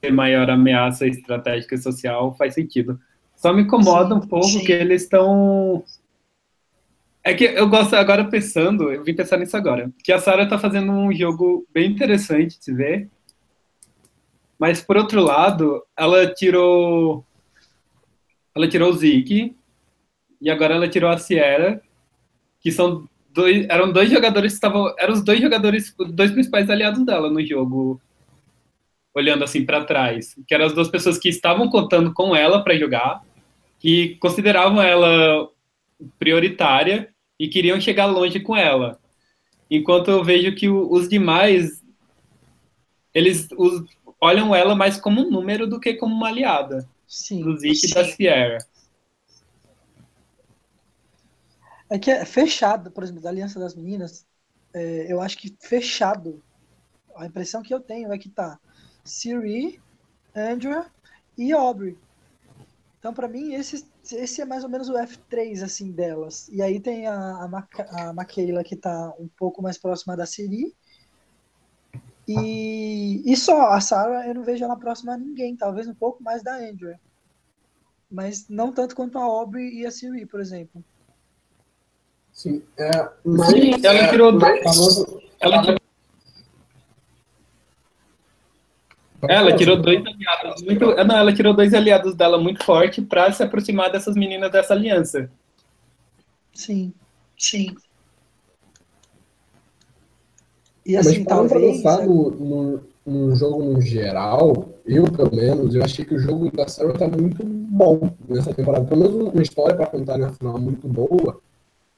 ter 0.00 0.12
maior 0.12 0.50
ameaça 0.50 1.06
estratégica 1.06 1.74
e 1.74 1.78
social, 1.78 2.34
faz 2.36 2.54
sentido. 2.54 2.98
Só 3.36 3.52
me 3.52 3.62
incomoda 3.62 4.14
Sim, 4.14 4.20
um 4.20 4.28
pouco 4.28 4.46
sim. 4.46 4.64
que 4.64 4.72
eles 4.72 5.02
estão. 5.02 5.82
É 7.22 7.32
que 7.32 7.44
eu 7.44 7.68
gosto, 7.68 7.94
agora 7.94 8.24
pensando, 8.24 8.92
eu 8.92 9.02
vim 9.02 9.14
pensar 9.14 9.38
nisso 9.38 9.56
agora, 9.56 9.90
que 10.02 10.12
a 10.12 10.18
Sarah 10.18 10.46
tá 10.46 10.58
fazendo 10.58 10.92
um 10.92 11.10
jogo 11.12 11.66
bem 11.72 11.90
interessante 11.90 12.58
de 12.58 12.64
se 12.64 12.74
ver, 12.74 13.08
mas 14.58 14.82
por 14.82 14.96
outro 14.96 15.22
lado, 15.22 15.82
ela 15.96 16.26
tirou. 16.26 17.24
Ela 18.54 18.68
tirou 18.68 18.90
o 18.90 18.96
Zeke, 18.96 19.56
e 20.44 20.50
agora 20.50 20.74
ela 20.74 20.86
tirou 20.88 21.10
a 21.10 21.16
Sierra, 21.18 21.80
que 22.60 22.70
são 22.70 23.08
dois, 23.32 23.66
eram 23.68 23.90
dois 23.90 24.10
jogadores 24.10 24.52
que 24.52 24.56
estavam, 24.58 24.94
eram 24.98 25.14
os 25.14 25.24
dois 25.24 25.40
jogadores, 25.40 25.92
os 25.98 26.12
dois 26.12 26.30
principais 26.30 26.68
aliados 26.70 27.04
dela 27.04 27.30
no 27.30 27.44
jogo, 27.44 28.00
olhando 29.14 29.42
assim 29.42 29.64
para 29.64 29.84
trás, 29.84 30.36
que 30.46 30.54
eram 30.54 30.66
as 30.66 30.72
duas 30.74 30.88
pessoas 30.88 31.18
que 31.18 31.28
estavam 31.28 31.68
contando 31.68 32.12
com 32.12 32.36
ela 32.36 32.62
para 32.62 32.76
jogar, 32.78 33.22
que 33.80 34.16
consideravam 34.16 34.82
ela 34.82 35.48
prioritária 36.18 37.08
e 37.38 37.48
queriam 37.48 37.80
chegar 37.80 38.06
longe 38.06 38.38
com 38.40 38.54
ela. 38.56 38.98
Enquanto 39.70 40.10
eu 40.10 40.22
vejo 40.22 40.54
que 40.54 40.68
o- 40.68 40.92
os 40.92 41.08
demais 41.08 41.82
eles 43.14 43.48
os- 43.56 43.84
olham 44.20 44.54
ela 44.54 44.74
mais 44.74 44.98
como 44.98 45.20
um 45.26 45.30
número 45.30 45.66
do 45.66 45.80
que 45.80 45.94
como 45.94 46.14
uma 46.14 46.28
aliada, 46.28 46.86
Sim. 47.06 47.42
do 47.42 47.56
Zeke 47.56 47.72
e 47.72 47.76
sim. 47.88 47.94
da 47.94 48.04
Sierra. 48.04 48.58
É 51.94 51.98
que 51.98 52.10
é 52.10 52.24
fechado, 52.24 52.90
por 52.90 53.04
exemplo, 53.04 53.22
da 53.22 53.28
Aliança 53.28 53.60
das 53.60 53.76
Meninas, 53.76 54.26
é, 54.72 55.06
eu 55.12 55.20
acho 55.20 55.38
que 55.38 55.56
fechado, 55.60 56.42
a 57.14 57.24
impressão 57.24 57.62
que 57.62 57.72
eu 57.72 57.78
tenho 57.78 58.12
é 58.12 58.18
que 58.18 58.28
tá 58.28 58.58
Siri, 59.04 59.80
Andrea 60.34 60.90
e 61.38 61.52
Aubrey. 61.52 61.96
Então, 62.98 63.14
pra 63.14 63.28
mim, 63.28 63.54
esse, 63.54 63.88
esse 64.10 64.40
é 64.40 64.44
mais 64.44 64.64
ou 64.64 64.70
menos 64.70 64.88
o 64.88 64.94
F3, 64.94 65.62
assim, 65.62 65.92
delas. 65.92 66.48
E 66.48 66.60
aí 66.60 66.80
tem 66.80 67.06
a, 67.06 67.14
a, 67.14 68.08
a 68.08 68.12
Maquila, 68.12 68.64
que 68.64 68.74
tá 68.74 69.14
um 69.16 69.28
pouco 69.28 69.62
mais 69.62 69.78
próxima 69.78 70.16
da 70.16 70.26
Siri. 70.26 70.74
E, 72.26 73.22
e 73.24 73.36
só, 73.36 73.68
a 73.68 73.80
Sarah, 73.80 74.26
eu 74.26 74.34
não 74.34 74.42
vejo 74.42 74.64
ela 74.64 74.74
próxima 74.76 75.12
a 75.14 75.16
ninguém, 75.16 75.56
talvez 75.56 75.86
um 75.86 75.94
pouco 75.94 76.20
mais 76.24 76.42
da 76.42 76.56
Andrea. 76.56 76.98
Mas 78.10 78.48
não 78.48 78.72
tanto 78.72 78.96
quanto 78.96 79.16
a 79.16 79.22
Aubrey 79.22 79.78
e 79.78 79.86
a 79.86 79.92
Siri, 79.92 80.26
por 80.26 80.40
exemplo. 80.40 80.84
Sim, 82.34 82.62
é, 82.76 83.08
mas, 83.24 83.48
Sim, 83.48 83.70
ela 83.82 84.08
tirou 84.08 84.32
mas 84.32 85.04
Ela 85.40 85.62
tirou, 85.62 85.78
ela 89.28 89.56
tirou 89.56 89.76
dois 89.80 90.04
aliados 90.04 90.62
muito, 90.62 91.04
não, 91.04 91.16
ela 91.16 91.32
tirou 91.32 91.54
dois 91.54 91.72
aliados 91.72 92.14
dela 92.14 92.36
muito 92.36 92.62
forte 92.64 93.00
para 93.00 93.32
se 93.32 93.42
aproximar 93.42 93.90
dessas 93.90 94.16
meninas 94.16 94.50
dessa 94.50 94.74
aliança. 94.74 95.30
Sim. 96.52 96.92
Sim. 97.38 97.74
E 100.84 100.94
mas 100.94 101.06
assim, 101.06 101.24
pra 101.24 101.36
talvez. 101.36 101.76
pensar 101.76 102.06
no, 102.06 102.30
no, 102.30 102.82
no 103.06 103.34
jogo 103.36 103.62
no 103.62 103.80
geral, 103.80 104.68
eu, 104.84 105.04
pelo 105.04 105.34
menos, 105.34 105.74
eu 105.74 105.82
achei 105.82 106.04
que 106.04 106.14
o 106.14 106.18
jogo 106.18 106.50
da 106.54 106.68
Sarah 106.68 106.92
tá 106.92 107.08
muito 107.08 107.42
bom 107.44 108.10
nessa 108.28 108.52
temporada. 108.52 108.84
Pelo 108.84 109.00
menos 109.00 109.32
uma 109.32 109.42
história 109.42 109.76
pra 109.76 109.86
contar 109.86 110.18
na 110.18 110.32
final 110.32 110.58
muito 110.58 110.86
boa, 110.86 111.40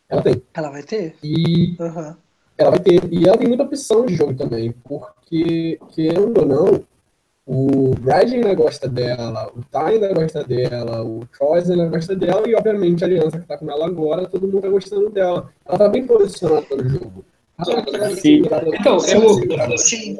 ela 0.09 0.23
tem. 0.23 0.43
Ela 0.55 0.71
vai 0.71 0.83
ter? 0.83 1.15
E 1.23 1.77
Aham. 1.81 2.17
ela 2.59 2.71
vai 2.71 2.81
ter. 2.81 3.01
E 3.13 3.27
ela 3.27 3.37
tem 3.37 3.49
muita 3.49 3.65
opção 3.65 4.07
de 4.07 4.15
jogo 4.15 4.35
também, 4.35 4.73
porque, 4.85 5.79
querendo 5.95 6.41
ou 6.41 6.47
não, 6.47 6.85
o 7.47 7.95
Brad 8.01 8.33
ainda 8.33 8.55
gosta 8.55 8.89
dela, 8.89 9.51
o 9.55 9.61
Ty 9.63 9.95
ainda 9.95 10.13
gosta 10.13 10.43
dela, 10.43 11.05
o 11.05 11.27
Choice 11.37 11.71
ainda 11.71 11.87
gosta 11.89 12.15
dela, 12.17 12.49
e 12.49 12.55
obviamente 12.55 13.05
a 13.05 13.07
aliança 13.07 13.39
que 13.39 13.47
tá 13.47 13.57
com 13.57 13.71
ela 13.71 13.87
agora, 13.87 14.27
todo 14.29 14.47
mundo 14.49 14.61
tá 14.61 14.69
gostando 14.69 15.11
dela. 15.11 15.51
Ela 15.65 15.79
tá 15.79 15.89
bem 15.89 16.07
posicionada 16.07 16.67
no 16.77 16.89
jogo. 16.89 17.25
Sim. 18.21 18.43
Então, 18.79 18.99
eu- 19.07 19.79
Sim. 19.79 20.17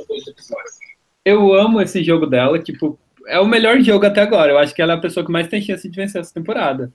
Eu 1.25 1.53
amo 1.53 1.81
esse 1.81 2.03
jogo 2.03 2.27
dela, 2.27 2.59
tipo, 2.59 2.99
é 3.27 3.41
o 3.41 3.47
melhor 3.47 3.81
jogo 3.81 4.07
até 4.07 4.23
agora. 4.23 4.53
Eu 4.53 4.59
acho 4.59 4.75
que 4.75 4.81
ela 4.81 4.93
é 4.93 4.97
a 4.97 5.01
pessoa 5.01 5.27
que 5.27 5.33
mais 5.33 5.49
tem 5.49 5.61
chance 5.61 5.89
de 5.89 5.97
vencer 5.97 6.21
essa 6.21 6.33
temporada. 6.33 6.93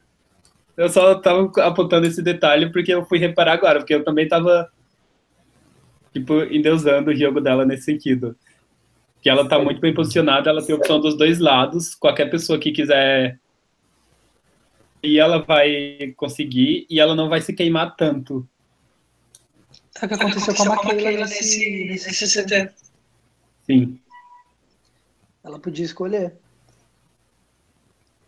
Eu 0.81 0.89
só 0.89 1.13
tava 1.13 1.51
apontando 1.61 2.07
esse 2.07 2.23
detalhe 2.23 2.71
porque 2.71 2.91
eu 2.91 3.05
fui 3.05 3.19
reparar 3.19 3.53
agora, 3.53 3.77
porque 3.77 3.93
eu 3.93 4.03
também 4.03 4.27
tava 4.27 4.67
tipo 6.11 6.41
endeusando 6.45 7.11
o 7.11 7.15
jogo 7.15 7.39
dela 7.39 7.63
nesse 7.63 7.83
sentido. 7.83 8.35
Que 9.21 9.29
ela 9.29 9.47
tá 9.47 9.59
muito 9.59 9.79
bem 9.79 9.93
posicionada, 9.93 10.49
ela 10.49 10.65
tem 10.65 10.73
opção 10.73 10.99
dos 10.99 11.15
dois 11.15 11.37
lados, 11.37 11.93
qualquer 11.93 12.31
pessoa 12.31 12.57
que 12.57 12.71
quiser 12.71 13.39
e 15.03 15.19
ela 15.19 15.37
vai 15.43 16.15
conseguir 16.17 16.87
e 16.89 16.99
ela 16.99 17.13
não 17.13 17.29
vai 17.29 17.41
se 17.41 17.53
queimar 17.53 17.95
tanto. 17.95 18.49
É 20.01 20.05
o 20.05 20.07
que 20.07 20.15
aconteceu 20.15 20.55
com 20.55 20.63
a 20.63 20.75
Maquila 20.77 21.11
nesse, 21.11 21.85
nesse. 21.85 22.43
CT. 22.43 22.71
Sim. 23.67 23.99
Ela 25.43 25.59
podia 25.59 25.85
escolher. 25.85 26.40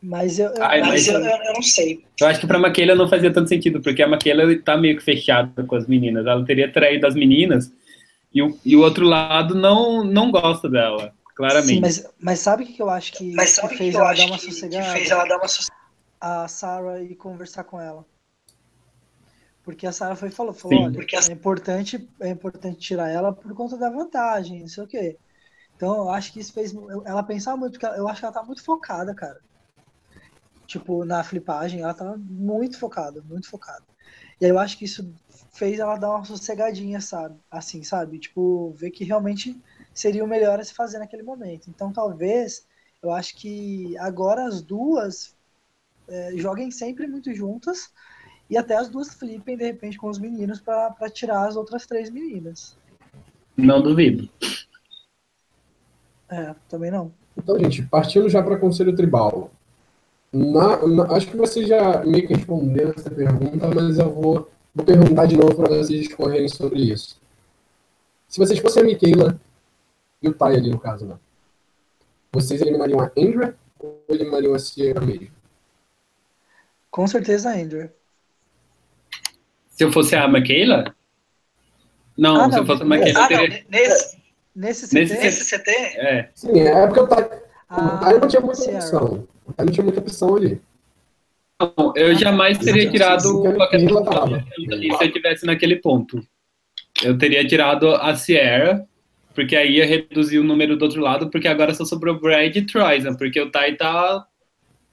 Mas 0.03 0.37
eu. 0.39 0.49
Ai, 0.61 0.81
mas 0.81 1.07
eu, 1.07 1.15
eu, 1.19 1.53
não 1.53 1.61
sei. 1.61 2.03
Eu 2.19 2.27
acho 2.27 2.39
que 2.39 2.47
pra 2.47 2.59
Maquila 2.59 2.95
não 2.95 3.07
fazia 3.09 3.33
tanto 3.33 3.49
sentido, 3.49 3.81
porque 3.81 4.01
a 4.03 4.07
Maquila 4.07 4.43
tá 4.61 4.77
meio 4.77 4.97
que 4.97 5.03
fechada 5.03 5.63
com 5.63 5.75
as 5.75 5.87
meninas. 5.87 6.25
Ela 6.25 6.45
teria 6.45 6.71
traído 6.71 7.07
as 7.07 7.15
meninas 7.15 7.71
e 8.33 8.41
o, 8.41 8.57
e 8.65 8.75
o 8.75 8.81
outro 8.81 9.05
lado 9.05 9.55
não, 9.55 10.03
não 10.03 10.31
gosta 10.31 10.69
dela, 10.69 11.13
claramente. 11.35 11.79
Sim, 11.79 11.79
mas, 11.79 12.03
mas 12.19 12.39
sabe 12.39 12.63
o 12.63 12.67
que 12.67 12.73
que 12.73 12.81
eu 12.81 12.89
acho 12.89 13.13
que, 13.13 13.27
Mas 13.37 13.51
que 13.51 13.67
sabe 13.67 13.79
que 13.79 13.83
fez 13.83 13.97
eu 13.97 14.03
ela 14.03 14.13
dar 14.13 14.25
acho 14.25 14.25
uma 14.25 14.37
que, 14.39 14.63
que 14.69 14.81
sossegada? 14.81 14.81
fez 14.83 15.11
ela 15.11 15.25
dar 15.25 15.37
uma 15.37 15.47
sossegada? 15.47 15.83
A 16.19 16.47
Sarah 16.47 17.03
e 17.03 17.15
conversar 17.15 17.65
com 17.65 17.79
ela. 17.79 18.03
Porque 19.63 19.87
a 19.87 19.91
Sarah 19.93 20.15
foi 20.15 20.29
e 20.29 20.31
falou, 20.31 20.53
falou 20.53 20.81
Sim. 20.81 20.83
olha, 20.83 21.07
a- 21.13 21.27
é 21.29 21.31
importante, 21.31 22.09
é 22.19 22.29
importante 22.29 22.79
tirar 22.79 23.09
ela 23.09 23.33
por 23.33 23.53
conta 23.55 23.77
da 23.77 23.89
vantagem, 23.89 24.61
não 24.61 24.67
sei 24.67 24.83
o 24.83 24.87
quê. 24.87 25.19
Então 25.75 25.95
eu 25.95 26.09
acho 26.09 26.33
que 26.33 26.39
isso 26.41 26.53
fez 26.53 26.73
ela 27.05 27.23
pensar 27.23 27.57
muito, 27.57 27.73
porque 27.79 27.85
eu 27.99 28.07
acho 28.09 28.21
que 28.21 28.25
ela 28.25 28.33
tá 28.35 28.43
muito 28.43 28.63
focada, 28.63 29.15
cara. 29.15 29.39
Tipo, 30.73 31.05
na 31.05 31.23
flipagem, 31.23 31.81
ela 31.81 31.93
tava 31.93 32.17
muito 32.17 32.79
focada, 32.79 33.21
muito 33.29 33.47
focada. 33.47 33.83
E 34.41 34.45
aí 34.45 34.49
eu 34.49 34.57
acho 34.57 34.75
que 34.75 34.85
isso 34.85 35.13
fez 35.51 35.77
ela 35.77 35.97
dar 35.97 36.09
uma 36.09 36.25
sossegadinha, 36.25 36.99
sabe? 36.99 37.35
Assim, 37.51 37.83
sabe? 37.83 38.17
Tipo, 38.17 38.71
ver 38.75 38.89
que 38.89 39.03
realmente 39.03 39.55
seria 39.93 40.23
o 40.23 40.27
melhor 40.27 40.59
a 40.59 40.63
se 40.63 40.73
fazer 40.73 40.97
naquele 40.97 41.21
momento. 41.21 41.69
Então 41.69 41.93
talvez, 41.93 42.65
eu 43.03 43.11
acho 43.11 43.35
que 43.35 43.95
agora 43.99 44.47
as 44.47 44.63
duas 44.63 45.35
é, 46.07 46.31
joguem 46.37 46.71
sempre 46.71 47.05
muito 47.05 47.31
juntas 47.35 47.91
e 48.49 48.57
até 48.57 48.75
as 48.75 48.89
duas 48.89 49.13
flipem 49.13 49.55
de 49.55 49.65
repente 49.65 49.99
com 49.99 50.09
os 50.09 50.17
meninos 50.17 50.59
pra 50.59 50.89
pra 50.89 51.07
tirar 51.07 51.47
as 51.47 51.55
outras 51.55 51.85
três 51.85 52.09
meninas. 52.09 52.75
Não 53.55 53.79
duvido. 53.79 54.27
É, 56.29 56.55
também 56.67 56.89
não. 56.89 57.13
Então, 57.37 57.59
gente, 57.59 57.83
partindo 57.83 58.27
já 58.27 58.41
para 58.41 58.57
Conselho 58.57 58.95
Tribal. 58.95 59.51
Na- 60.33 60.85
na- 60.87 61.15
acho 61.15 61.27
que 61.27 61.37
vocês 61.37 61.67
já 61.67 62.03
meio 62.03 62.27
que 62.27 62.33
responderam 62.33 62.91
essa 62.97 63.09
pergunta, 63.11 63.67
mas 63.67 63.99
eu 63.99 64.11
vou, 64.11 64.49
vou 64.73 64.85
perguntar 64.85 65.27
de 65.27 65.37
novo 65.37 65.55
para 65.55 65.69
vocês 65.69 65.87
discorrerem 66.07 66.47
sobre 66.49 66.79
isso. 66.81 67.21
Se 68.27 68.39
vocês 68.39 68.57
fossem 68.59 68.81
a 68.81 68.85
Michaela 68.85 69.39
e 70.21 70.27
o 70.27 70.33
Tai 70.33 70.55
ali, 70.55 70.71
no 70.71 70.79
caso, 70.79 71.05
né? 71.05 71.15
Vocês 72.31 72.59
eliminariam 72.61 72.99
a 72.99 73.11
Andrea 73.15 73.55
ou 73.79 74.03
eliminariam 74.09 74.55
a 74.55 74.59
Sierra 74.59 75.01
mesmo? 75.01 75.27
Com 76.89 77.05
certeza 77.05 77.49
a 77.51 77.53
Andrew. 77.53 77.89
Se 79.69 79.83
eu 79.83 79.91
fosse 79.91 80.15
a 80.15 80.27
Michaela? 80.27 80.95
Não, 82.17 82.41
Ah, 82.41 82.51
se 82.51 82.57
eu 82.57 82.61
não. 82.61 82.65
fosse 82.67 82.81
a 82.81 82.85
Michaela, 82.85 83.09
eu 83.11 83.17
Ah, 83.17 83.29
não, 83.29 83.37
teria. 83.49 83.65
nesse, 83.69 84.23
Nesse 84.55 84.87
CT, 84.87 85.15
Nesse 85.15 85.45
CT, 85.45 85.71
É, 85.97 86.29
Sim, 86.35 86.59
é 86.59 86.85
porque 86.85 86.99
o 86.99 87.07
Tai, 87.07 87.23
o 87.23 87.99
Tai 87.99 88.19
não 88.19 88.27
tinha 88.27 88.39
muita 88.39 88.55
Sierra. 88.55 88.77
opção. 88.77 89.27
O 89.45 89.53
Tai 89.53 89.65
não 89.65 89.73
tinha 89.73 89.83
muita 89.83 89.99
opção 89.99 90.35
ali. 90.35 90.61
não, 91.59 91.93
eu 91.95 92.15
jamais 92.15 92.57
teria 92.57 92.89
tirado 92.89 93.41
qualquer 93.55 93.79
sim, 93.79 93.85
pessoa 93.87 94.03
tava. 94.05 94.43
ali 94.71 94.91
se 94.97 95.03
eu 95.05 95.11
tivesse 95.11 95.45
naquele 95.45 95.77
ponto. 95.77 96.25
Eu 97.03 97.17
teria 97.17 97.45
tirado 97.47 97.89
a 97.95 98.15
Sierra, 98.15 98.87
porque 99.33 99.55
aí 99.55 99.77
ia 99.77 99.85
reduzir 99.85 100.39
o 100.39 100.43
número 100.43 100.77
do 100.77 100.85
outro 100.85 101.01
lado, 101.01 101.29
porque 101.29 101.47
agora 101.47 101.73
só 101.73 101.85
sobrou 101.85 102.19
Brad 102.19 102.55
e 102.55 102.65
Troyzan, 102.65 103.15
porque 103.15 103.39
o 103.41 103.51
Tai 103.51 103.75
tá, 103.75 104.27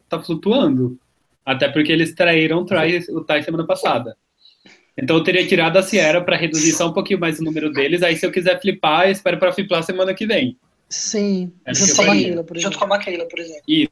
tá 0.09 0.21
flutuando. 0.21 0.99
Até 1.45 1.69
porque 1.69 1.93
eles 1.93 2.15
traíram 2.15 2.59
o 2.61 2.67
Tai, 2.67 2.99
o 3.11 3.25
Tai 3.25 3.43
semana 3.43 3.67
passada. 3.67 4.17
Então 4.97 5.17
eu 5.17 5.25
teria 5.25 5.47
tirado 5.47 5.77
a 5.79 5.83
Sierra 5.83 6.23
para 6.23 6.37
reduzir 6.37 6.73
só 6.73 6.89
um 6.89 6.93
pouquinho 6.93 7.21
mais 7.21 7.41
o 7.41 7.45
número 7.45 7.73
deles. 7.73 8.03
Aí 8.03 8.17
se 8.17 8.27
eu 8.27 8.33
quiser 8.33 8.61
flipar, 8.61 9.07
eu 9.07 9.13
espero 9.13 9.39
para 9.39 9.53
flipar 9.53 9.83
semana 9.83 10.15
que 10.15 10.27
vem. 10.27 10.59
sim, 10.89 11.53
É 11.65 11.75
junto 11.75 11.95
com 11.95 12.03
a 12.03 12.05
eu 12.05 12.07
faria. 12.07 12.35
Maquila, 12.35 12.45
por 12.45 12.59
junto 12.59 12.77
exemplo. 12.77 12.79
com 12.79 12.85
a 12.85 12.89
Maquila, 12.89 13.27
por 13.29 13.39
exemplo. 13.39 13.63
Isso. 13.67 13.91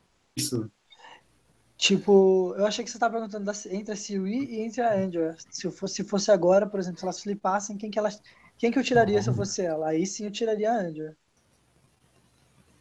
Tipo, 1.76 2.54
eu 2.56 2.66
achei 2.66 2.84
que 2.84 2.90
você 2.90 2.98
tava 2.98 3.14
perguntando 3.14 3.44
da- 3.44 3.52
entre 3.70 3.92
a 3.92 3.96
Siri 3.96 4.44
e 4.46 4.60
entre 4.62 4.80
a 4.82 4.94
Andrea. 4.98 5.36
Se 5.50 5.70
fosse, 5.70 5.94
se 5.96 6.04
fosse 6.04 6.30
agora, 6.30 6.66
por 6.66 6.80
exemplo, 6.80 6.98
se 6.98 7.04
elas 7.04 7.20
flipassem, 7.20 7.76
quem 7.76 7.90
que 7.90 7.98
elas. 7.98 8.20
Quem 8.58 8.72
que 8.72 8.78
eu 8.78 8.82
tiraria 8.82 9.22
se 9.22 9.30
eu 9.30 9.34
fosse 9.34 9.62
ela? 9.62 9.88
Aí 9.90 10.04
sim 10.04 10.24
eu 10.24 10.32
tiraria 10.32 10.72
a 10.72 10.80
Andrea. 10.80 11.16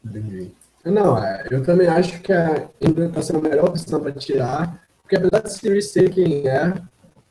Entendi. 0.04 0.52
Não, 0.84 1.18
é, 1.24 1.46
eu 1.52 1.64
também 1.64 1.88
acho 1.88 2.20
que 2.22 2.32
a 2.34 2.70
Indra 2.82 3.08
está 3.08 3.22
sendo 3.22 3.40
a 3.40 3.50
melhor 3.50 3.66
opção 3.70 4.00
para 4.02 4.14
tirar, 4.14 4.88
porque 5.02 5.18
apesar 5.18 5.42
de 5.42 5.52
Siri 5.54 5.82
ser 5.82 6.10
quem 6.14 6.48
é, 6.48 6.74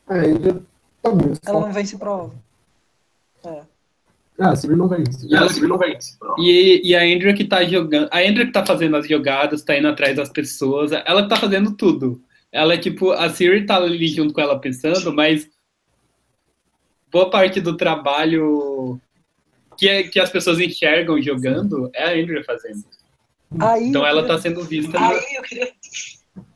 a 0.07 0.25
Indra 0.27 0.63
tá 1.03 1.11
muito 1.11 1.41
Ela 1.45 1.55
forte. 1.55 1.67
não 1.67 1.73
vence 1.73 1.97
prova. 1.99 2.35
É. 3.45 3.65
Ah, 4.39 4.51
a 4.51 4.57
Siri 4.57 4.77
não 4.77 4.87
vence. 4.89 5.27
E 5.27 5.35
não 5.67 5.79
vence. 5.79 6.17
E, 6.39 6.83
e 6.91 6.95
a 6.95 7.01
Andrea 7.03 7.33
que 7.35 7.45
tá 7.45 7.65
jogando. 7.65 8.09
A 8.13 8.19
Andrea 8.21 8.47
que 8.47 8.53
tá 8.53 8.65
fazendo 8.67 8.97
as 8.97 9.09
jogadas, 9.09 9.63
tá 9.63 9.77
indo 9.79 9.89
atrás 9.89 10.15
das 10.17 10.29
pessoas, 10.29 10.93
ela 10.93 11.23
que 11.23 11.29
tá 11.29 11.37
fazendo 11.37 11.73
tudo. 11.75 12.21
Ela 12.53 12.75
é 12.75 12.79
tipo, 12.79 13.13
a 13.13 13.29
Siri 13.31 13.65
tá 13.67 13.77
ali 13.77 14.09
junto 14.09 14.35
com 14.35 14.41
ela 14.41 14.59
pensando, 14.61 15.13
mas 15.13 15.49
boa 17.11 17.31
parte 17.31 17.61
do 17.61 17.77
trabalho 17.77 19.01
que, 19.77 19.89
é, 19.89 20.03
que 20.05 20.21
as 20.21 20.31
pessoas 20.31 20.59
enxergam 20.61 21.21
jogando 21.21 21.91
é 21.95 22.05
a 22.05 22.11
Andrea 22.23 22.45
fazendo. 22.45 22.85
Aí 23.61 23.89
Então 23.89 24.07
ela 24.07 24.27
tá 24.27 24.39
sendo 24.39 24.63
vista. 24.65 24.99
Aí 24.99 25.35
eu 25.37 25.43
queria 25.43 25.73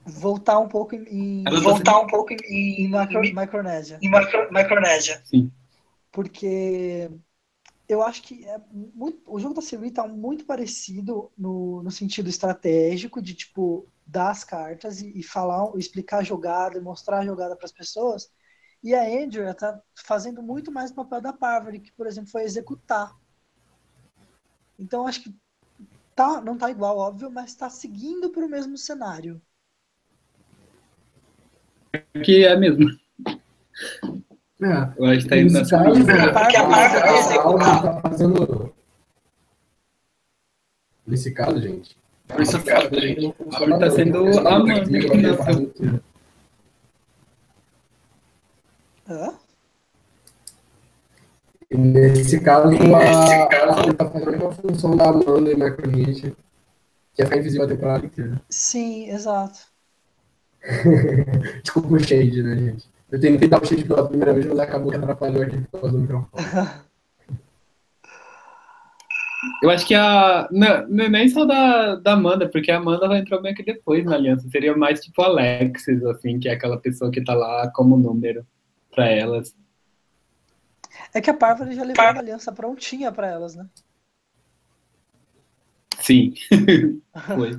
voltar 0.07 0.59
um 0.59 0.69
pouco 0.69 0.95
em, 0.95 1.05
em, 1.09 1.45
Ela 1.47 1.57
tá 1.57 1.63
voltar 1.63 2.01
um 2.01 2.07
pouco 2.07 2.33
em, 2.33 2.37
em 2.49 2.85
em, 2.85 2.89
Macro- 2.89 3.25
em, 3.25 3.35
Micronésia. 3.35 3.99
Micro- 4.03 4.49
Micronésia. 4.53 5.23
Porque 6.13 7.09
eu 7.91 8.03
acho 8.03 8.23
que 8.23 8.47
é 8.47 8.57
muito, 8.73 9.21
o 9.27 9.41
jogo 9.41 9.53
da 9.53 9.61
Siri 9.61 9.91
tá 9.91 10.07
muito 10.07 10.45
parecido 10.45 11.33
no, 11.37 11.83
no 11.83 11.91
sentido 11.91 12.29
estratégico 12.31 13.21
de 13.21 13.35
tipo 13.35 13.85
dar 14.07 14.31
as 14.31 14.45
cartas 14.45 15.01
e, 15.03 15.19
e 15.19 15.25
falar, 15.25 15.77
explicar 15.77 16.19
a 16.19 16.23
jogada 16.23 16.79
e 16.79 16.81
mostrar 16.81 17.19
a 17.19 17.25
jogada 17.25 17.57
para 17.57 17.67
as 17.67 17.73
pessoas. 17.73 18.31
E 18.81 18.95
a 18.95 19.03
Andrea 19.03 19.53
tá 19.55 19.83
fazendo 19.93 20.41
muito 20.41 20.71
mais 20.71 20.93
o 20.93 20.95
papel 20.95 21.21
da 21.21 21.33
Parvati, 21.33 21.81
que 21.81 21.91
por 21.93 22.07
exemplo 22.07 22.31
foi 22.31 22.45
executar. 22.45 23.19
Então 24.79 25.05
acho 25.05 25.25
que 25.25 25.35
tá, 26.15 26.41
não 26.41 26.57
tá 26.57 26.71
igual, 26.71 26.97
óbvio, 26.97 27.29
mas 27.29 27.57
tá 27.57 27.69
seguindo 27.69 28.31
para 28.31 28.47
o 28.47 28.49
mesmo 28.49 28.79
cenário. 28.79 29.43
Que 32.23 32.45
é 32.45 32.55
mesmo. 32.55 32.87
É. 34.63 34.93
Eu 34.99 35.07
acho 35.07 35.23
que 35.23 35.29
tá 35.29 35.39
indo 35.39 35.53
caso. 35.53 36.05
Porque 36.35 36.57
a 36.57 36.65
a 36.65 36.69
Marvel 36.69 37.01
vai 37.01 37.19
executar. 37.19 37.83
tá 37.83 38.01
fazendo. 38.03 38.75
Nesse 41.07 41.33
caso, 41.33 41.61
gente. 41.61 41.97
Nesse 42.39 42.59
caso, 42.63 42.89
gente, 42.93 43.23
não 43.23 43.33
funciona 43.33 43.79
tá 43.79 43.91
sendo 43.91 44.49
a 44.49 44.59
mãe 44.59 44.85
tá. 45.37 46.01
Hã? 49.09 49.35
Nesse 51.73 52.41
caso, 52.41 52.69
a, 52.69 53.83
ele 53.85 53.95
tá 53.95 54.11
fazendo 54.11 54.29
a 54.29 54.33
mesma 54.33 54.53
função 54.53 54.97
da 54.97 55.09
Amanda 55.09 55.51
e 55.51 55.57
Microninja, 55.57 56.37
que 57.15 57.23
é 57.23 57.25
ficar 57.25 57.39
invisível 57.39 57.65
a 57.65 57.69
temporada 57.69 58.07
inteira. 58.07 58.41
Sim, 58.49 59.09
exato. 59.11 59.61
Desculpa 61.63 61.95
o 61.95 61.99
shade, 61.99 62.43
né, 62.43 62.57
gente? 62.57 62.90
Eu 63.11 63.21
tentei 63.21 63.49
dar 63.49 63.63
o 63.63 63.65
shade 63.65 63.85
pela 63.85 64.07
primeira 64.07 64.33
vez, 64.33 64.47
mas 64.47 64.59
acabou 64.59 64.91
que 64.91 64.97
atrapalhou 64.97 65.43
aqui 65.43 65.61
por 65.63 65.81
causa 65.81 65.97
do 65.97 66.03
microfone. 66.03 66.31
Eu 69.63 69.71
acho 69.71 69.87
que 69.87 69.95
a. 69.95 70.47
Não, 70.51 70.87
não 70.89 71.05
é 71.05 71.09
nem 71.09 71.29
só 71.29 71.47
da, 71.47 71.97
da 71.97 72.13
Amanda, 72.13 72.49
porque 72.49 72.71
a 72.71 72.77
Amanda 72.77 73.09
vai 73.09 73.21
entrar 73.21 73.41
meio 73.41 73.55
que 73.55 73.63
depois 73.63 74.05
na 74.05 74.15
aliança. 74.15 74.49
Seria 74.51 74.77
mais 74.77 75.01
tipo 75.01 75.23
Alexis, 75.23 76.05
assim, 76.05 76.39
que 76.39 76.49
é 76.49 76.53
aquela 76.53 76.79
pessoa 76.79 77.11
que 77.11 77.25
tá 77.25 77.35
lá 77.35 77.71
como 77.75 77.97
número 77.97 78.47
pra 78.95 79.09
elas. 79.09 79.57
É 81.15 81.21
que 81.21 81.31
a 81.31 81.35
Parvati 81.35 81.75
já 81.75 81.85
levou 81.85 82.05
uma 82.05 82.21
aliança 82.21 82.53
prontinha 82.53 83.11
para 83.11 83.29
elas, 83.29 83.55
né? 83.55 83.67
Sim. 86.01 86.35
Foi. 87.35 87.59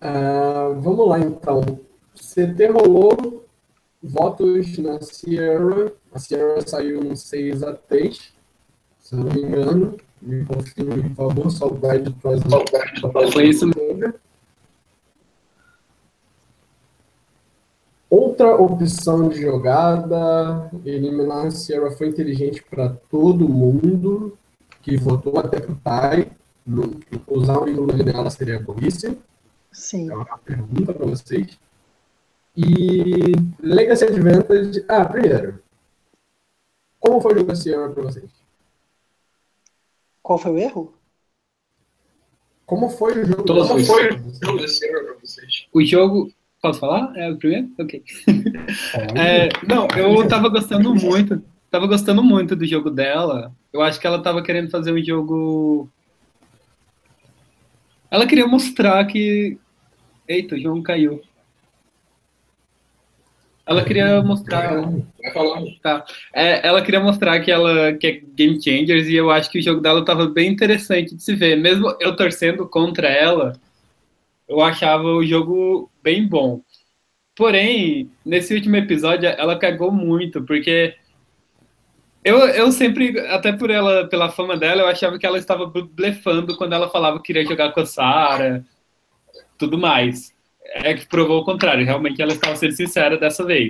Ah, 0.00 0.72
vamos 0.76 1.08
lá, 1.08 1.18
então. 1.18 1.60
CT 2.14 2.66
rolou 2.68 3.44
votos 4.02 4.78
na 4.78 5.00
Sierra. 5.00 5.92
A 6.12 6.18
Sierra 6.18 6.60
saiu 6.66 7.00
um 7.00 7.14
6 7.16 7.62
a 7.62 7.74
3 7.74 8.32
se 9.00 9.14
eu 9.14 9.18
não 9.20 9.32
me 9.32 9.42
engano. 9.42 9.96
Me 10.20 10.44
confirme, 10.44 11.10
por 11.10 11.28
favor, 11.30 11.50
saudade 11.50 12.02
do 12.04 12.12
próximo. 12.14 12.50
Foi 13.32 13.48
isso 13.48 13.66
Outra 18.10 18.56
opção 18.56 19.28
de 19.28 19.40
jogada, 19.42 20.70
eliminar 20.84 21.46
a 21.46 21.50
Sierra 21.50 21.90
foi 21.90 22.08
inteligente 22.08 22.64
para 22.68 22.88
todo 23.10 23.48
mundo 23.48 24.36
que 24.82 24.96
votou 24.96 25.38
até 25.38 25.60
pro 25.60 25.74
Tai. 25.76 26.30
No- 26.66 26.98
Usar 27.26 27.58
o 27.62 27.68
ídolo 27.68 27.92
dela 28.02 28.30
seria 28.30 28.58
burrice. 28.60 29.18
Sim. 29.72 30.10
É 30.10 30.14
uma 30.14 30.38
pergunta 30.38 30.92
para 30.92 31.06
vocês. 31.06 31.58
E 32.56 33.34
Legacy 33.60 34.04
Advantage. 34.04 34.84
Ah, 34.88 35.04
primeiro. 35.04 35.62
Como 36.98 37.20
foi 37.20 37.32
o 37.32 37.36
jogo 37.36 37.48
da 37.48 37.54
Sierra 37.54 37.88
para 37.90 38.02
vocês? 38.02 38.30
Qual 40.22 40.38
foi 40.38 40.52
o 40.52 40.58
erro? 40.58 40.94
Como 42.66 42.90
foi 42.90 43.22
o 43.22 43.24
jogo 43.24 43.44
Todos. 43.44 43.68
Como 43.68 43.84
foi? 43.84 44.08
pra 44.08 44.16
vocês? 44.18 44.42
Eu 44.42 44.58
descer 44.58 45.04
pra 45.04 45.14
vocês. 45.22 45.66
O 45.72 45.84
jogo. 45.84 46.32
Posso 46.60 46.80
falar? 46.80 47.16
É 47.16 47.30
o 47.30 47.36
primeiro? 47.36 47.70
Ok. 47.78 48.02
É, 49.16 49.48
não, 49.66 49.86
eu 49.96 50.26
tava 50.28 50.48
gostando 50.48 50.94
muito. 50.94 51.42
Tava 51.70 51.86
gostando 51.86 52.22
muito 52.22 52.54
do 52.56 52.66
jogo 52.66 52.90
dela. 52.90 53.52
Eu 53.72 53.80
acho 53.80 53.98
que 54.00 54.06
ela 54.06 54.22
tava 54.22 54.42
querendo 54.42 54.70
fazer 54.70 54.92
um 54.92 55.02
jogo. 55.02 55.88
Ela 58.10 58.26
queria 58.26 58.46
mostrar 58.46 59.04
que. 59.06 59.58
Eita, 60.26 60.54
o 60.54 60.58
João 60.58 60.82
caiu. 60.82 61.22
Ela 63.66 63.84
queria 63.84 64.22
mostrar. 64.22 64.80
Vai 64.80 65.32
falar. 65.32 66.04
É, 66.32 66.66
ela 66.66 66.80
queria 66.80 67.00
mostrar 67.00 67.38
que 67.40 67.50
ela 67.50 67.92
que 67.92 68.06
é 68.06 68.22
game 68.34 68.62
changers 68.62 69.08
e 69.08 69.14
eu 69.14 69.30
acho 69.30 69.50
que 69.50 69.58
o 69.58 69.62
jogo 69.62 69.82
dela 69.82 70.02
tava 70.02 70.26
bem 70.26 70.50
interessante 70.50 71.14
de 71.14 71.22
se 71.22 71.34
ver. 71.34 71.56
Mesmo 71.56 71.94
eu 72.00 72.16
torcendo 72.16 72.66
contra 72.66 73.08
ela, 73.08 73.52
eu 74.48 74.62
achava 74.62 75.06
o 75.06 75.24
jogo 75.24 75.90
bem 76.02 76.26
bom. 76.26 76.62
Porém, 77.36 78.10
nesse 78.24 78.54
último 78.54 78.76
episódio, 78.76 79.28
ela 79.28 79.58
cagou 79.58 79.92
muito, 79.92 80.42
porque 80.42 80.96
eu, 82.24 82.38
eu 82.48 82.72
sempre, 82.72 83.18
até 83.28 83.52
por 83.52 83.70
ela, 83.70 84.06
pela 84.08 84.30
fama 84.30 84.56
dela, 84.56 84.82
eu 84.82 84.88
achava 84.88 85.18
que 85.18 85.26
ela 85.26 85.38
estava 85.38 85.66
blefando 85.66 86.56
quando 86.56 86.72
ela 86.72 86.90
falava 86.90 87.18
que 87.18 87.24
queria 87.24 87.44
jogar 87.44 87.72
com 87.72 87.80
a 87.80 87.86
Sarah, 87.86 88.64
tudo 89.56 89.78
mais. 89.78 90.32
É 90.64 90.92
que 90.94 91.06
provou 91.06 91.40
o 91.40 91.44
contrário, 91.44 91.84
realmente 91.84 92.20
ela 92.20 92.32
estava 92.32 92.56
sendo 92.56 92.72
sincera 92.72 93.16
dessa 93.16 93.44
vez. 93.44 93.68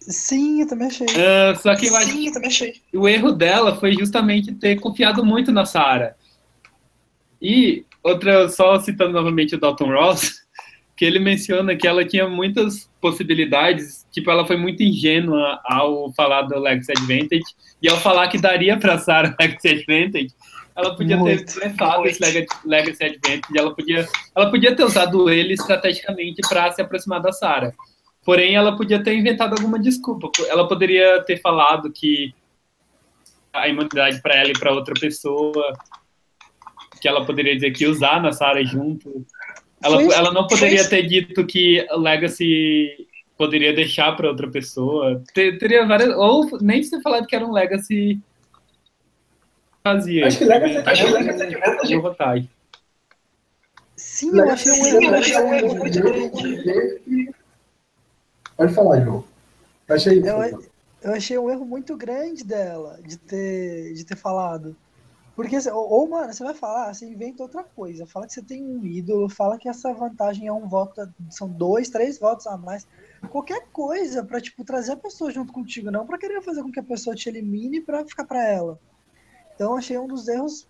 Sim, 0.00 0.62
eu 0.62 0.68
também 0.68 0.88
achei. 0.88 1.06
Ah, 1.16 1.54
só 1.54 1.74
que 1.74 1.86
Sim, 1.86 2.26
eu 2.26 2.32
também 2.32 2.48
achei. 2.48 2.74
o 2.94 3.08
erro 3.08 3.32
dela 3.32 3.76
foi 3.76 3.92
justamente 3.92 4.54
ter 4.54 4.78
confiado 4.80 5.24
muito 5.24 5.52
na 5.52 5.64
Sarah. 5.64 6.14
E 7.40 7.84
outra, 8.02 8.48
só 8.48 8.78
citando 8.80 9.12
novamente 9.12 9.54
o 9.54 9.60
Dalton 9.60 9.92
Ross, 9.92 10.42
que 10.98 11.04
ele 11.04 11.20
menciona 11.20 11.76
que 11.76 11.86
ela 11.86 12.04
tinha 12.04 12.28
muitas 12.28 12.90
possibilidades, 13.00 14.04
tipo, 14.10 14.28
ela 14.32 14.44
foi 14.44 14.56
muito 14.56 14.82
ingênua 14.82 15.60
ao 15.64 16.12
falar 16.12 16.42
do 16.42 16.58
Legacy 16.58 16.90
Advantage, 16.90 17.44
e 17.80 17.88
ao 17.88 17.96
falar 17.98 18.26
que 18.26 18.36
daria 18.36 18.76
para 18.76 18.98
Sarah 18.98 19.34
Legacy 19.40 19.68
Advantage, 19.68 20.34
ela 20.74 20.96
podia 20.96 21.16
Muito, 21.16 21.44
ter 21.44 21.54
blefado 21.54 22.04
esse 22.06 22.20
Lega- 22.20 22.46
Legacy 22.64 23.04
Advantage, 23.04 23.56
ela 23.56 23.72
podia, 23.72 24.08
ela 24.34 24.50
podia 24.50 24.74
ter 24.74 24.82
usado 24.82 25.30
ele 25.30 25.54
estrategicamente 25.54 26.40
para 26.48 26.72
se 26.72 26.82
aproximar 26.82 27.20
da 27.22 27.30
Sarah. 27.30 27.72
Porém, 28.24 28.56
ela 28.56 28.76
podia 28.76 29.00
ter 29.00 29.14
inventado 29.14 29.52
alguma 29.52 29.78
desculpa. 29.78 30.28
Ela 30.48 30.66
poderia 30.66 31.22
ter 31.22 31.40
falado 31.40 31.92
que 31.92 32.34
a 33.52 33.68
imunidade 33.68 34.20
para 34.20 34.34
ela 34.34 34.50
e 34.50 34.58
para 34.58 34.72
outra 34.72 34.94
pessoa, 34.94 35.72
que 37.00 37.08
ela 37.08 37.24
poderia 37.24 37.54
dizer 37.54 37.70
que 37.70 37.86
usar 37.86 38.20
na 38.20 38.32
Sarah 38.32 38.64
junto. 38.64 39.24
Ela, 39.82 39.96
Foi 39.96 40.12
ela 40.14 40.32
não 40.32 40.46
poderia 40.46 40.80
foi 40.80 40.88
ter 40.90 41.06
dito 41.06 41.46
que 41.46 41.86
Legacy 41.96 43.06
poderia 43.36 43.72
deixar 43.72 44.16
para 44.16 44.28
outra 44.28 44.50
pessoa. 44.50 45.22
Ter- 45.32 45.56
Teria 45.58 45.86
várias. 45.86 46.14
Ou 46.16 46.58
nem 46.60 46.80
ter 46.82 47.00
falado 47.00 47.26
que 47.26 47.36
era 47.36 47.46
um 47.46 47.52
Legacy 47.52 48.20
fazia. 49.84 50.26
Acho 50.26 50.38
que 50.38 50.44
Legacy 50.44 50.76
Acho 50.78 51.02
que 51.06 51.16
Advantage- 51.16 51.54
Legacy 51.54 51.94
uma 51.94 52.02
vantagem. 52.10 52.50
Sim, 53.96 54.36
eu 54.36 54.50
achei 54.50 54.72
um 54.72 54.86
erro. 54.86 55.04
eu 55.04 55.14
achei 55.14 55.36
um 55.38 55.54
erro 55.54 55.74
muito 55.76 56.00
grande. 56.02 57.34
Pode 58.56 58.74
falar, 58.74 59.00
João. 59.00 59.24
Eu 59.88 59.94
achei 59.94 60.18
Eu, 60.18 60.62
eu 61.02 61.12
achei 61.14 61.38
um 61.38 61.50
erro 61.50 61.64
muito 61.64 61.96
grande 61.96 62.44
dela 62.44 62.98
de 63.06 63.16
ter, 63.16 63.92
de 63.94 64.04
ter 64.04 64.16
falado. 64.16 64.76
Porque, 65.38 65.56
ou, 65.70 66.08
mano, 66.08 66.32
você 66.32 66.42
vai 66.42 66.52
falar, 66.52 66.92
você 66.92 67.06
inventa 67.06 67.44
outra 67.44 67.62
coisa. 67.62 68.04
Fala 68.08 68.26
que 68.26 68.32
você 68.32 68.42
tem 68.42 68.60
um 68.66 68.84
ídolo, 68.84 69.28
fala 69.28 69.56
que 69.56 69.68
essa 69.68 69.94
vantagem 69.94 70.48
é 70.48 70.52
um 70.52 70.68
voto, 70.68 71.00
são 71.30 71.48
dois, 71.48 71.88
três 71.90 72.18
votos 72.18 72.44
a 72.48 72.56
mais. 72.58 72.84
Qualquer 73.30 73.68
coisa 73.70 74.24
pra, 74.24 74.40
tipo, 74.40 74.64
trazer 74.64 74.94
a 74.94 74.96
pessoa 74.96 75.30
junto 75.30 75.52
contigo, 75.52 75.92
não 75.92 76.04
pra 76.04 76.18
querer 76.18 76.42
fazer 76.42 76.60
com 76.60 76.72
que 76.72 76.80
a 76.80 76.82
pessoa 76.82 77.14
te 77.14 77.28
elimine 77.28 77.80
pra 77.80 78.04
ficar 78.04 78.24
pra 78.24 78.44
ela. 78.48 78.80
Então, 79.54 79.76
achei 79.76 79.96
um 79.96 80.08
dos 80.08 80.26
erros. 80.26 80.66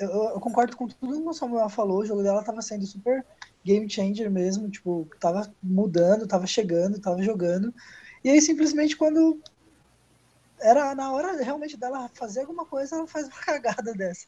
Eu- 0.00 0.10
eu 0.34 0.40
concordo 0.40 0.76
com 0.76 0.86
tudo 0.86 1.20
que 1.20 1.28
o 1.28 1.32
Samuel 1.32 1.68
falou. 1.68 1.98
O 2.02 2.06
jogo 2.06 2.22
dela 2.22 2.44
tava 2.44 2.62
sendo 2.62 2.86
super 2.86 3.26
game 3.64 3.90
changer 3.90 4.30
mesmo. 4.30 4.70
Tipo, 4.70 5.08
tava 5.20 5.52
mudando, 5.62 6.28
tava 6.28 6.46
chegando, 6.46 7.00
tava 7.00 7.22
jogando. 7.22 7.74
E 8.24 8.30
aí, 8.30 8.40
simplesmente, 8.40 8.96
quando 8.96 9.40
era 10.62 10.94
na 10.94 11.12
hora 11.12 11.42
realmente 11.42 11.76
dela 11.76 12.08
fazer 12.14 12.40
alguma 12.40 12.64
coisa, 12.64 12.96
ela 12.96 13.06
faz 13.06 13.26
uma 13.26 13.36
cagada 13.44 13.92
dessa. 13.92 14.26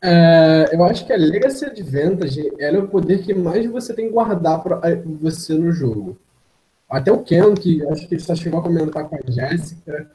É, 0.00 0.70
eu 0.72 0.84
acho 0.84 1.06
que 1.06 1.12
a 1.12 1.16
Legacy 1.16 1.66
Advantage 1.66 2.52
ela 2.58 2.78
é 2.78 2.80
o 2.80 2.88
poder 2.88 3.22
que 3.22 3.34
mais 3.34 3.66
você 3.66 3.92
tem 3.92 4.06
que 4.06 4.12
guardar 4.12 4.62
para 4.62 4.80
você 5.20 5.54
no 5.54 5.72
jogo. 5.72 6.16
Até 6.88 7.12
o 7.12 7.22
Ken, 7.22 7.54
que 7.54 7.86
acho 7.88 8.08
que 8.08 8.18
só 8.18 8.34
chegou 8.34 8.60
a 8.60 8.62
comentar 8.62 9.08
com 9.08 9.16
a 9.16 9.30
Jéssica. 9.30 10.10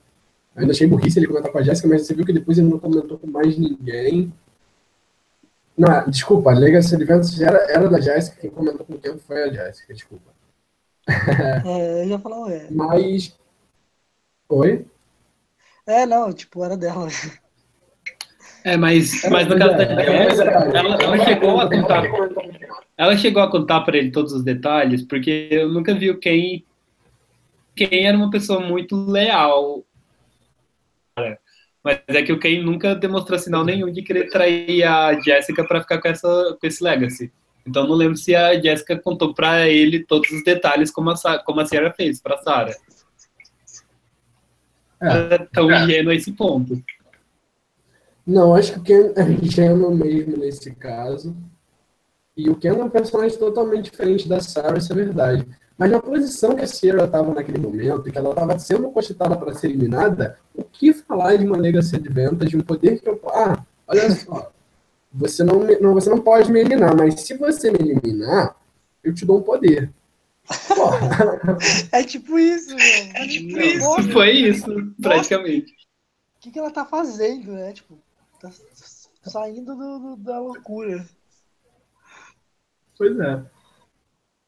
Ainda 0.56 0.72
achei 0.72 0.88
burrice 0.88 1.20
ele 1.20 1.28
comentar 1.28 1.52
com 1.52 1.58
a 1.58 1.64
Jéssica, 1.64 1.88
mas 1.88 2.06
você 2.06 2.14
viu 2.14 2.26
que 2.26 2.34
depois 2.34 2.58
ele 2.58 2.70
não 2.70 2.80
comentou 2.80 3.18
com 3.20 3.28
mais 3.28 3.58
ninguém. 3.58 4.34
Não, 5.78 6.10
desculpa, 6.10 6.52
a 6.52 6.54
Legacy 6.54 6.96
Advantage 6.96 7.44
era, 7.44 7.58
era 7.72 7.90
da 7.90 8.00
Jéssica, 8.00 8.40
quem 8.40 8.50
comentou 8.50 8.86
com 8.86 8.94
o 8.94 9.00
Ken 9.00 9.18
foi 9.18 9.44
a 9.44 9.52
Jéssica, 9.52 9.94
desculpa. 9.94 10.32
É, 11.64 12.04
eu 12.04 12.10
já 12.10 12.20
falava, 12.20 12.54
é. 12.54 12.74
Mas. 12.78 13.34
Oi? 14.50 14.86
É, 15.86 16.06
não, 16.06 16.32
tipo, 16.34 16.64
era 16.64 16.78
dela. 16.78 17.08
É, 18.64 18.78
mas, 18.78 19.26
mas 19.28 19.48
no 19.48 19.56
É, 19.56 19.58
caso 19.58 19.76
da 19.76 19.86
é, 19.86 20.06
Jéssica, 20.06 20.52
é, 20.52 20.70
ela, 20.74 20.98
ela 21.02 21.20
chegou 21.20 21.60
a 21.60 21.70
contar. 21.70 22.16
Ela 22.98 23.18
chegou 23.18 23.44
a 23.44 23.52
contar 23.52 23.82
para 23.82 23.98
ele 23.98 24.12
todos 24.12 24.34
os 24.34 24.44
detalhes, 24.44 25.04
porque 25.04 25.48
eu 25.52 25.70
nunca 25.70 25.94
vi 25.94 26.16
quem 26.20 26.66
quem 27.76 28.06
era 28.08 28.18
uma 28.18 28.30
pessoa 28.32 28.60
muito 28.60 28.96
leal. 28.96 29.86
Mas 31.84 32.00
é 32.08 32.24
que 32.24 32.32
o 32.32 32.40
Ken 32.40 32.64
nunca 32.64 32.96
demonstrou 32.96 33.38
sinal 33.38 33.66
nenhum 33.66 33.92
de 33.92 34.02
querer 34.02 34.30
trair 34.30 34.84
a 34.84 35.20
Jéssica 35.20 35.66
para 35.66 35.82
ficar 35.82 36.02
com, 36.02 36.08
essa, 36.08 36.58
com 36.60 36.66
esse 36.68 36.84
legacy. 36.84 37.32
Então 37.66 37.88
não 37.88 37.96
lembro 37.96 38.18
se 38.18 38.36
a 38.36 38.60
Jéssica 38.60 38.98
contou 38.98 39.34
para 39.34 39.68
ele 39.70 40.04
todos 40.04 40.30
os 40.32 40.44
detalhes 40.44 40.92
como 40.92 41.10
a, 41.12 41.16
Sa- 41.16 41.40
como 41.40 41.62
a 41.62 41.66
Sarah 41.66 41.94
fez 41.94 42.20
para 42.22 42.38
Sarah. 42.40 42.76
É. 45.02 45.36
É 45.36 45.38
tão 45.52 45.70
ingênuo 45.72 46.12
a 46.12 46.16
esse 46.16 46.32
ponto. 46.32 46.82
Não, 48.26 48.56
acho 48.56 48.74
que 48.74 48.80
o 48.80 48.84
Ken 48.84 49.14
é 49.16 49.24
ingênuo 49.32 49.94
mesmo 49.94 50.38
nesse 50.38 50.72
caso. 50.76 51.36
E 52.36 52.50
o 52.50 52.56
Ken 52.56 52.70
é 52.70 52.84
um 52.84 52.90
personagem 52.90 53.38
totalmente 53.38 53.92
diferente 53.92 54.28
da 54.28 54.40
Sarah, 54.40 54.78
isso 54.78 54.92
é 54.92 54.96
verdade. 54.96 55.46
Mas 55.78 55.92
na 55.92 56.00
posição 56.02 56.56
que 56.56 56.64
a 56.64 56.68
Sarah 56.68 57.06
estava 57.06 57.34
naquele 57.34 57.58
momento, 57.60 58.04
que 58.04 58.18
ela 58.18 58.30
estava 58.30 58.58
sendo 58.60 58.90
cogitada 58.92 59.36
para 59.36 59.54
ser 59.54 59.68
eliminada, 59.68 60.38
o 60.56 60.64
que 60.64 60.94
falar 60.94 61.36
de 61.36 61.46
uma 61.46 61.58
Legacy 61.58 61.96
Advantage, 61.96 62.56
um 62.56 62.62
poder 62.62 63.00
que 63.02 63.10
eu. 63.10 63.20
Ah, 63.28 63.64
olha 63.88 64.12
só. 64.12 64.52
Você 65.14 65.44
não, 65.44 65.60
não, 65.80 65.94
você 65.94 66.10
não 66.10 66.20
pode 66.22 66.52
me 66.52 66.60
eliminar, 66.60 66.96
mas 66.96 67.22
se 67.22 67.36
você 67.38 67.70
me 67.72 67.78
eliminar, 67.80 68.56
eu 69.04 69.14
te 69.14 69.26
dou 69.26 69.40
um 69.40 69.44
poder. 69.44 69.92
É 71.92 72.04
tipo 72.04 72.38
isso, 72.38 72.76
meu. 72.76 72.86
É 73.14 73.28
tipo 73.28 73.54
Meu, 73.54 73.66
isso. 73.66 73.80
nossa, 73.80 74.12
Foi 74.12 74.32
isso, 74.32 74.94
praticamente. 75.02 75.72
O 76.38 76.40
que, 76.42 76.52
que 76.52 76.60
ela 76.60 76.72
tá 76.72 76.84
fazendo, 76.86 77.52
né? 77.54 77.72
Tipo, 77.74 77.98
tá 78.42 78.52
saindo 79.24 79.76
do, 79.76 80.00
do- 80.00 80.16
da 80.18 80.40
loucura. 80.40 81.08
Pois 82.98 83.18
é. 83.20 83.44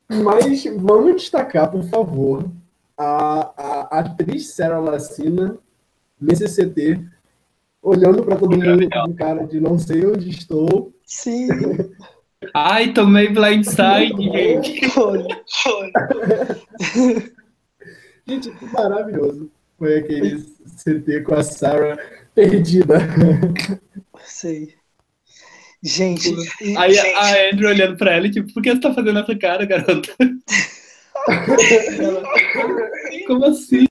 Mas 0.10 0.64
vamos 0.66 1.16
destacar, 1.22 1.72
por 1.72 1.84
favor, 1.86 2.52
a, 2.98 3.96
a 3.98 4.00
atriz 4.00 4.54
Sarah 4.54 4.80
Lacina 4.80 5.58
nesse 6.20 6.48
CT, 6.48 7.08
olhando 7.86 8.24
para 8.24 8.36
todo 8.36 8.58
mundo 8.58 8.90
com 8.90 9.14
cara 9.14 9.46
de 9.46 9.60
não 9.60 9.78
sei 9.78 10.06
onde 10.06 10.30
estou. 10.30 10.92
Sim, 11.06 11.48
Ai, 12.54 12.94
tomei 12.94 13.30
blindside, 13.30 14.22
gente. 14.32 14.90
foi. 14.90 15.28
Foi. 15.64 15.92
Gente, 18.28 18.50
que 18.52 18.66
maravilhoso. 18.66 19.52
Foi 19.78 20.00
aquele 20.00 20.44
CT 20.84 21.22
com 21.22 21.36
a 21.36 21.44
Sarah 21.44 21.98
perdida. 22.34 22.98
Sei. 24.26 24.74
Gente, 25.82 26.34
Aí 26.78 26.98
a 26.98 27.52
Andrew 27.52 27.70
olhando 27.70 27.96
pra 27.98 28.14
ela, 28.16 28.30
tipo, 28.30 28.52
por 28.54 28.64
que 28.64 28.72
você 28.72 28.80
tá 28.82 28.94
fazendo 28.94 29.20
essa 29.20 29.36
cara, 29.38 29.66
garota? 29.66 30.10
Como 33.28 33.46
assim? 33.46 33.86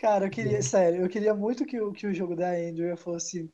Cara, 0.00 0.24
eu 0.24 0.30
queria, 0.30 0.62
sério, 0.62 1.02
eu 1.02 1.08
queria 1.10 1.34
muito 1.34 1.66
que 1.66 1.78
o, 1.78 1.92
que 1.92 2.06
o 2.06 2.14
jogo 2.14 2.34
da 2.34 2.52
Andrea 2.52 2.96
fosse, 2.96 3.52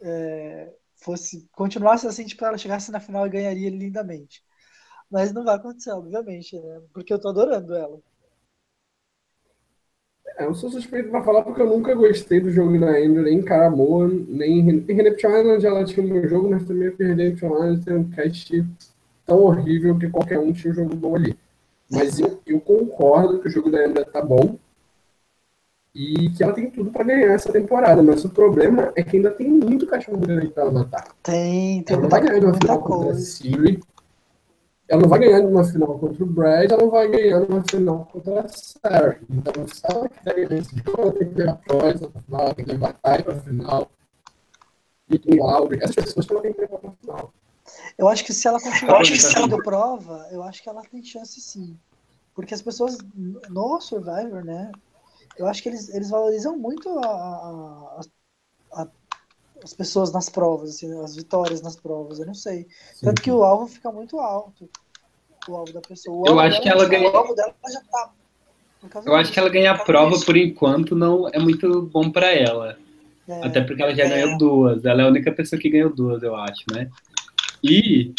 é, 0.00 0.72
fosse, 0.96 1.48
continuasse 1.52 2.04
assim, 2.06 2.26
tipo, 2.26 2.44
ela 2.44 2.58
chegasse 2.58 2.90
na 2.90 2.98
final 2.98 3.24
e 3.26 3.30
ganharia 3.30 3.70
lindamente. 3.70 4.42
Mas 5.08 5.32
não 5.32 5.44
vai 5.44 5.54
acontecer, 5.54 5.92
obviamente, 5.92 6.58
né? 6.58 6.82
Porque 6.92 7.12
eu 7.12 7.20
tô 7.20 7.28
adorando 7.28 7.74
ela. 7.76 8.00
É, 10.36 10.46
eu 10.46 10.54
sou 10.54 10.68
suspeito 10.68 11.10
pra 11.10 11.22
falar 11.22 11.42
porque 11.42 11.62
eu 11.62 11.68
nunca 11.68 11.94
gostei 11.94 12.40
do 12.40 12.50
jogo 12.50 12.76
da 12.80 12.88
Andrew, 12.88 13.22
nem 13.22 13.38
em 13.38 13.44
Caramoa, 13.44 14.08
nem 14.08 14.62
Redemption 14.62 15.30
Island 15.30 15.64
ela 15.64 15.84
tinha 15.84 16.04
um 16.04 16.28
jogo, 16.28 16.50
mas 16.50 16.66
também 16.66 16.90
porque 16.90 17.04
Redemption 17.04 17.52
Island 17.54 17.84
tem 17.84 17.94
um 17.94 18.10
cast 18.10 18.66
tão 19.24 19.38
horrível 19.38 19.96
que 19.96 20.10
qualquer 20.10 20.40
um 20.40 20.52
tinha 20.52 20.72
um 20.72 20.76
jogo 20.76 20.96
bom 20.96 21.14
ali. 21.14 21.38
Mas 21.88 22.18
eu, 22.18 22.40
eu 22.46 22.60
concordo 22.60 23.38
que 23.40 23.46
o 23.46 23.50
jogo 23.50 23.70
da 23.70 23.84
Andrew 23.84 24.04
tá 24.06 24.20
bom 24.20 24.58
e 25.94 26.28
que 26.30 26.42
ela 26.42 26.52
tem 26.52 26.68
tudo 26.70 26.90
pra 26.90 27.04
ganhar 27.04 27.34
essa 27.34 27.52
temporada, 27.52 28.02
mas 28.02 28.24
o 28.24 28.28
problema 28.28 28.92
é 28.96 29.02
que 29.02 29.16
ainda 29.16 29.30
tem 29.30 29.48
muito 29.48 29.86
cachorro 29.86 30.18
grande 30.18 30.48
pra 30.48 30.64
ela 30.64 30.72
matar. 30.72 31.14
Tem, 31.22 31.82
tem 31.84 31.94
Ela 31.94 32.02
não 32.02 32.10
vai 32.10 32.20
ganhar 32.20 32.38
de 32.40 32.46
uma 32.46 32.54
final 32.54 32.82
contra 32.82 32.96
a 32.96 33.04
coisa. 33.04 33.20
Siri. 33.20 33.80
ela 34.88 35.02
não 35.02 35.08
vai 35.08 35.18
ganhar 35.20 35.40
numa 35.40 35.64
final 35.64 35.98
contra 35.98 36.24
o 36.24 36.26
Brad, 36.26 36.70
ela 36.72 36.82
não 36.82 36.90
vai 36.90 37.08
ganhar 37.08 37.40
numa 37.40 37.62
final 37.70 38.08
contra 38.12 38.40
a 38.40 38.48
Sarah. 38.48 39.18
Então, 39.30 39.68
se 39.68 39.82
ela 39.84 40.08
quiser 40.08 40.34
ganhar 40.34 40.60
esse 40.60 40.76
jogo, 40.76 41.00
ela 41.00 41.12
tem 41.12 41.28
que 41.28 41.34
levar 41.38 41.52
a 41.52 41.56
Troy 41.56 41.94
na 41.94 42.20
final, 42.20 42.40
ela 42.40 42.54
tem 42.54 42.64
que 42.64 42.72
levar 42.72 42.96
a 43.02 43.16
Ty 43.16 43.22
pra 43.22 43.34
final. 43.36 43.90
E 45.10 45.18
tem 45.18 45.40
o 45.40 45.44
Aubrey. 45.44 45.80
Essas 45.80 45.94
pessoas 45.94 46.26
que 46.26 46.32
ela 46.32 46.42
tem 46.42 46.52
que 46.52 46.60
levar 46.60 46.78
pra 46.78 46.90
final. 46.90 47.34
Eu 47.96 48.08
acho 48.08 48.24
que 48.24 48.32
se 48.32 48.48
ela 48.48 48.60
continuar 48.60 49.06
fazendo 49.06 49.62
prova, 49.62 50.26
eu 50.32 50.42
acho 50.42 50.60
que 50.60 50.68
ela 50.68 50.82
tem 50.82 51.02
chance 51.04 51.40
sim. 51.40 51.78
Porque 52.34 52.52
as 52.52 52.60
pessoas 52.60 52.98
no 53.48 53.80
Survivor, 53.80 54.44
né? 54.44 54.72
Eu 55.36 55.46
acho 55.46 55.62
que 55.62 55.68
eles, 55.68 55.88
eles 55.94 56.10
valorizam 56.10 56.56
muito 56.56 56.88
a, 57.00 57.06
a- 57.06 58.00
a- 58.74 58.88
as 59.62 59.72
pessoas 59.74 60.12
nas 60.12 60.28
provas, 60.28 60.70
assim, 60.70 61.02
as 61.02 61.16
vitórias 61.16 61.62
nas 61.62 61.76
provas, 61.76 62.18
eu 62.18 62.26
não 62.26 62.34
sei. 62.34 62.66
Tanto 63.02 63.22
que 63.22 63.30
o 63.30 63.42
alvo 63.42 63.66
fica 63.66 63.90
muito 63.90 64.18
alto. 64.20 64.68
O 65.48 65.54
alvo 65.56 65.72
da 65.72 65.80
pessoa. 65.80 66.16
O 66.16 66.26
Eu 66.26 66.28
alvo 66.32 66.40
acho 66.40 66.60
que 66.62 66.68
dela- 66.68 66.80
ela 66.82 66.88
ganha- 66.90 67.10
O 67.10 67.16
alvo 67.16 67.34
dela 67.34 67.54
já 67.70 67.80
tá. 67.90 68.12
Eu 69.06 69.14
acho 69.14 69.22
disso. 69.22 69.32
que 69.32 69.38
ela 69.40 69.48
ganhar 69.48 69.74
a 69.74 69.84
prova 69.84 70.18
por 70.24 70.36
enquanto 70.36 70.94
não 70.94 71.28
é 71.30 71.38
muito 71.38 71.82
bom 71.86 72.10
pra 72.10 72.30
ela. 72.32 72.76
É, 73.26 73.46
Até 73.46 73.62
porque 73.62 73.82
ela 73.82 73.94
já 73.94 74.06
ganhou 74.06 74.36
duas. 74.36 74.84
Ela 74.84 75.02
é 75.02 75.04
a 75.06 75.08
única 75.08 75.32
pessoa 75.32 75.58
que 75.60 75.70
ganhou 75.70 75.88
duas, 75.94 76.22
eu 76.22 76.36
acho, 76.36 76.64
né? 76.72 76.90
E. 77.62 78.12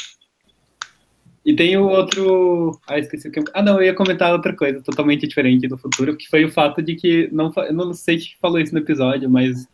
E 1.46 1.56
tem 1.56 1.78
o 1.78 1.88
outro. 1.88 2.80
Ah, 2.88 2.98
esqueci 2.98 3.28
o 3.28 3.32
que. 3.32 3.40
Ah, 3.54 3.62
não, 3.62 3.76
eu 3.76 3.84
ia 3.84 3.94
comentar 3.94 4.32
outra 4.34 4.56
coisa 4.56 4.82
totalmente 4.82 5.28
diferente 5.28 5.68
do 5.68 5.78
futuro, 5.78 6.18
que 6.18 6.28
foi 6.28 6.44
o 6.44 6.52
fato 6.52 6.82
de 6.82 6.96
que. 6.96 7.30
Não, 7.32 7.54
eu 7.58 7.74
não 7.74 7.94
sei 7.94 8.20
se 8.20 8.36
falou 8.42 8.60
isso 8.60 8.74
no 8.74 8.80
episódio, 8.80 9.30
mas. 9.30 9.68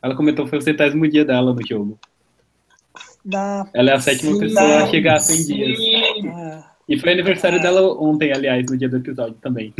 Ela 0.00 0.14
comentou 0.14 0.44
que 0.44 0.50
foi 0.50 0.58
o 0.60 0.62
centésimo 0.62 1.08
dia 1.08 1.24
dela 1.24 1.52
no 1.52 1.66
jogo. 1.66 1.98
na- 3.24 3.68
Ela 3.74 3.90
é 3.90 3.94
a 3.94 4.00
sétima 4.00 4.32
Sim, 4.32 4.38
pessoa 4.38 4.82
a 4.84 4.86
chegar 4.86 5.14
a 5.16 5.18
100 5.18 5.44
dias. 5.44 5.78
é, 6.24 6.62
E 6.88 6.98
foi 6.98 7.12
aniversário 7.12 7.60
dela 7.60 7.82
ontem, 8.00 8.32
aliás, 8.32 8.64
no 8.70 8.78
dia 8.78 8.88
do 8.88 8.96
episódio 8.96 9.34
também. 9.42 9.74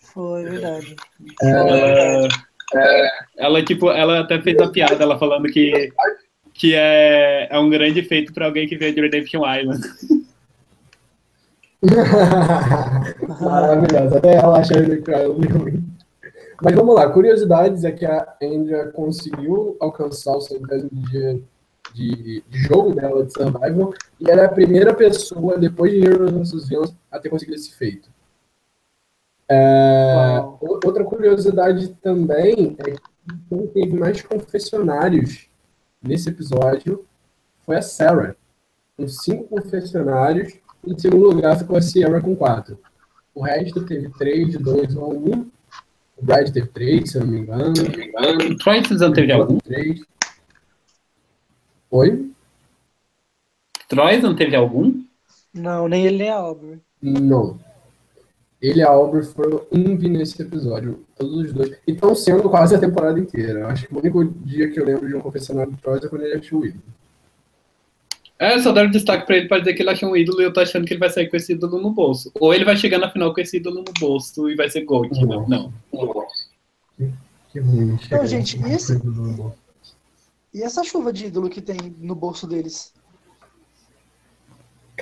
foi 0.00 0.42
verdade. 0.44 0.96
Ela, 1.42 2.28
ela, 3.36 3.62
tipo, 3.64 3.90
ela 3.90 4.20
até 4.20 4.40
fez 4.40 4.58
a 4.58 4.68
piada, 4.70 5.02
ela 5.02 5.18
falando 5.18 5.44
que, 5.48 5.92
que 6.62 6.76
é, 6.76 7.48
é 7.50 7.58
um 7.58 7.68
grande 7.68 8.04
feito 8.04 8.32
pra 8.32 8.46
alguém 8.46 8.68
que 8.68 8.76
veio 8.76 8.94
de 8.94 9.00
Redemption 9.00 9.42
Island. 9.44 9.82
Maravilhosa. 13.40 14.18
Até 14.18 14.36
ela 14.36 14.60
achando 14.60 15.02
que 15.02 15.10
ela 15.10 15.34
ruim. 15.34 15.84
Mas 16.62 16.72
vamos 16.76 16.94
lá, 16.94 17.10
curiosidades 17.10 17.82
é 17.82 17.90
que 17.90 18.06
a 18.06 18.36
Andrea 18.40 18.86
conseguiu 18.92 19.76
alcançar 19.80 20.36
o 20.36 20.40
centésimo 20.40 20.88
dia 21.10 21.42
de, 21.92 22.44
de 22.48 22.58
jogo 22.60 22.94
dela 22.94 23.26
de 23.26 23.32
Survival 23.32 23.92
e 24.20 24.30
ela 24.30 24.42
é 24.42 24.44
a 24.44 24.48
primeira 24.48 24.94
pessoa, 24.94 25.58
depois 25.58 25.90
de 25.90 26.06
Heroes 26.06 26.52
vs. 26.52 26.68
Villains, 26.68 26.94
a 27.10 27.18
ter 27.18 27.28
conseguido 27.28 27.56
esse 27.56 27.74
feito. 27.74 28.08
É, 29.50 30.40
outra 30.60 31.02
curiosidade 31.02 31.88
também 32.00 32.76
é 32.86 32.92
que 32.92 33.66
teve 33.74 33.98
mais 33.98 34.22
confessionários 34.22 35.50
nesse 36.02 36.28
episódio 36.28 37.06
foi 37.64 37.76
a 37.76 37.82
Sarah, 37.82 38.36
com 38.96 39.06
cinco 39.06 39.44
confessionários. 39.44 40.54
Em 40.86 40.98
segundo 40.98 41.30
lugar 41.30 41.58
ficou 41.58 41.76
a 41.76 41.82
Sierra 41.82 42.20
com 42.20 42.34
quatro. 42.34 42.78
O 43.34 43.42
resto 43.42 43.84
teve 43.86 44.10
três, 44.10 44.56
dois 44.58 44.94
ou 44.96 45.16
um. 45.16 45.50
O 46.16 46.24
Brad 46.24 46.50
teve 46.50 46.66
três, 46.68 47.10
se 47.10 47.18
eu 47.18 47.24
não 47.24 47.32
me 47.32 47.40
engano. 47.40 47.72
O 48.50 48.56
Troy 48.56 48.84
Suzanne 48.84 49.14
teve 49.14 49.32
algum? 49.32 49.58
Três. 49.58 50.00
Oi? 51.90 52.30
Troy 53.88 54.18
não 54.20 54.34
teve 54.34 54.56
algum? 54.56 55.02
Não, 55.52 55.88
nem 55.88 56.06
ele 56.06 56.18
nem 56.18 56.30
a 56.30 56.36
Aubrey. 56.36 56.80
Não. 57.00 57.58
Ele 58.62 58.78
e 58.78 58.82
a 58.82 58.90
Aubrey 58.90 59.24
foram 59.24 59.66
invi 59.72 60.08
nesse 60.08 60.40
episódio. 60.40 61.04
Todos 61.18 61.46
os 61.46 61.52
dois. 61.52 61.72
E 61.84 61.90
estão 61.90 62.14
sendo 62.14 62.48
quase 62.48 62.76
a 62.76 62.78
temporada 62.78 63.18
inteira. 63.18 63.66
Acho 63.66 63.88
que 63.88 63.94
o 63.94 63.98
único 63.98 64.24
dia 64.24 64.70
que 64.70 64.78
eu 64.78 64.84
lembro 64.84 65.08
de 65.08 65.16
um 65.16 65.20
confessionário 65.20 65.72
do 65.72 65.78
Troy 65.78 65.98
é 65.98 66.08
quando 66.08 66.22
ele 66.22 66.38
achou 66.38 66.60
o 66.60 66.66
ídolo. 66.66 66.84
É, 68.38 68.54
eu 68.54 68.60
só 68.60 68.70
dar 68.72 68.88
destaque 68.88 69.26
pra 69.26 69.36
ele 69.36 69.48
pra 69.48 69.58
dizer 69.58 69.74
que 69.74 69.82
ele 69.82 69.90
achou 69.90 70.10
um 70.10 70.16
ídolo 70.16 70.40
e 70.40 70.44
eu 70.44 70.52
tô 70.52 70.60
achando 70.60 70.86
que 70.86 70.92
ele 70.92 71.00
vai 71.00 71.10
sair 71.10 71.28
com 71.28 71.36
esse 71.36 71.52
ídolo 71.54 71.80
no 71.80 71.90
bolso. 71.90 72.30
Ou 72.38 72.54
ele 72.54 72.64
vai 72.64 72.76
chegar 72.76 72.98
na 72.98 73.10
final 73.10 73.34
com 73.34 73.40
esse 73.40 73.56
ídolo 73.56 73.82
no 73.82 73.92
bolso 73.98 74.48
e 74.48 74.54
vai 74.54 74.70
ser 74.70 74.84
Gold. 74.84 75.12
Uhum. 75.18 75.48
Não. 75.48 75.72
Que 77.50 77.58
ruim. 77.58 77.98
chegar 77.98 78.26
gente, 78.26 78.60
e 78.60 78.72
esse-. 78.72 79.00
E 80.54 80.62
essa 80.62 80.84
chuva 80.84 81.12
de 81.12 81.26
ídolo 81.26 81.50
que 81.50 81.60
tem 81.60 81.76
no 81.98 82.14
bolso 82.14 82.46
deles? 82.46 82.92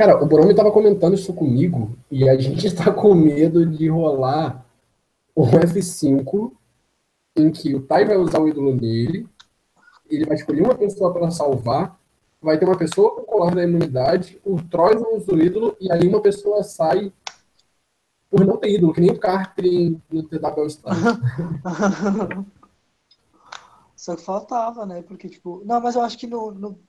Cara, 0.01 0.17
o 0.17 0.25
Borome 0.25 0.55
tava 0.55 0.73
comentando 0.73 1.13
isso 1.13 1.35
comigo 1.35 1.95
e 2.11 2.27
a 2.27 2.35
gente 2.35 2.73
tá 2.75 2.91
com 2.91 3.13
medo 3.15 3.67
de 3.67 3.87
rolar 3.87 4.65
um 5.37 5.45
F5 5.45 6.53
em 7.37 7.51
que 7.51 7.75
o 7.75 7.83
Tai 7.83 8.07
vai 8.07 8.17
usar 8.17 8.41
o 8.41 8.49
ídolo 8.49 8.75
nele, 8.75 9.29
ele 10.09 10.25
vai 10.25 10.37
escolher 10.37 10.63
uma 10.63 10.75
pessoa 10.75 11.13
para 11.13 11.31
salvar, 11.31 12.01
vai 12.41 12.59
ter 12.59 12.65
uma 12.65 12.79
pessoa 12.79 13.15
com 13.15 13.21
o 13.21 13.25
colar 13.27 13.55
da 13.55 13.63
imunidade, 13.63 14.41
o 14.43 14.57
Troy 14.63 14.95
não 14.95 15.19
usa 15.19 15.35
o 15.35 15.43
ídolo 15.43 15.77
e 15.79 15.93
aí 15.93 16.09
uma 16.09 16.23
pessoa 16.23 16.63
sai 16.63 17.13
por 18.31 18.47
não 18.47 18.57
ter 18.57 18.77
ídolo, 18.77 18.95
que 18.95 19.03
nem 19.03 19.11
o 19.11 19.19
Carter 19.19 19.67
no 20.11 20.23
TW 20.23 20.71
Star. 20.71 20.97
Só 23.95 24.17
que 24.17 24.23
faltava, 24.23 24.87
né? 24.87 25.03
Porque, 25.03 25.29
tipo. 25.29 25.63
Não, 25.67 25.79
mas 25.79 25.95
eu 25.95 26.01
acho 26.01 26.17
que 26.17 26.27
no, 26.27 26.53
no, 26.53 26.81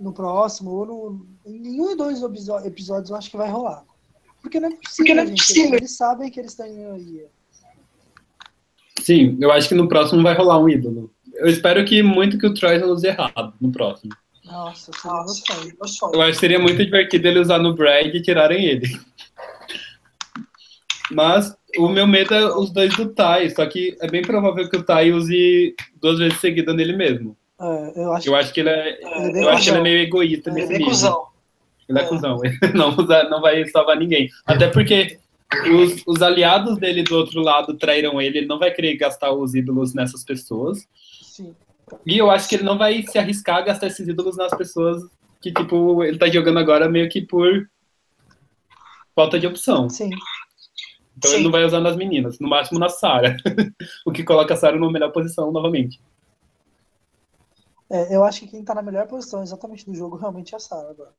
no 0.00 0.12
próximo, 0.12 0.70
ou 0.70 0.86
no. 0.86 1.26
Em 1.46 1.80
um 1.80 1.90
e 1.92 1.96
dois 1.96 2.22
episo- 2.22 2.58
episódios, 2.66 3.10
eu 3.10 3.16
acho 3.16 3.30
que 3.30 3.36
vai 3.36 3.50
rolar. 3.50 3.84
Porque 4.42 4.58
não 4.60 4.68
é 4.68 4.72
possível, 4.72 4.94
Porque 4.96 5.14
não 5.14 5.22
é 5.22 5.26
gente. 5.26 5.38
possível. 5.38 5.74
Eles 5.78 5.96
sabem 5.96 6.30
que 6.30 6.40
eles 6.40 6.52
estão 6.52 6.66
em 6.66 6.74
minoria. 6.76 7.26
Sim, 9.02 9.38
eu 9.40 9.50
acho 9.50 9.68
que 9.68 9.74
no 9.74 9.88
próximo 9.88 10.22
vai 10.22 10.34
rolar 10.34 10.58
um 10.58 10.68
ídolo. 10.68 11.10
Eu 11.34 11.46
espero 11.48 11.84
que 11.84 12.02
muito 12.02 12.36
que 12.38 12.46
o 12.46 12.52
Troy 12.54 12.78
não 12.78 12.90
use 12.90 13.06
errado 13.06 13.54
no 13.60 13.70
próximo. 13.72 14.12
Nossa. 14.44 14.90
Eu 16.12 16.20
acho 16.22 16.32
que 16.32 16.38
seria 16.38 16.58
muito 16.58 16.84
divertido 16.84 17.28
ele 17.28 17.38
usar 17.38 17.58
no 17.58 17.74
Brad 17.74 18.06
e 18.14 18.20
tirarem 18.22 18.64
ele. 18.64 19.00
Mas 21.10 21.56
o 21.78 21.88
meu 21.88 22.06
medo 22.06 22.34
é 22.34 22.56
os 22.56 22.70
dois 22.70 22.94
do 22.96 23.08
Tai, 23.12 23.48
só 23.50 23.66
que 23.66 23.96
é 24.00 24.08
bem 24.08 24.22
provável 24.22 24.68
que 24.68 24.76
o 24.76 24.82
Tai 24.82 25.12
use 25.12 25.74
duas 26.00 26.18
vezes 26.18 26.38
seguida 26.40 26.72
nele 26.74 26.96
mesmo. 26.96 27.36
É, 27.60 27.92
eu 27.96 28.12
acho 28.12 28.28
Eu 28.28 28.36
acho 28.36 28.52
que 28.54 28.60
ele 28.60 28.70
é, 28.70 28.98
Ele 29.28 29.38
é 29.38 29.44
eu 29.44 29.48
acho 29.50 29.64
que 29.64 29.70
ele 29.70 29.78
é 29.78 29.82
meio 29.82 29.98
egoísta 30.00 30.50
Ele 30.50 30.60
nesse 30.60 30.72
Ele 30.72 30.74
é 30.76 30.78
nível. 30.78 30.90
cuzão. 30.92 31.26
Ele 31.88 31.98
é 31.98 32.02
É. 32.02 32.06
cuzão, 32.06 32.40
ele 32.44 32.72
não, 32.72 32.90
não 32.96 33.40
vai 33.40 33.64
salvar 33.68 33.96
ninguém. 33.96 34.28
Até 34.46 34.68
porque 34.68 35.18
os, 35.72 36.02
os 36.06 36.22
aliados 36.22 36.78
dele 36.78 37.02
do 37.02 37.16
outro 37.16 37.40
lado 37.42 37.74
traíram 37.76 38.20
ele, 38.22 38.38
ele 38.38 38.46
não 38.46 38.58
vai 38.58 38.70
querer 38.70 38.96
gastar 38.96 39.32
os 39.32 39.54
ídolos 39.54 39.92
nessas 39.94 40.24
pessoas. 40.24 40.86
sim. 41.22 41.54
E 42.06 42.16
eu 42.16 42.30
acho 42.30 42.48
que 42.48 42.54
ele 42.54 42.62
não 42.62 42.78
vai 42.78 43.02
se 43.02 43.18
arriscar 43.18 43.56
a 43.56 43.62
gastar 43.62 43.88
esses 43.88 44.06
ídolos 44.06 44.36
nas 44.36 44.56
pessoas 44.56 45.02
que, 45.42 45.52
tipo, 45.52 46.04
ele 46.04 46.16
tá 46.18 46.28
jogando 46.28 46.60
agora 46.60 46.88
meio 46.88 47.08
que 47.08 47.20
por 47.20 47.68
falta 49.14 49.40
de 49.40 49.46
opção. 49.48 49.88
Sim. 49.88 50.10
Então 51.18 51.30
ele 51.32 51.38
Sim. 51.38 51.44
não 51.44 51.50
vai 51.50 51.64
usar 51.64 51.80
nas 51.80 51.96
meninas, 51.96 52.38
no 52.38 52.48
máximo 52.48 52.78
na 52.78 52.88
Sarah. 52.88 53.36
o 54.06 54.12
que 54.12 54.22
coloca 54.22 54.54
a 54.54 54.56
Sarah 54.56 54.78
numa 54.78 54.92
melhor 54.92 55.10
posição 55.10 55.50
novamente. 55.50 56.00
É, 57.90 58.14
eu 58.14 58.22
acho 58.22 58.40
que 58.40 58.46
quem 58.46 58.64
tá 58.64 58.72
na 58.72 58.82
melhor 58.82 59.08
posição 59.08 59.42
exatamente 59.42 59.84
do 59.84 59.92
jogo 59.92 60.16
realmente 60.16 60.54
é 60.54 60.56
a 60.56 60.60
Sarah 60.60 60.90
agora. 60.90 61.12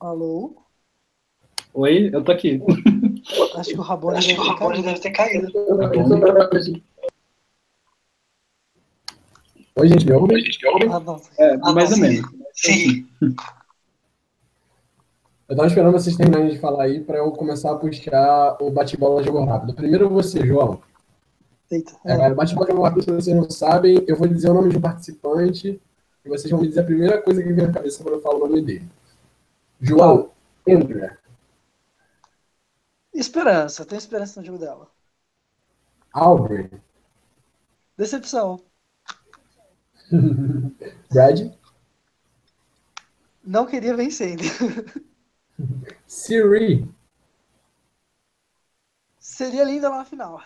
Alô? 0.00 0.56
Oi, 1.72 2.10
eu 2.12 2.24
tô 2.24 2.32
aqui. 2.32 2.60
Acho 3.56 3.70
que 3.70 3.78
o 3.78 3.82
Rabone 3.82 4.18
Acho 4.18 4.28
que 4.34 4.40
o 4.40 4.44
deve 4.44 4.82
ter 4.82 4.82
deve 4.82 5.00
ter 5.00 5.10
caído. 5.10 5.52
Oi, 9.76 9.88
gente, 9.88 10.06
me 10.06 10.12
ouve? 10.12 10.34
Ah, 10.90 11.00
não. 11.00 11.20
É, 11.38 11.54
Ah, 11.62 11.72
mais 11.72 11.90
não, 11.90 11.98
ou 11.98 12.04
sim. 12.04 12.22
menos. 12.22 12.30
Sim. 12.54 13.08
Eu 15.48 15.54
tava 15.54 15.68
esperando 15.68 15.92
vocês 15.92 16.16
terminarem 16.16 16.50
de 16.50 16.58
falar 16.58 16.84
aí 16.84 17.00
para 17.00 17.18
eu 17.18 17.30
começar 17.30 17.70
a 17.72 17.76
puxar 17.76 18.56
o 18.60 18.70
bate-bola 18.70 19.22
jogo 19.22 19.44
rápido. 19.44 19.74
Primeiro 19.74 20.08
você, 20.08 20.44
João. 20.44 20.82
Eita. 21.70 21.92
É. 22.04 22.12
É, 22.12 22.34
bate-bola 22.34 22.66
jogo 22.66 22.82
rápido, 22.82 23.04
se 23.04 23.10
vocês 23.12 23.36
não 23.36 23.48
sabem, 23.48 24.04
eu 24.08 24.16
vou 24.16 24.26
dizer 24.26 24.50
o 24.50 24.54
nome 24.54 24.70
de 24.70 24.78
um 24.78 24.80
participante 24.80 25.80
e 26.24 26.28
vocês 26.28 26.50
vão 26.50 26.60
me 26.60 26.68
dizer 26.68 26.80
a 26.80 26.84
primeira 26.84 27.22
coisa 27.22 27.42
que 27.42 27.52
vem 27.52 27.66
na 27.66 27.72
cabeça 27.72 28.02
quando 28.02 28.14
eu 28.14 28.20
falo 28.20 28.44
o 28.44 28.48
nome 28.48 28.60
dele. 28.62 28.88
João, 29.80 30.30
Andrea, 30.68 31.16
Esperança, 33.14 33.84
tem 33.86 33.96
esperança 33.96 34.40
no 34.40 34.46
jogo 34.46 34.58
dela. 34.58 34.90
Aubrey, 36.12 36.70
Decepção. 37.96 38.60
Brad, 41.10 41.50
Não 43.44 43.64
queria 43.64 43.96
vencendo. 43.96 44.42
Siri, 46.06 46.88
Seria 49.26 49.64
linda 49.64 49.90
lá 49.90 49.98
na 49.98 50.04
final. 50.04 50.42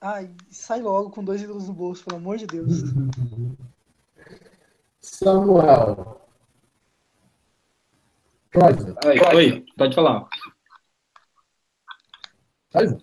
Ai, 0.00 0.34
sai 0.50 0.80
logo 0.80 1.10
com 1.10 1.24
dois 1.24 1.42
ídolos 1.42 1.66
no 1.68 1.74
bolso, 1.74 2.04
pelo 2.04 2.16
amor 2.16 2.38
de 2.38 2.46
Deus. 2.46 2.84
Samuel. 5.00 6.20
Troisa. 8.50 8.96
Oi, 9.04 9.36
oi, 9.36 9.66
pode 9.76 9.94
falar. 9.94 10.28
Troisa? 12.70 12.98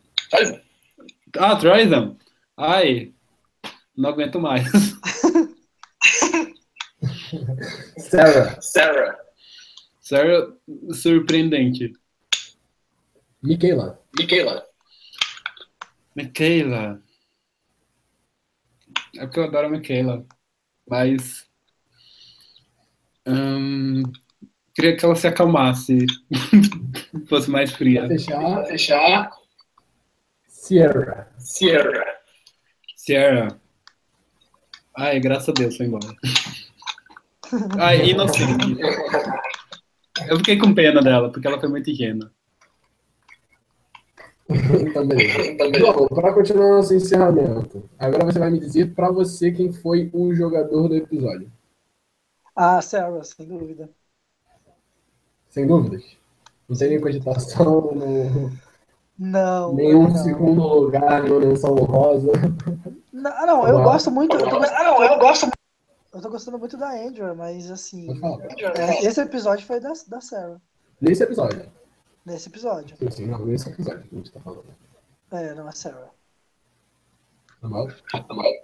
Ah, 1.38 1.56
Troisan. 1.58 2.18
Ai, 2.58 3.14
não 3.96 4.10
aguento 4.10 4.40
mais. 4.40 4.66
Sarah. 7.98 8.62
Sarah. 8.62 9.20
Sarah, 10.00 10.54
surpreendente. 10.92 11.94
Michaela. 13.42 14.00
Michaela. 14.18 14.66
Michaela. 16.16 17.02
É 19.16 19.26
porque 19.26 19.40
eu 19.40 19.44
adoro 19.44 19.68
a 19.68 19.70
Michaela. 19.70 20.26
Mas. 20.88 21.48
hum, 23.28 24.04
queria 24.74 24.98
que 24.98 25.06
ela 25.06 25.16
se 25.16 25.28
acalmasse. 25.28 26.06
Fosse 27.30 27.50
mais 27.50 27.70
Pra 27.70 27.78
fria. 27.78 28.02
Pra 28.02 28.10
fechar, 28.10 28.66
fechar, 28.66 29.32
Sierra. 30.48 31.34
Sierra. 31.38 32.06
Sierra. 32.96 33.62
Ai, 34.96 35.20
graças 35.20 35.50
a 35.50 35.52
Deus, 35.52 35.76
foi 35.76 35.88
embora. 35.88 36.08
Ai, 37.80 38.10
inocente. 38.10 38.78
Eu 40.28 40.38
fiquei 40.38 40.58
com 40.58 40.74
pena 40.74 41.02
dela, 41.02 41.32
porque 41.32 41.48
ela 41.48 41.60
foi 41.60 41.70
muito 41.70 41.90
ingênua. 41.90 42.32
então, 44.50 45.08
beleza. 45.08 45.54
Beleza. 45.56 45.94
Bom, 45.94 46.08
para 46.08 46.34
continuar 46.34 46.70
nosso 46.78 46.94
encerramento, 46.94 47.90
agora 47.98 48.26
você 48.26 48.40
vai 48.40 48.52
me 48.52 48.60
dizer 48.60 48.94
para 48.94 49.10
você 49.12 49.52
quem 49.52 49.72
foi 49.72 50.10
o 50.14 50.34
jogador 50.34 50.88
do 50.88 50.96
episódio. 50.96 51.52
Ah, 52.56 52.82
Sarah, 52.82 53.24
sem 53.24 53.48
dúvida. 53.48 53.90
Sem 55.50 55.66
dúvidas. 55.66 56.04
Não 56.70 56.78
tem 56.78 56.90
nem 56.90 57.02
cogitação, 57.02 57.92
no, 57.96 58.52
Não. 59.18 59.74
nenhum 59.74 60.10
não. 60.10 60.16
segundo 60.16 60.62
lugar, 60.62 61.24
nenhuma 61.24 61.46
menção 61.48 61.74
honrosa. 61.74 62.32
Não, 63.12 63.46
não, 63.46 63.68
eu 63.68 63.82
gosto 63.84 64.12
muito. 64.12 64.36
Eu 64.36 64.48
tô, 64.50 64.58
Ah, 64.58 64.84
não, 64.84 65.04
eu 65.04 65.20
gosto 65.20 65.48
eu 66.14 66.22
tô 66.22 66.30
gostando 66.30 66.60
muito 66.60 66.78
da 66.78 66.92
Andrew, 66.92 67.36
mas 67.36 67.72
assim. 67.72 68.08
É, 68.78 69.04
esse 69.06 69.20
episódio 69.20 69.66
foi 69.66 69.80
da, 69.80 69.94
da 70.08 70.22
Sarah. 70.22 70.62
Nesse 71.02 71.24
episódio. 71.24 71.66
Nesse 72.26 72.50
episódio. 72.50 72.96
Sim, 72.98 73.10
sim, 73.10 73.26
não, 73.26 73.46
nesse 73.46 73.70
episódio 73.70 74.04
que 74.04 74.16
a 74.16 74.18
gente 74.18 74.32
tá 74.32 74.40
falando. 74.40 74.66
É, 75.32 75.56
não 75.56 75.68
é 75.68 75.72
Sarah. 75.72 76.12
Tá 77.62 77.68
bom? 77.68 77.88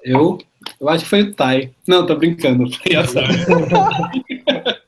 Eu, 0.04 0.38
eu 0.80 0.90
acho 0.90 1.06
que 1.06 1.10
foi 1.10 1.24
o 1.24 1.34
Tai. 1.34 1.74
Não, 1.88 2.06
tô 2.06 2.16
brincando, 2.16 2.70
foi 2.72 2.96
a 2.96 3.06
Sarah. 3.08 3.30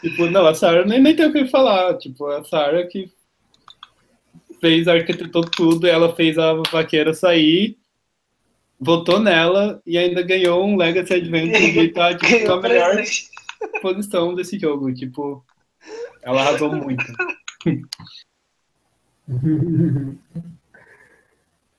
tipo, 0.00 0.26
não, 0.26 0.46
a 0.46 0.54
Sarah 0.54 0.86
nem, 0.86 1.00
nem 1.00 1.14
tem 1.14 1.26
o 1.26 1.32
que 1.32 1.46
falar. 1.48 1.98
Tipo, 1.98 2.26
a 2.26 2.42
Sarah 2.44 2.86
que 2.86 3.12
fez, 4.60 4.88
arquitetou 4.88 5.42
tudo, 5.42 5.86
ela 5.86 6.14
fez 6.14 6.38
a 6.38 6.54
vaqueira 6.70 7.12
sair, 7.12 7.79
votou 8.80 9.20
nela 9.20 9.80
e 9.86 9.98
ainda 9.98 10.22
ganhou 10.22 10.64
um 10.64 10.76
Legacy 10.76 11.14
Adventure 11.14 11.80
e 11.80 11.92
tá 11.92 12.16
tipo, 12.16 12.46
com 12.46 12.52
a 12.54 12.60
melhor 12.62 12.96
posição 13.82 14.34
desse 14.34 14.58
jogo. 14.58 14.92
Tipo, 14.94 15.44
ela 16.22 16.40
arrasou 16.40 16.72
muito. 16.74 17.04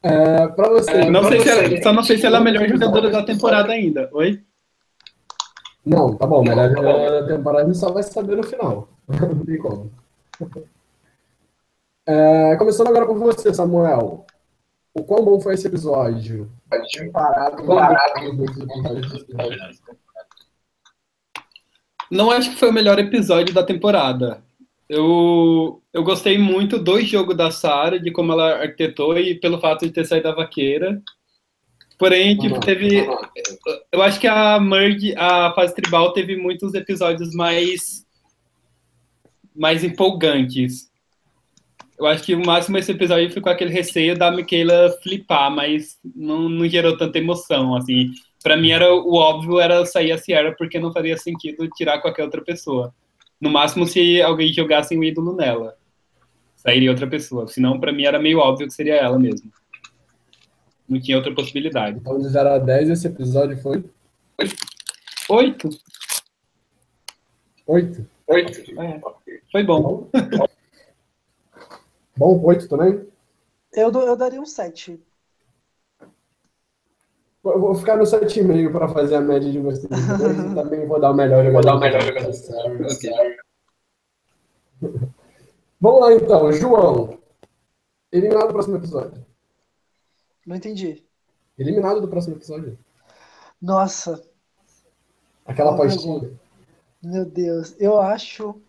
É, 0.04 0.48
pra 0.48 0.70
você. 0.70 1.10
Não 1.12 1.22
pra 1.22 1.30
sei 1.30 1.40
se 1.42 1.50
você- 1.50 1.66
ela, 1.76 1.84
só 1.84 1.94
não 1.94 2.04
sei 2.04 2.18
se 2.18 2.26
ela 2.26 2.38
é 2.38 2.42
a 2.42 2.44
melhor 2.44 2.68
jogadora 2.68 3.10
da 3.12 3.24
temporada 3.24 3.72
ainda. 3.72 4.10
Oi? 4.14 4.42
Não, 5.86 6.16
tá 6.16 6.26
bom, 6.26 6.44
melhor 6.44 6.70
jogador 6.70 7.22
da 7.22 7.28
temporada 7.28 7.64
a 7.64 7.66
gente 7.68 7.78
só 7.78 7.92
vai 7.92 8.04
saber 8.04 8.36
no 8.38 8.44
final. 8.44 8.88
Não 9.10 9.46
tem 9.46 9.58
como. 9.58 9.92
É, 12.06 12.56
começando 12.56 12.88
agora 12.88 13.06
por 13.06 13.18
você, 13.20 13.54
Samuel. 13.54 14.26
O 14.94 15.04
quão 15.04 15.24
bom 15.24 15.40
foi 15.40 15.54
esse 15.54 15.68
episódio? 15.68 16.52
Outros 17.70 19.22
episódios. 19.22 19.82
Não 22.10 22.30
acho 22.30 22.50
que 22.52 22.58
foi 22.58 22.70
o 22.70 22.74
melhor 22.74 23.00
episódio 23.00 23.54
da 23.54 23.64
temporada. 23.64 24.44
Eu, 24.90 25.82
eu 25.94 26.04
gostei 26.04 26.38
muito 26.38 26.78
do 26.78 27.00
jogo 27.00 27.34
da 27.34 27.50
Sarah, 27.50 27.98
de 27.98 28.12
como 28.12 28.34
ela 28.34 28.62
arquitetou 28.62 29.18
e 29.18 29.36
pelo 29.36 29.62
fato 29.62 29.86
de 29.86 29.92
ter 29.94 30.06
saído 30.06 30.28
da 30.28 30.36
vaqueira. 30.36 31.02
Porém, 31.98 32.38
tipo, 32.38 32.56
Uhum. 32.56 32.60
teve. 32.60 33.08
Eu 33.92 34.02
acho 34.02 34.20
que 34.20 34.28
a 34.28 34.60
Merge, 34.60 35.16
a 35.16 35.54
fase 35.54 35.74
tribal, 35.74 36.12
teve 36.12 36.36
muitos 36.36 36.74
episódios 36.74 37.34
mais. 37.34 38.06
mais 39.56 39.84
empolgantes. 39.84 40.91
Eu 42.02 42.08
acho 42.08 42.24
que 42.24 42.34
o 42.34 42.44
máximo 42.44 42.80
esse 42.80 42.92
episódio 42.92 43.30
ficou 43.30 43.52
aquele 43.52 43.72
receio 43.72 44.18
da 44.18 44.32
Michaela 44.32 44.90
flipar, 45.04 45.52
mas 45.52 46.00
não, 46.16 46.50
não 46.50 46.68
gerou 46.68 46.98
tanta 46.98 47.20
emoção, 47.20 47.76
assim. 47.76 48.10
Pra 48.42 48.58
mim 48.58 48.72
era 48.72 48.92
o 48.92 49.14
óbvio 49.14 49.60
era 49.60 49.86
sair 49.86 50.12
a 50.12 50.18
Sierra 50.18 50.56
porque 50.58 50.80
não 50.80 50.92
faria 50.92 51.16
sentido 51.16 51.70
tirar 51.76 52.02
qualquer 52.02 52.24
outra 52.24 52.42
pessoa. 52.42 52.92
No 53.40 53.52
máximo 53.52 53.86
se 53.86 54.20
alguém 54.20 54.52
jogasse 54.52 54.98
um 54.98 55.04
ídolo 55.04 55.36
nela. 55.36 55.78
Sairia 56.56 56.90
outra 56.90 57.06
pessoa. 57.06 57.48
Senão, 57.48 57.80
pra 57.80 57.92
mim 57.92 58.04
era 58.04 58.18
meio 58.18 58.40
óbvio 58.40 58.66
que 58.66 58.74
seria 58.74 58.96
ela 58.96 59.20
mesmo. 59.20 59.52
Não 60.90 61.00
tinha 61.00 61.18
outra 61.18 61.36
possibilidade. 61.36 62.00
Então, 62.00 62.20
de 62.20 62.28
0 62.28 62.50
a 62.50 62.58
10, 62.58 62.90
esse 62.90 63.06
episódio 63.06 63.58
foi 63.62 63.84
Oito. 65.30 65.70
8. 67.68 68.08
Oito. 68.26 68.82
É, 68.82 69.00
foi 69.52 69.64
bom. 69.64 70.10
Bom, 72.22 72.40
8 72.40 72.68
também? 72.68 73.08
Eu, 73.74 73.92
eu 73.92 74.16
daria 74.16 74.40
um 74.40 74.46
7. 74.46 75.04
Eu 77.44 77.60
vou 77.60 77.74
ficar 77.74 77.98
no 77.98 78.04
7,5 78.04 78.72
para 78.72 78.88
fazer 78.90 79.16
a 79.16 79.22
média 79.22 79.52
de 79.52 79.58
vocês. 79.58 79.90
também 80.54 80.86
vou 80.86 81.02
dar 81.02 81.10
o 81.10 81.16
melhor 81.16 81.44
jogador. 81.44 81.54
Vou 81.54 81.64
dar 81.64 81.76
o 81.78 81.80
melhor 81.80 82.02
jogador. 82.04 82.32
Vamos 85.82 86.02
lá 86.02 86.14
então, 86.14 86.54
João. 86.54 87.18
Eliminado 88.12 88.50
do 88.50 88.54
próximo 88.54 88.78
episódio. 88.78 89.26
Não 90.46 90.56
entendi. 90.56 91.04
Eliminado 91.58 92.02
do 92.02 92.08
próximo 92.08 92.36
episódio. 92.36 92.78
Nossa, 93.60 94.24
Aquela 95.44 95.74
apostinha. 95.74 96.30
meu 97.02 97.26
Deus. 97.26 97.76
Eu 97.80 98.00
acho. 98.00 98.62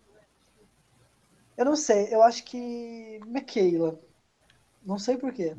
Eu 1.62 1.66
não 1.66 1.76
sei, 1.76 2.08
eu 2.10 2.20
acho 2.24 2.42
que. 2.44 3.20
Michaela. 3.24 3.96
Não 4.84 4.98
sei 4.98 5.16
porquê. 5.16 5.54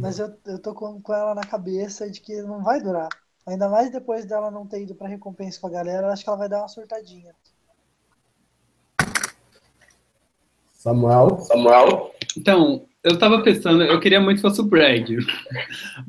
Mas 0.00 0.18
eu, 0.18 0.34
eu 0.46 0.58
tô 0.58 0.72
com, 0.72 0.98
com 1.02 1.12
ela 1.12 1.34
na 1.34 1.42
cabeça 1.42 2.10
de 2.10 2.18
que 2.22 2.40
não 2.40 2.64
vai 2.64 2.80
durar. 2.80 3.10
Ainda 3.46 3.68
mais 3.68 3.92
depois 3.92 4.24
dela 4.24 4.50
não 4.50 4.66
ter 4.66 4.84
ido 4.84 4.94
pra 4.94 5.06
recompensa 5.06 5.60
com 5.60 5.66
a 5.66 5.70
galera, 5.70 6.06
eu 6.06 6.10
acho 6.10 6.24
que 6.24 6.30
ela 6.30 6.38
vai 6.38 6.48
dar 6.48 6.60
uma 6.60 6.68
surtadinha. 6.68 7.34
Samuel. 10.72 11.38
Samuel. 11.40 12.14
Então, 12.38 12.86
eu 13.02 13.18
tava 13.18 13.42
pensando, 13.42 13.82
eu 13.82 14.00
queria 14.00 14.22
muito 14.22 14.36
que 14.38 14.48
fosse 14.48 14.62
o 14.62 14.64
Brad. 14.64 15.10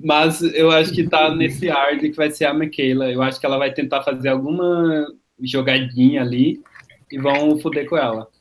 Mas 0.01 0.41
eu 0.41 0.71
acho 0.71 0.93
que 0.93 1.09
tá 1.09 1.35
nesse 1.35 1.69
ar 1.69 1.97
de 1.97 2.09
que 2.09 2.15
vai 2.15 2.31
ser 2.31 2.45
a 2.45 2.53
Michaela. 2.53 3.11
Eu 3.11 3.21
acho 3.21 3.37
que 3.37 3.45
ela 3.45 3.57
vai 3.57 3.73
tentar 3.73 4.01
fazer 4.01 4.29
alguma 4.29 5.05
jogadinha 5.41 6.21
ali 6.21 6.63
e 7.11 7.19
vão 7.19 7.59
foder 7.59 7.89
com 7.89 7.97
ela. 7.97 8.33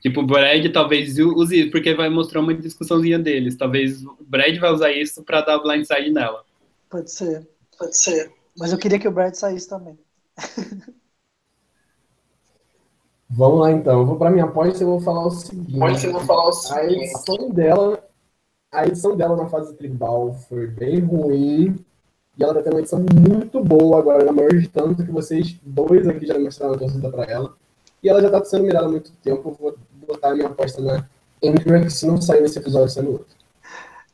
Tipo, 0.00 0.20
o 0.20 0.26
Brad 0.26 0.64
talvez 0.72 1.18
use 1.18 1.60
isso, 1.60 1.70
porque 1.70 1.94
vai 1.94 2.08
mostrar 2.08 2.40
uma 2.40 2.54
discussãozinha 2.54 3.18
deles. 3.18 3.56
Talvez 3.56 4.04
o 4.04 4.16
Brad 4.20 4.56
vai 4.58 4.72
usar 4.72 4.92
isso 4.92 5.22
pra 5.24 5.40
dar 5.40 5.58
blindside 5.58 6.10
nela. 6.10 6.44
Pode 6.88 7.10
ser. 7.10 7.48
Pode 7.78 7.96
ser. 7.96 8.30
Mas 8.56 8.72
eu 8.72 8.78
queria 8.78 8.98
que 8.98 9.08
o 9.08 9.12
Brad 9.12 9.34
saísse 9.34 9.68
também. 9.68 9.98
Vamos 13.30 13.60
lá 13.60 13.72
então. 13.72 14.00
Eu 14.00 14.06
vou 14.06 14.16
para 14.16 14.30
minha 14.30 14.44
aposta 14.44 14.78
e 14.78 14.82
eu 14.86 14.90
vou 14.90 15.00
falar 15.00 15.26
o 15.26 15.30
seguinte. 15.30 15.78
Pode 15.78 16.00
ser, 16.00 16.10
vou 16.12 16.20
falar 16.22 16.46
o 16.46 16.48
A 16.48 16.52
seguinte. 16.52 17.04
edição 17.04 17.50
dela, 17.50 18.02
a 18.72 18.86
edição 18.86 19.16
dela 19.16 19.36
na 19.36 19.46
fase 19.48 19.74
tribal 19.76 20.32
foi 20.48 20.66
bem 20.66 21.00
ruim. 21.00 21.76
E 22.38 22.42
ela 22.42 22.54
tá 22.54 22.62
tendo 22.62 22.74
uma 22.74 22.80
edição 22.80 23.00
muito 23.00 23.62
boa 23.62 23.98
agora 23.98 24.24
na 24.24 24.32
Merge, 24.32 24.68
tanto 24.68 25.04
que 25.04 25.10
vocês 25.10 25.56
dois 25.62 26.06
aqui 26.06 26.24
já 26.24 26.38
mostraram 26.38 26.74
a 26.74 26.78
torcida 26.78 27.10
pra 27.10 27.24
ela. 27.24 27.54
E 28.02 28.08
ela 28.08 28.20
já 28.20 28.30
tá 28.30 28.44
sendo 28.44 28.64
mirada 28.64 28.86
há 28.86 28.88
muito 28.88 29.12
tempo. 29.22 29.48
Eu 29.48 29.54
vou 29.54 29.78
botar 30.06 30.30
a 30.30 30.34
minha 30.34 30.46
aposta 30.46 30.80
na 30.80 31.04
Andrew, 31.42 31.82
que 31.82 31.90
se 31.90 32.06
não 32.06 32.20
sair 32.20 32.40
nesse 32.40 32.58
episódio, 32.58 32.88
sai 32.88 33.02
no 33.04 33.12
outro. 33.12 33.38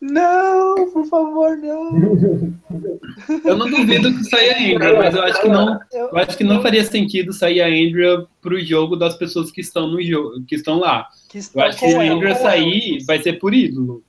Não, 0.01 0.91
por 0.93 1.07
favor, 1.07 1.57
não. 1.57 2.55
Eu 3.43 3.57
não 3.57 3.71
duvido 3.71 4.13
que 4.13 4.25
saia 4.25 4.53
a 4.53 4.75
Andrea, 4.75 4.99
mas 4.99 5.15
eu 5.15 5.23
acho 5.23 5.41
que 5.41 5.49
não. 5.49 5.81
Eu, 5.93 6.19
acho 6.19 6.37
que 6.37 6.45
não 6.45 6.61
faria 6.61 6.85
sentido 6.85 7.33
sair 7.33 7.63
a 7.63 7.67
Andrea 7.67 8.27
pro 8.43 8.61
jogo 8.61 8.97
das 8.97 9.17
pessoas 9.17 9.51
que 9.51 9.61
estão 9.63 9.87
no 9.87 10.03
jogo, 10.03 10.45
que 10.47 10.57
estão 10.57 10.79
lá. 10.79 11.09
que 11.31 11.39
Eu 11.39 11.63
acho 11.63 11.79
que 11.79 11.87
a 11.87 12.13
Andrea 12.13 12.35
sair, 12.35 13.03
vai 13.07 13.23
ser 13.23 13.35
por 13.35 13.55
ídolo. 13.55 14.03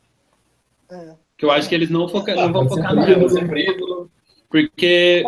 É. 0.92 1.14
Que 1.38 1.46
eu 1.46 1.52
acho 1.52 1.70
que 1.70 1.76
eles 1.76 1.90
não, 1.90 2.10
foca, 2.10 2.36
não 2.36 2.52
vão 2.52 2.68
focar 2.68 2.92
Príbulo. 2.92 3.34
nela. 3.34 4.08
Porque. 4.56 5.22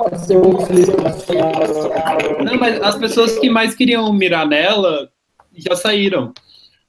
Não, 2.45 2.57
mas 2.57 2.81
as 2.81 2.97
pessoas 2.97 3.37
que 3.37 3.49
mais 3.49 3.75
queriam 3.75 4.13
mirar 4.13 4.47
nela 4.47 5.11
já 5.53 5.75
saíram. 5.75 6.33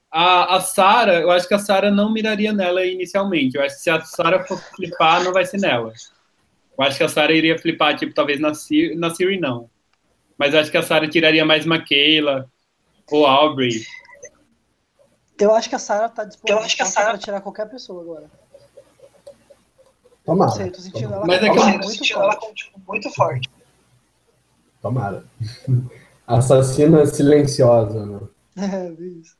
A, 0.08 0.54
a 0.54 0.60
Sarah, 0.60 1.14
eu 1.14 1.32
acho 1.32 1.48
que 1.48 1.54
a 1.54 1.58
Sarah 1.58 1.90
não 1.90 2.12
miraria 2.12 2.52
nela 2.52 2.86
inicialmente. 2.86 3.56
Eu 3.56 3.64
acho 3.64 3.74
que 3.74 3.82
se 3.82 3.90
a 3.90 4.00
Sarah 4.02 4.44
for 4.44 4.56
flipar, 4.56 5.24
não 5.24 5.32
vai 5.32 5.44
ser 5.44 5.58
nela. 5.58 5.92
Eu 6.78 6.84
acho 6.84 6.98
que 6.98 7.02
a 7.02 7.08
Sarah 7.08 7.32
iria 7.32 7.58
flipar, 7.58 7.96
tipo, 7.96 8.14
talvez 8.14 8.38
na 8.38 8.54
Siri, 8.54 8.94
na 8.94 9.12
Siri 9.12 9.40
não. 9.40 9.68
Mas 10.38 10.54
eu 10.54 10.60
acho 10.60 10.70
que 10.70 10.78
a 10.78 10.82
Sarah 10.82 11.08
tiraria 11.08 11.44
mais 11.44 11.66
Michaela 11.66 12.48
ou 13.10 13.26
Aubrey. 13.26 13.84
Eu 15.40 15.52
acho 15.56 15.68
que 15.68 15.74
a 15.74 15.78
Sarah 15.80 16.08
tá 16.08 16.22
disponível 16.22 16.60
Eu 16.60 16.64
acho 16.64 16.76
que 16.76 16.82
a 16.82 16.86
Sarah- 16.86 17.10
pra 17.10 17.18
tirar 17.18 17.40
qualquer 17.40 17.68
pessoa 17.68 18.00
agora. 18.00 18.30
Tomara. 20.28 20.50
Sei, 20.50 20.70
tô 20.70 20.78
sentindo 20.80 21.14
ela 21.14 21.26
Mas 21.26 21.42
é 21.42 21.46
com 21.48 21.52
que 21.54 21.58
eu- 21.58 21.62
uma 21.62 21.70
Eu 21.72 21.78
muito 21.78 21.90
senti 21.90 22.12
ela 22.12 22.22
forte. 22.32 22.46
com, 22.46 22.54
tipo, 22.54 22.80
muito 22.86 23.10
forte. 23.14 23.50
Tomara. 24.82 25.24
Assassina 26.26 27.06
silenciosa, 27.06 28.04
né? 28.04 28.20
É, 28.60 28.90
isso. 29.00 29.36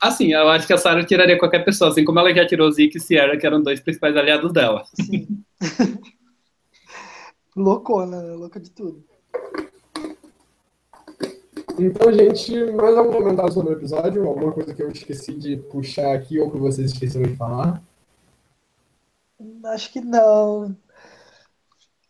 Assim, 0.00 0.32
eu 0.34 0.48
acho 0.50 0.66
que 0.66 0.72
a 0.74 0.78
Sarah 0.78 1.04
tiraria 1.04 1.38
qualquer 1.38 1.64
pessoa, 1.64 1.90
assim 1.90 2.04
como 2.04 2.18
ela 2.18 2.34
já 2.34 2.46
tirou 2.46 2.70
Zeke 2.70 2.98
e 2.98 3.00
Sierra, 3.00 3.36
que 3.38 3.46
eram 3.46 3.62
dois 3.62 3.80
principais 3.80 4.14
aliados 4.16 4.52
dela. 4.52 4.84
Sim. 4.94 5.26
Loucona, 7.56 8.20
né? 8.22 8.34
Louca 8.34 8.60
de 8.60 8.70
tudo. 8.70 9.02
Então, 11.78 12.12
gente, 12.12 12.72
mais 12.72 12.96
algum 12.96 13.12
comentário 13.12 13.52
sobre 13.52 13.74
o 13.74 13.76
episódio? 13.78 14.26
Alguma 14.26 14.52
coisa 14.52 14.74
que 14.74 14.82
eu 14.82 14.90
esqueci 14.90 15.32
de 15.34 15.56
puxar 15.56 16.14
aqui 16.14 16.38
ou 16.38 16.50
que 16.50 16.58
vocês 16.58 16.90
esqueceram 16.92 17.26
de 17.30 17.36
falar? 17.36 17.82
Acho 19.66 19.92
que 19.92 20.00
não. 20.00 20.76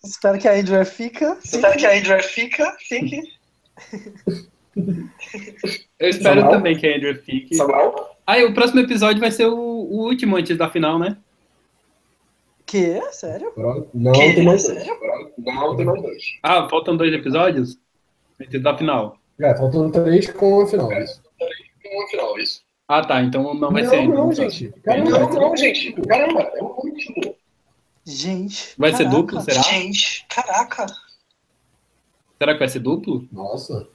Espero 0.05 0.39
que 0.39 0.47
a 0.49 0.53
Andrew 0.55 0.85
fica. 0.85 1.37
Espero 1.45 1.77
que 1.79 1.87
a 1.87 1.97
Andrew 1.99 2.23
fica, 2.23 2.77
fique. 2.81 3.23
Eu 5.99 6.09
espero 6.11 6.41
Samuel? 6.41 6.51
também 6.51 6.77
que 6.79 6.87
a 6.87 6.97
Andrew 6.97 7.15
fique. 7.23 7.57
Ah, 8.27 8.39
e 8.39 8.45
o 8.45 8.53
próximo 8.55 8.81
episódio 8.81 9.21
vai 9.21 9.31
ser 9.31 9.47
o, 9.47 9.57
o 9.57 10.05
último 10.05 10.37
antes 10.37 10.57
da 10.57 10.69
final, 10.71 10.99
né? 10.99 11.17
Que? 12.67 13.01
Sério? 13.13 13.53
Não, 13.95 14.13
Que? 14.13 14.35
tem 14.35 14.45
mais 14.45 14.67
dois. 14.67 14.79
Sério? 14.83 14.99
Não, 15.39 15.77
tem 15.77 15.87
mais 15.87 16.03
dois. 16.03 16.23
Ah, 16.43 16.69
faltam 16.69 16.97
dois 16.97 17.13
episódios? 17.15 17.79
Antes 18.41 18.63
da 18.63 18.77
final. 18.77 19.19
É, 19.41 19.55
faltam 19.57 19.91
três 19.91 20.31
com 20.31 20.61
a 20.63 20.67
final. 20.67 20.93
Isso. 20.93 21.23
No 21.85 22.07
final, 22.09 22.39
isso. 22.39 22.63
Ah, 22.89 23.05
tá. 23.05 23.23
Então 23.23 23.55
não 23.55 23.73
vai 23.73 23.83
não, 23.83 23.91
ser. 23.91 24.09
não, 24.09 24.33
então. 24.33 24.51
gente. 24.51 24.69
Caramba, 24.83 25.11
Não, 25.19 25.31
não, 25.31 25.57
gente. 25.57 25.93
Caramba, 25.93 26.43
é 26.43 26.63
um 26.63 26.67
último. 26.67 27.35
Gente. 28.05 28.75
Vai 28.79 28.93
ser 28.93 29.05
caraca. 29.05 29.17
duplo, 29.17 29.41
será? 29.41 29.63
Gente, 29.63 30.27
caraca. 30.29 30.87
Será 32.39 32.53
que 32.53 32.59
vai 32.61 32.69
ser 32.69 32.79
duplo? 32.81 33.29
Nossa. 33.33 33.89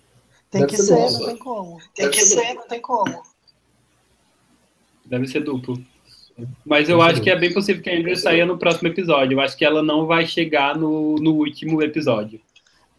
Tem 0.49 0.61
Deve 0.61 0.71
que 0.73 0.77
ser 0.77 0.83
ser, 0.83 0.99
nossa. 0.99 1.19
não 1.19 1.25
tem 1.27 1.37
como. 1.37 1.77
Tem 1.77 2.05
Deve 2.05 2.09
que 2.11 2.21
ser 2.25 2.39
ser, 2.41 2.53
não 2.55 2.67
tem 2.67 2.81
como. 2.81 3.23
Deve 5.05 5.27
ser 5.27 5.39
duplo. 5.41 5.81
Mas 6.65 6.89
eu 6.89 7.01
acho 7.01 7.17
ser 7.17 7.23
que 7.23 7.29
é 7.29 7.35
bem 7.39 7.53
possível 7.53 7.81
que 7.81 7.89
a 7.89 7.93
Andrew 7.97 8.15
saia 8.17 8.45
no 8.45 8.57
próximo 8.57 8.89
episódio. 8.89 9.35
Eu 9.35 9.41
acho 9.41 9.55
que 9.55 9.63
ela 9.63 9.81
não 9.81 10.05
vai 10.05 10.25
chegar 10.25 10.75
no, 10.77 11.15
no 11.15 11.35
último 11.35 11.81
episódio. 11.81 12.41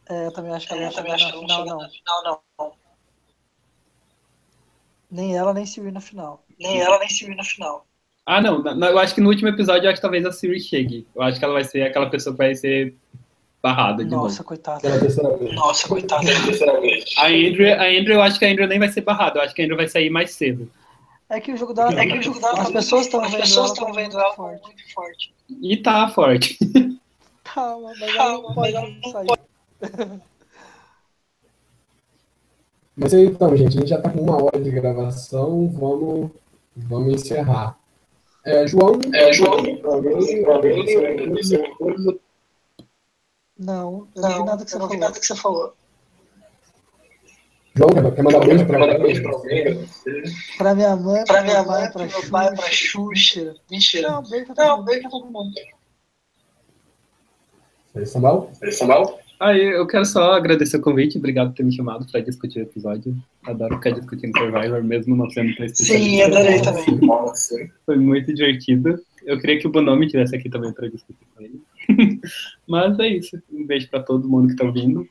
É, 0.08 0.26
eu 0.26 0.32
também 0.32 0.52
acho 0.52 0.66
que 0.66 0.72
ela 0.72 0.82
Eu 0.82 0.86
não 0.86 0.92
também 0.94 1.18
chega 1.18 1.28
acho 1.28 1.36
na 1.36 1.42
que 1.42 1.46
não 1.46 1.90
final, 1.90 2.24
não. 2.24 2.40
não. 2.58 2.81
Nem 5.12 5.36
ela, 5.36 5.52
nem 5.52 5.66
Siri 5.66 5.92
na 5.92 6.00
final. 6.00 6.42
Nem 6.58 6.80
ela, 6.80 6.98
nem 6.98 7.08
Siri 7.08 7.34
na 7.34 7.44
final. 7.44 7.86
Ah, 8.24 8.40
não. 8.40 8.62
na- 8.62 8.74
na- 8.74 8.88
Eu 8.90 8.98
acho 8.98 9.14
que 9.14 9.20
no 9.20 9.28
último 9.28 9.48
episódio, 9.48 9.84
eu 9.84 9.90
acho 9.90 9.96
que 9.98 10.02
talvez 10.02 10.24
a 10.24 10.32
Siri 10.32 10.58
chegue. 10.58 11.06
Eu 11.14 11.20
acho 11.22 11.38
que 11.38 11.44
ela 11.44 11.52
vai 11.52 11.64
ser 11.64 11.82
aquela 11.82 12.08
pessoa 12.08 12.32
que 12.34 12.38
vai 12.38 12.54
ser 12.54 12.94
barrada 13.62 14.02
de 14.04 14.10
Nossa, 14.10 14.36
novo. 14.38 14.44
coitada. 14.44 14.88
Nossa, 15.52 15.86
coitada. 15.86 16.22
A 17.18 17.26
Andrew, 17.26 17.72
a 17.74 17.84
Andrew, 17.84 18.14
eu 18.14 18.22
acho 18.22 18.38
que 18.38 18.44
a 18.46 18.48
Andrew 18.50 18.66
nem 18.66 18.78
vai 18.78 18.88
ser 18.88 19.02
barrada. 19.02 19.38
Eu 19.38 19.42
acho 19.42 19.54
que 19.54 19.60
a 19.60 19.64
Andrew 19.64 19.76
vai 19.76 19.86
sair 19.88 20.08
mais 20.08 20.30
cedo. 20.32 20.70
É 21.28 21.40
que 21.40 21.52
o 21.52 21.56
jogo 21.56 21.72
dela 21.74 21.92
É 21.92 22.06
que 22.06 22.18
o 22.18 22.22
jogo 22.22 22.40
dela 22.40 22.60
As 22.60 22.66
tá 22.68 22.72
pessoas 22.72 23.06
estão 23.06 23.20
As 23.22 23.30
vendo 23.30 23.40
pessoas 23.40 23.56
ela 23.58 23.66
estão 23.72 23.84
como 23.86 23.96
vendo 23.96 24.18
ela 24.18 24.34
como 24.34 24.48
forte. 24.48 24.66
muito 24.66 24.92
forte. 24.94 25.34
E 25.62 25.76
tá 25.76 26.08
forte. 26.08 26.58
Calma, 27.44 27.92
mas 27.98 28.02
ela 28.02 28.12
Calma, 28.16 28.48
não 28.48 28.54
pode 28.54 28.74
ela 28.76 28.88
não. 30.08 30.20
Mas 32.96 33.12
então, 33.14 33.56
gente, 33.56 33.68
a 33.78 33.80
gente 33.80 33.88
já 33.88 34.00
tá 34.00 34.10
com 34.10 34.20
uma 34.20 34.42
hora 34.42 34.60
de 34.60 34.70
gravação. 34.70 35.68
Vamos, 35.68 36.30
vamos 36.76 37.14
encerrar. 37.14 37.78
É, 38.44 38.66
João, 38.66 38.98
É, 39.14 39.32
João, 39.32 39.52
alguém, 39.54 39.80
alguém? 39.84 40.42
Não, 43.58 44.08
eu 44.14 44.22
não 44.22 44.30
vi 44.30 44.38
Não, 44.38 44.44
nada 44.44 44.64
que 44.64 44.70
você 44.70 44.78
não 44.78 44.88
falou. 44.88 45.00
nada 45.00 45.20
que 45.20 45.26
você 45.26 45.36
falou. 45.36 45.74
João, 47.74 47.88
quer, 47.88 48.22
mandar 48.22 48.40
beijo 48.40 48.66
pra 48.66 48.78
Mandar 48.78 48.92
alguém? 48.96 49.06
beijo 49.06 49.22
pra 49.22 49.32
alguém? 49.32 49.88
Pra 50.58 50.74
minha 50.74 50.96
mãe, 50.96 51.24
Pra 51.24 51.34
pra 51.34 51.42
minha 51.42 51.54
meu 51.62 51.64
pai, 51.66 51.80
mãe, 51.82 51.90
pra 51.92 52.06
pro 52.08 52.20
meu 52.20 52.30
pai, 52.30 52.54
pra 52.54 52.70
Xuxa. 52.70 53.54
Mentira. 53.70 54.10
Não, 54.10 54.22
beijo 54.28 54.52
pra 54.54 54.64
Não, 54.66 54.70
todo 54.70 54.76
mundo. 54.78 54.84
beijo 54.86 55.00
pra 55.02 55.10
todo 55.10 55.30
mundo. 55.30 55.54
Aí 59.42 59.60
eu 59.60 59.84
quero 59.88 60.04
só 60.04 60.34
agradecer 60.34 60.76
o 60.76 60.80
convite. 60.80 61.18
Obrigado 61.18 61.48
por 61.48 61.56
ter 61.56 61.64
me 61.64 61.74
chamado 61.74 62.06
para 62.08 62.20
discutir 62.20 62.60
o 62.60 62.62
episódio. 62.62 63.20
Adoro 63.42 63.74
ficar 63.74 63.90
discutindo 63.90 64.38
Survivor, 64.38 64.84
mesmo 64.84 65.16
não 65.16 65.28
sendo 65.30 65.56
tão 65.56 65.68
Sim, 65.68 66.22
adorei 66.22 66.62
também. 66.62 67.00
Nossa. 67.00 67.56
Foi 67.84 67.96
muito 67.96 68.32
divertido. 68.32 69.00
Eu 69.24 69.40
queria 69.40 69.58
que 69.58 69.66
o 69.66 69.70
Bonomi 69.70 70.06
estivesse 70.06 70.36
aqui 70.36 70.48
também 70.48 70.72
para 70.72 70.88
discutir 70.88 71.26
com 71.34 71.42
ele. 71.42 71.60
Mas 72.68 72.96
é 73.00 73.08
isso. 73.08 73.42
Um 73.50 73.66
beijo 73.66 73.90
para 73.90 74.04
todo 74.04 74.28
mundo 74.28 74.46
que 74.46 74.52
está 74.52 74.64
ouvindo. 74.64 75.04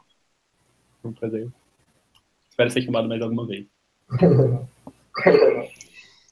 Foi 1.02 1.12
um 1.12 1.14
prazer. 1.14 1.50
Espero 2.50 2.70
ser 2.70 2.84
chamado 2.84 3.10
mais 3.10 3.22
alguma 3.22 3.46
vez. 3.46 3.66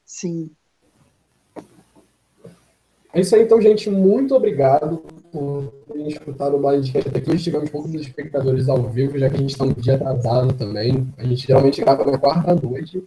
Sim. 0.06 0.50
É 3.12 3.22
isso 3.22 3.36
aí, 3.36 3.44
então, 3.44 3.60
gente. 3.60 3.90
Muito 3.90 4.36
obrigado 4.36 5.04
por 5.32 5.74
terem 5.88 6.08
escutado 6.08 6.56
o 6.56 6.60
Blindcast 6.60 7.10
aqui. 7.10 7.38
Tivemos 7.38 7.70
poucos 7.70 7.94
espectadores 7.94 8.70
ao 8.70 8.84
vivo, 8.84 9.18
já 9.18 9.30
que 9.30 9.36
a 9.36 9.40
gente 9.40 9.52
está 9.52 9.66
um 9.66 9.74
dia 9.74 9.96
atrasado 9.96 10.54
também. 10.54 11.08
A 11.18 11.24
gente 11.24 11.48
geralmente 11.48 11.82
grava 11.82 12.06
na 12.06 12.18
quarta 12.18 12.54
noite. 12.56 13.04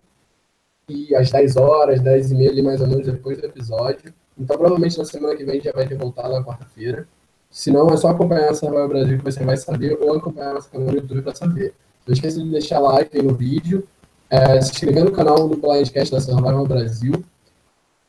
E 0.89 1.15
às 1.15 1.31
10 1.31 1.57
horas, 1.57 2.01
10 2.01 2.33
e 2.33 2.35
meia, 2.35 2.63
mais 2.63 2.81
ou 2.81 2.89
menos, 2.89 3.07
depois 3.07 3.39
do 3.39 3.47
episódio. 3.47 4.13
Então, 4.37 4.57
provavelmente 4.57 4.99
na 4.99 5.05
semana 5.05 5.37
que 5.37 5.45
vem 5.45 5.61
já 5.61 5.73
vai 5.73 5.87
ter 5.87 5.97
voltado 5.97 6.33
na 6.35 6.43
quarta-feira. 6.43 7.07
Se 7.49 7.71
não, 7.71 7.89
é 7.91 7.97
só 7.97 8.09
acompanhar 8.09 8.51
a 8.51 8.55
Survival 8.55 8.89
Brasil 8.89 9.19
que 9.19 9.25
você 9.25 9.45
vai 9.45 9.57
saber, 9.57 9.97
ou 10.01 10.17
acompanhar 10.17 10.55
nossa 10.55 10.69
canal 10.69 10.89
no 10.89 10.95
YouTube 10.95 11.23
para 11.23 11.35
saber. 11.35 11.75
Não 12.07 12.13
esqueça 12.13 12.43
de 12.43 12.51
deixar 12.51 12.81
like 12.81 13.23
no 13.23 13.35
vídeo, 13.35 13.87
é, 14.29 14.61
se 14.61 14.73
inscrever 14.73 15.05
no 15.05 15.13
canal 15.13 15.49
do 15.49 15.57
Blindcast 15.57 16.11
da 16.11 16.21
Survival 16.21 16.67
Brasil 16.67 17.23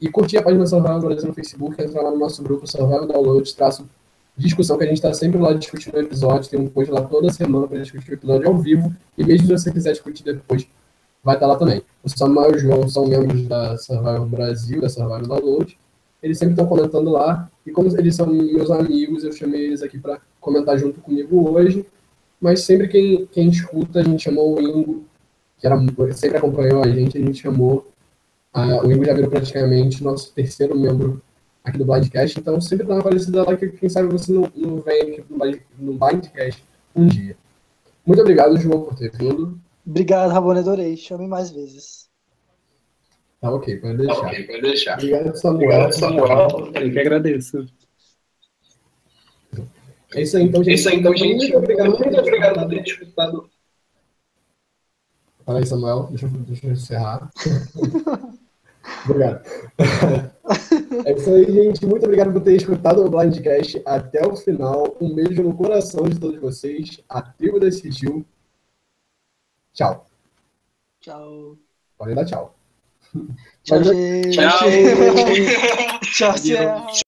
e 0.03 0.09
curtir 0.09 0.37
a 0.37 0.43
página 0.43 0.67
Survival 0.67 0.99
Brasil 0.99 1.29
no 1.29 1.33
Facebook, 1.33 1.81
entrar 1.81 2.01
lá 2.01 2.11
no 2.11 2.17
nosso 2.17 2.43
grupo 2.43 2.67
Survival 2.67 3.07
Download, 3.07 3.55
traço 3.55 3.89
discussão, 4.35 4.77
que 4.77 4.83
a 4.83 4.87
gente 4.87 4.97
está 4.97 5.13
sempre 5.13 5.39
lá 5.39 5.53
discutindo 5.53 5.95
o 5.95 5.99
episódio, 6.01 6.49
tem 6.49 6.59
um 6.59 6.67
post 6.67 6.91
lá 6.91 7.03
toda 7.03 7.31
semana 7.31 7.69
para 7.69 7.79
discutir 7.79 8.11
o 8.11 8.13
episódio 8.15 8.49
ao 8.49 8.57
vivo, 8.57 8.93
e 9.17 9.23
mesmo 9.23 9.47
se 9.47 9.53
você 9.53 9.71
quiser 9.71 9.93
discutir 9.93 10.25
depois, 10.25 10.67
vai 11.23 11.35
estar 11.35 11.47
lá 11.47 11.55
também. 11.55 11.81
O 12.03 12.09
Samuel 12.09 12.51
e 12.51 12.55
o 12.55 12.59
João 12.59 12.89
são 12.89 13.07
membros 13.07 13.47
da 13.47 13.77
Survival 13.77 14.25
Brasil, 14.25 14.81
da 14.81 14.89
Survival 14.89 15.21
Download, 15.21 15.77
eles 16.21 16.37
sempre 16.37 16.53
estão 16.53 16.67
comentando 16.67 17.09
lá, 17.09 17.49
e 17.65 17.71
como 17.71 17.87
eles 17.97 18.13
são 18.13 18.27
meus 18.27 18.69
amigos, 18.71 19.23
eu 19.23 19.31
chamei 19.31 19.67
eles 19.67 19.81
aqui 19.81 19.97
para 19.97 20.19
comentar 20.41 20.77
junto 20.77 20.99
comigo 20.99 21.49
hoje, 21.49 21.85
mas 22.41 22.59
sempre 22.59 22.89
quem, 22.89 23.25
quem 23.27 23.47
escuta, 23.47 24.01
a 24.01 24.03
gente 24.03 24.21
chamou 24.21 24.57
o 24.57 24.61
Ingo, 24.61 25.05
que 25.57 25.65
era, 25.65 25.79
sempre 26.11 26.39
acompanhou 26.39 26.83
a 26.83 26.89
gente, 26.89 27.17
a 27.17 27.21
gente 27.21 27.41
chamou 27.41 27.87
ah, 28.53 28.85
o 28.85 28.91
Ingo 28.91 29.03
já 29.05 29.13
virou 29.13 29.29
praticamente 29.29 30.03
nosso 30.03 30.31
terceiro 30.31 30.77
membro 30.77 31.21
aqui 31.63 31.77
do 31.77 31.85
Blindcast, 31.85 32.39
então 32.39 32.59
sempre 32.61 32.85
dá 32.85 32.93
uma 32.93 32.99
aparecida 32.99 33.43
lá 33.43 33.55
que 33.55 33.69
quem 33.69 33.89
sabe 33.89 34.09
você 34.09 34.31
não, 34.31 34.51
não 34.55 34.81
vem 34.81 35.01
aqui 35.01 35.25
no, 35.29 35.37
Blind- 35.39 35.61
no 35.79 35.93
Blindcast 35.93 36.63
um 36.95 37.07
dia. 37.07 37.35
Muito 38.05 38.21
obrigado, 38.21 38.57
João, 38.57 38.81
por 38.81 38.95
ter 38.95 39.11
vindo. 39.15 39.59
Obrigado, 39.85 40.31
Rabone, 40.31 40.59
adorei. 40.59 40.95
Chame 40.95 41.27
mais 41.27 41.49
vezes. 41.49 42.09
Tá 43.41 43.51
ok, 43.51 43.77
pode 43.77 43.97
deixar. 43.97 44.21
pode 44.21 44.61
deixar. 44.61 44.93
Obrigado, 44.93 45.35
Samuel. 45.35 45.65
Obrigado, 45.65 45.93
Samuel. 45.93 46.71
Eu 46.75 46.91
que 46.91 46.99
agradeço. 46.99 47.65
É 50.15 50.21
isso 50.21 50.37
aí, 50.37 50.43
então, 50.43 50.63
gente. 50.63 50.71
É 50.71 50.75
isso 50.75 50.89
aí, 50.89 50.99
então, 50.99 51.15
gente. 51.15 51.35
Muito 51.37 51.57
obrigado, 51.57 51.89
Muito 51.89 52.19
obrigado 52.19 52.59
por 52.59 52.69
ter 52.69 52.83
escutado. 52.83 53.49
Fala 55.45 55.59
aí, 55.59 55.65
Samuel. 55.65 56.07
Deixa 56.09 56.25
eu, 56.25 56.29
deixa 56.29 56.67
eu 56.67 56.71
encerrar. 56.71 57.29
obrigado. 59.05 59.41
É 61.05 61.13
isso 61.13 61.29
aí, 61.33 61.45
gente. 61.51 61.85
Muito 61.85 62.03
obrigado 62.05 62.31
por 62.33 62.41
ter 62.41 62.55
escutado 62.55 63.03
o 63.05 63.09
Blindcast 63.09 63.81
até 63.85 64.25
o 64.25 64.35
final. 64.35 64.95
Um 64.99 65.13
beijo 65.13 65.41
no 65.43 65.53
coração 65.55 66.03
de 66.07 66.19
todos 66.19 66.39
vocês. 66.39 66.99
A 67.09 67.21
tribo 67.21 67.59
decidiu. 67.59 68.25
Tchau. 69.73 70.05
Tchau. 70.99 71.57
Podem 71.97 72.15
dar 72.15 72.25
tchau. 72.25 72.55
Tchau, 73.63 73.77
Pode- 73.79 73.89
gente. 73.89 74.31
Tchau. 74.37 74.59
Tchau, 76.01 76.33
tchau. 76.35 77.02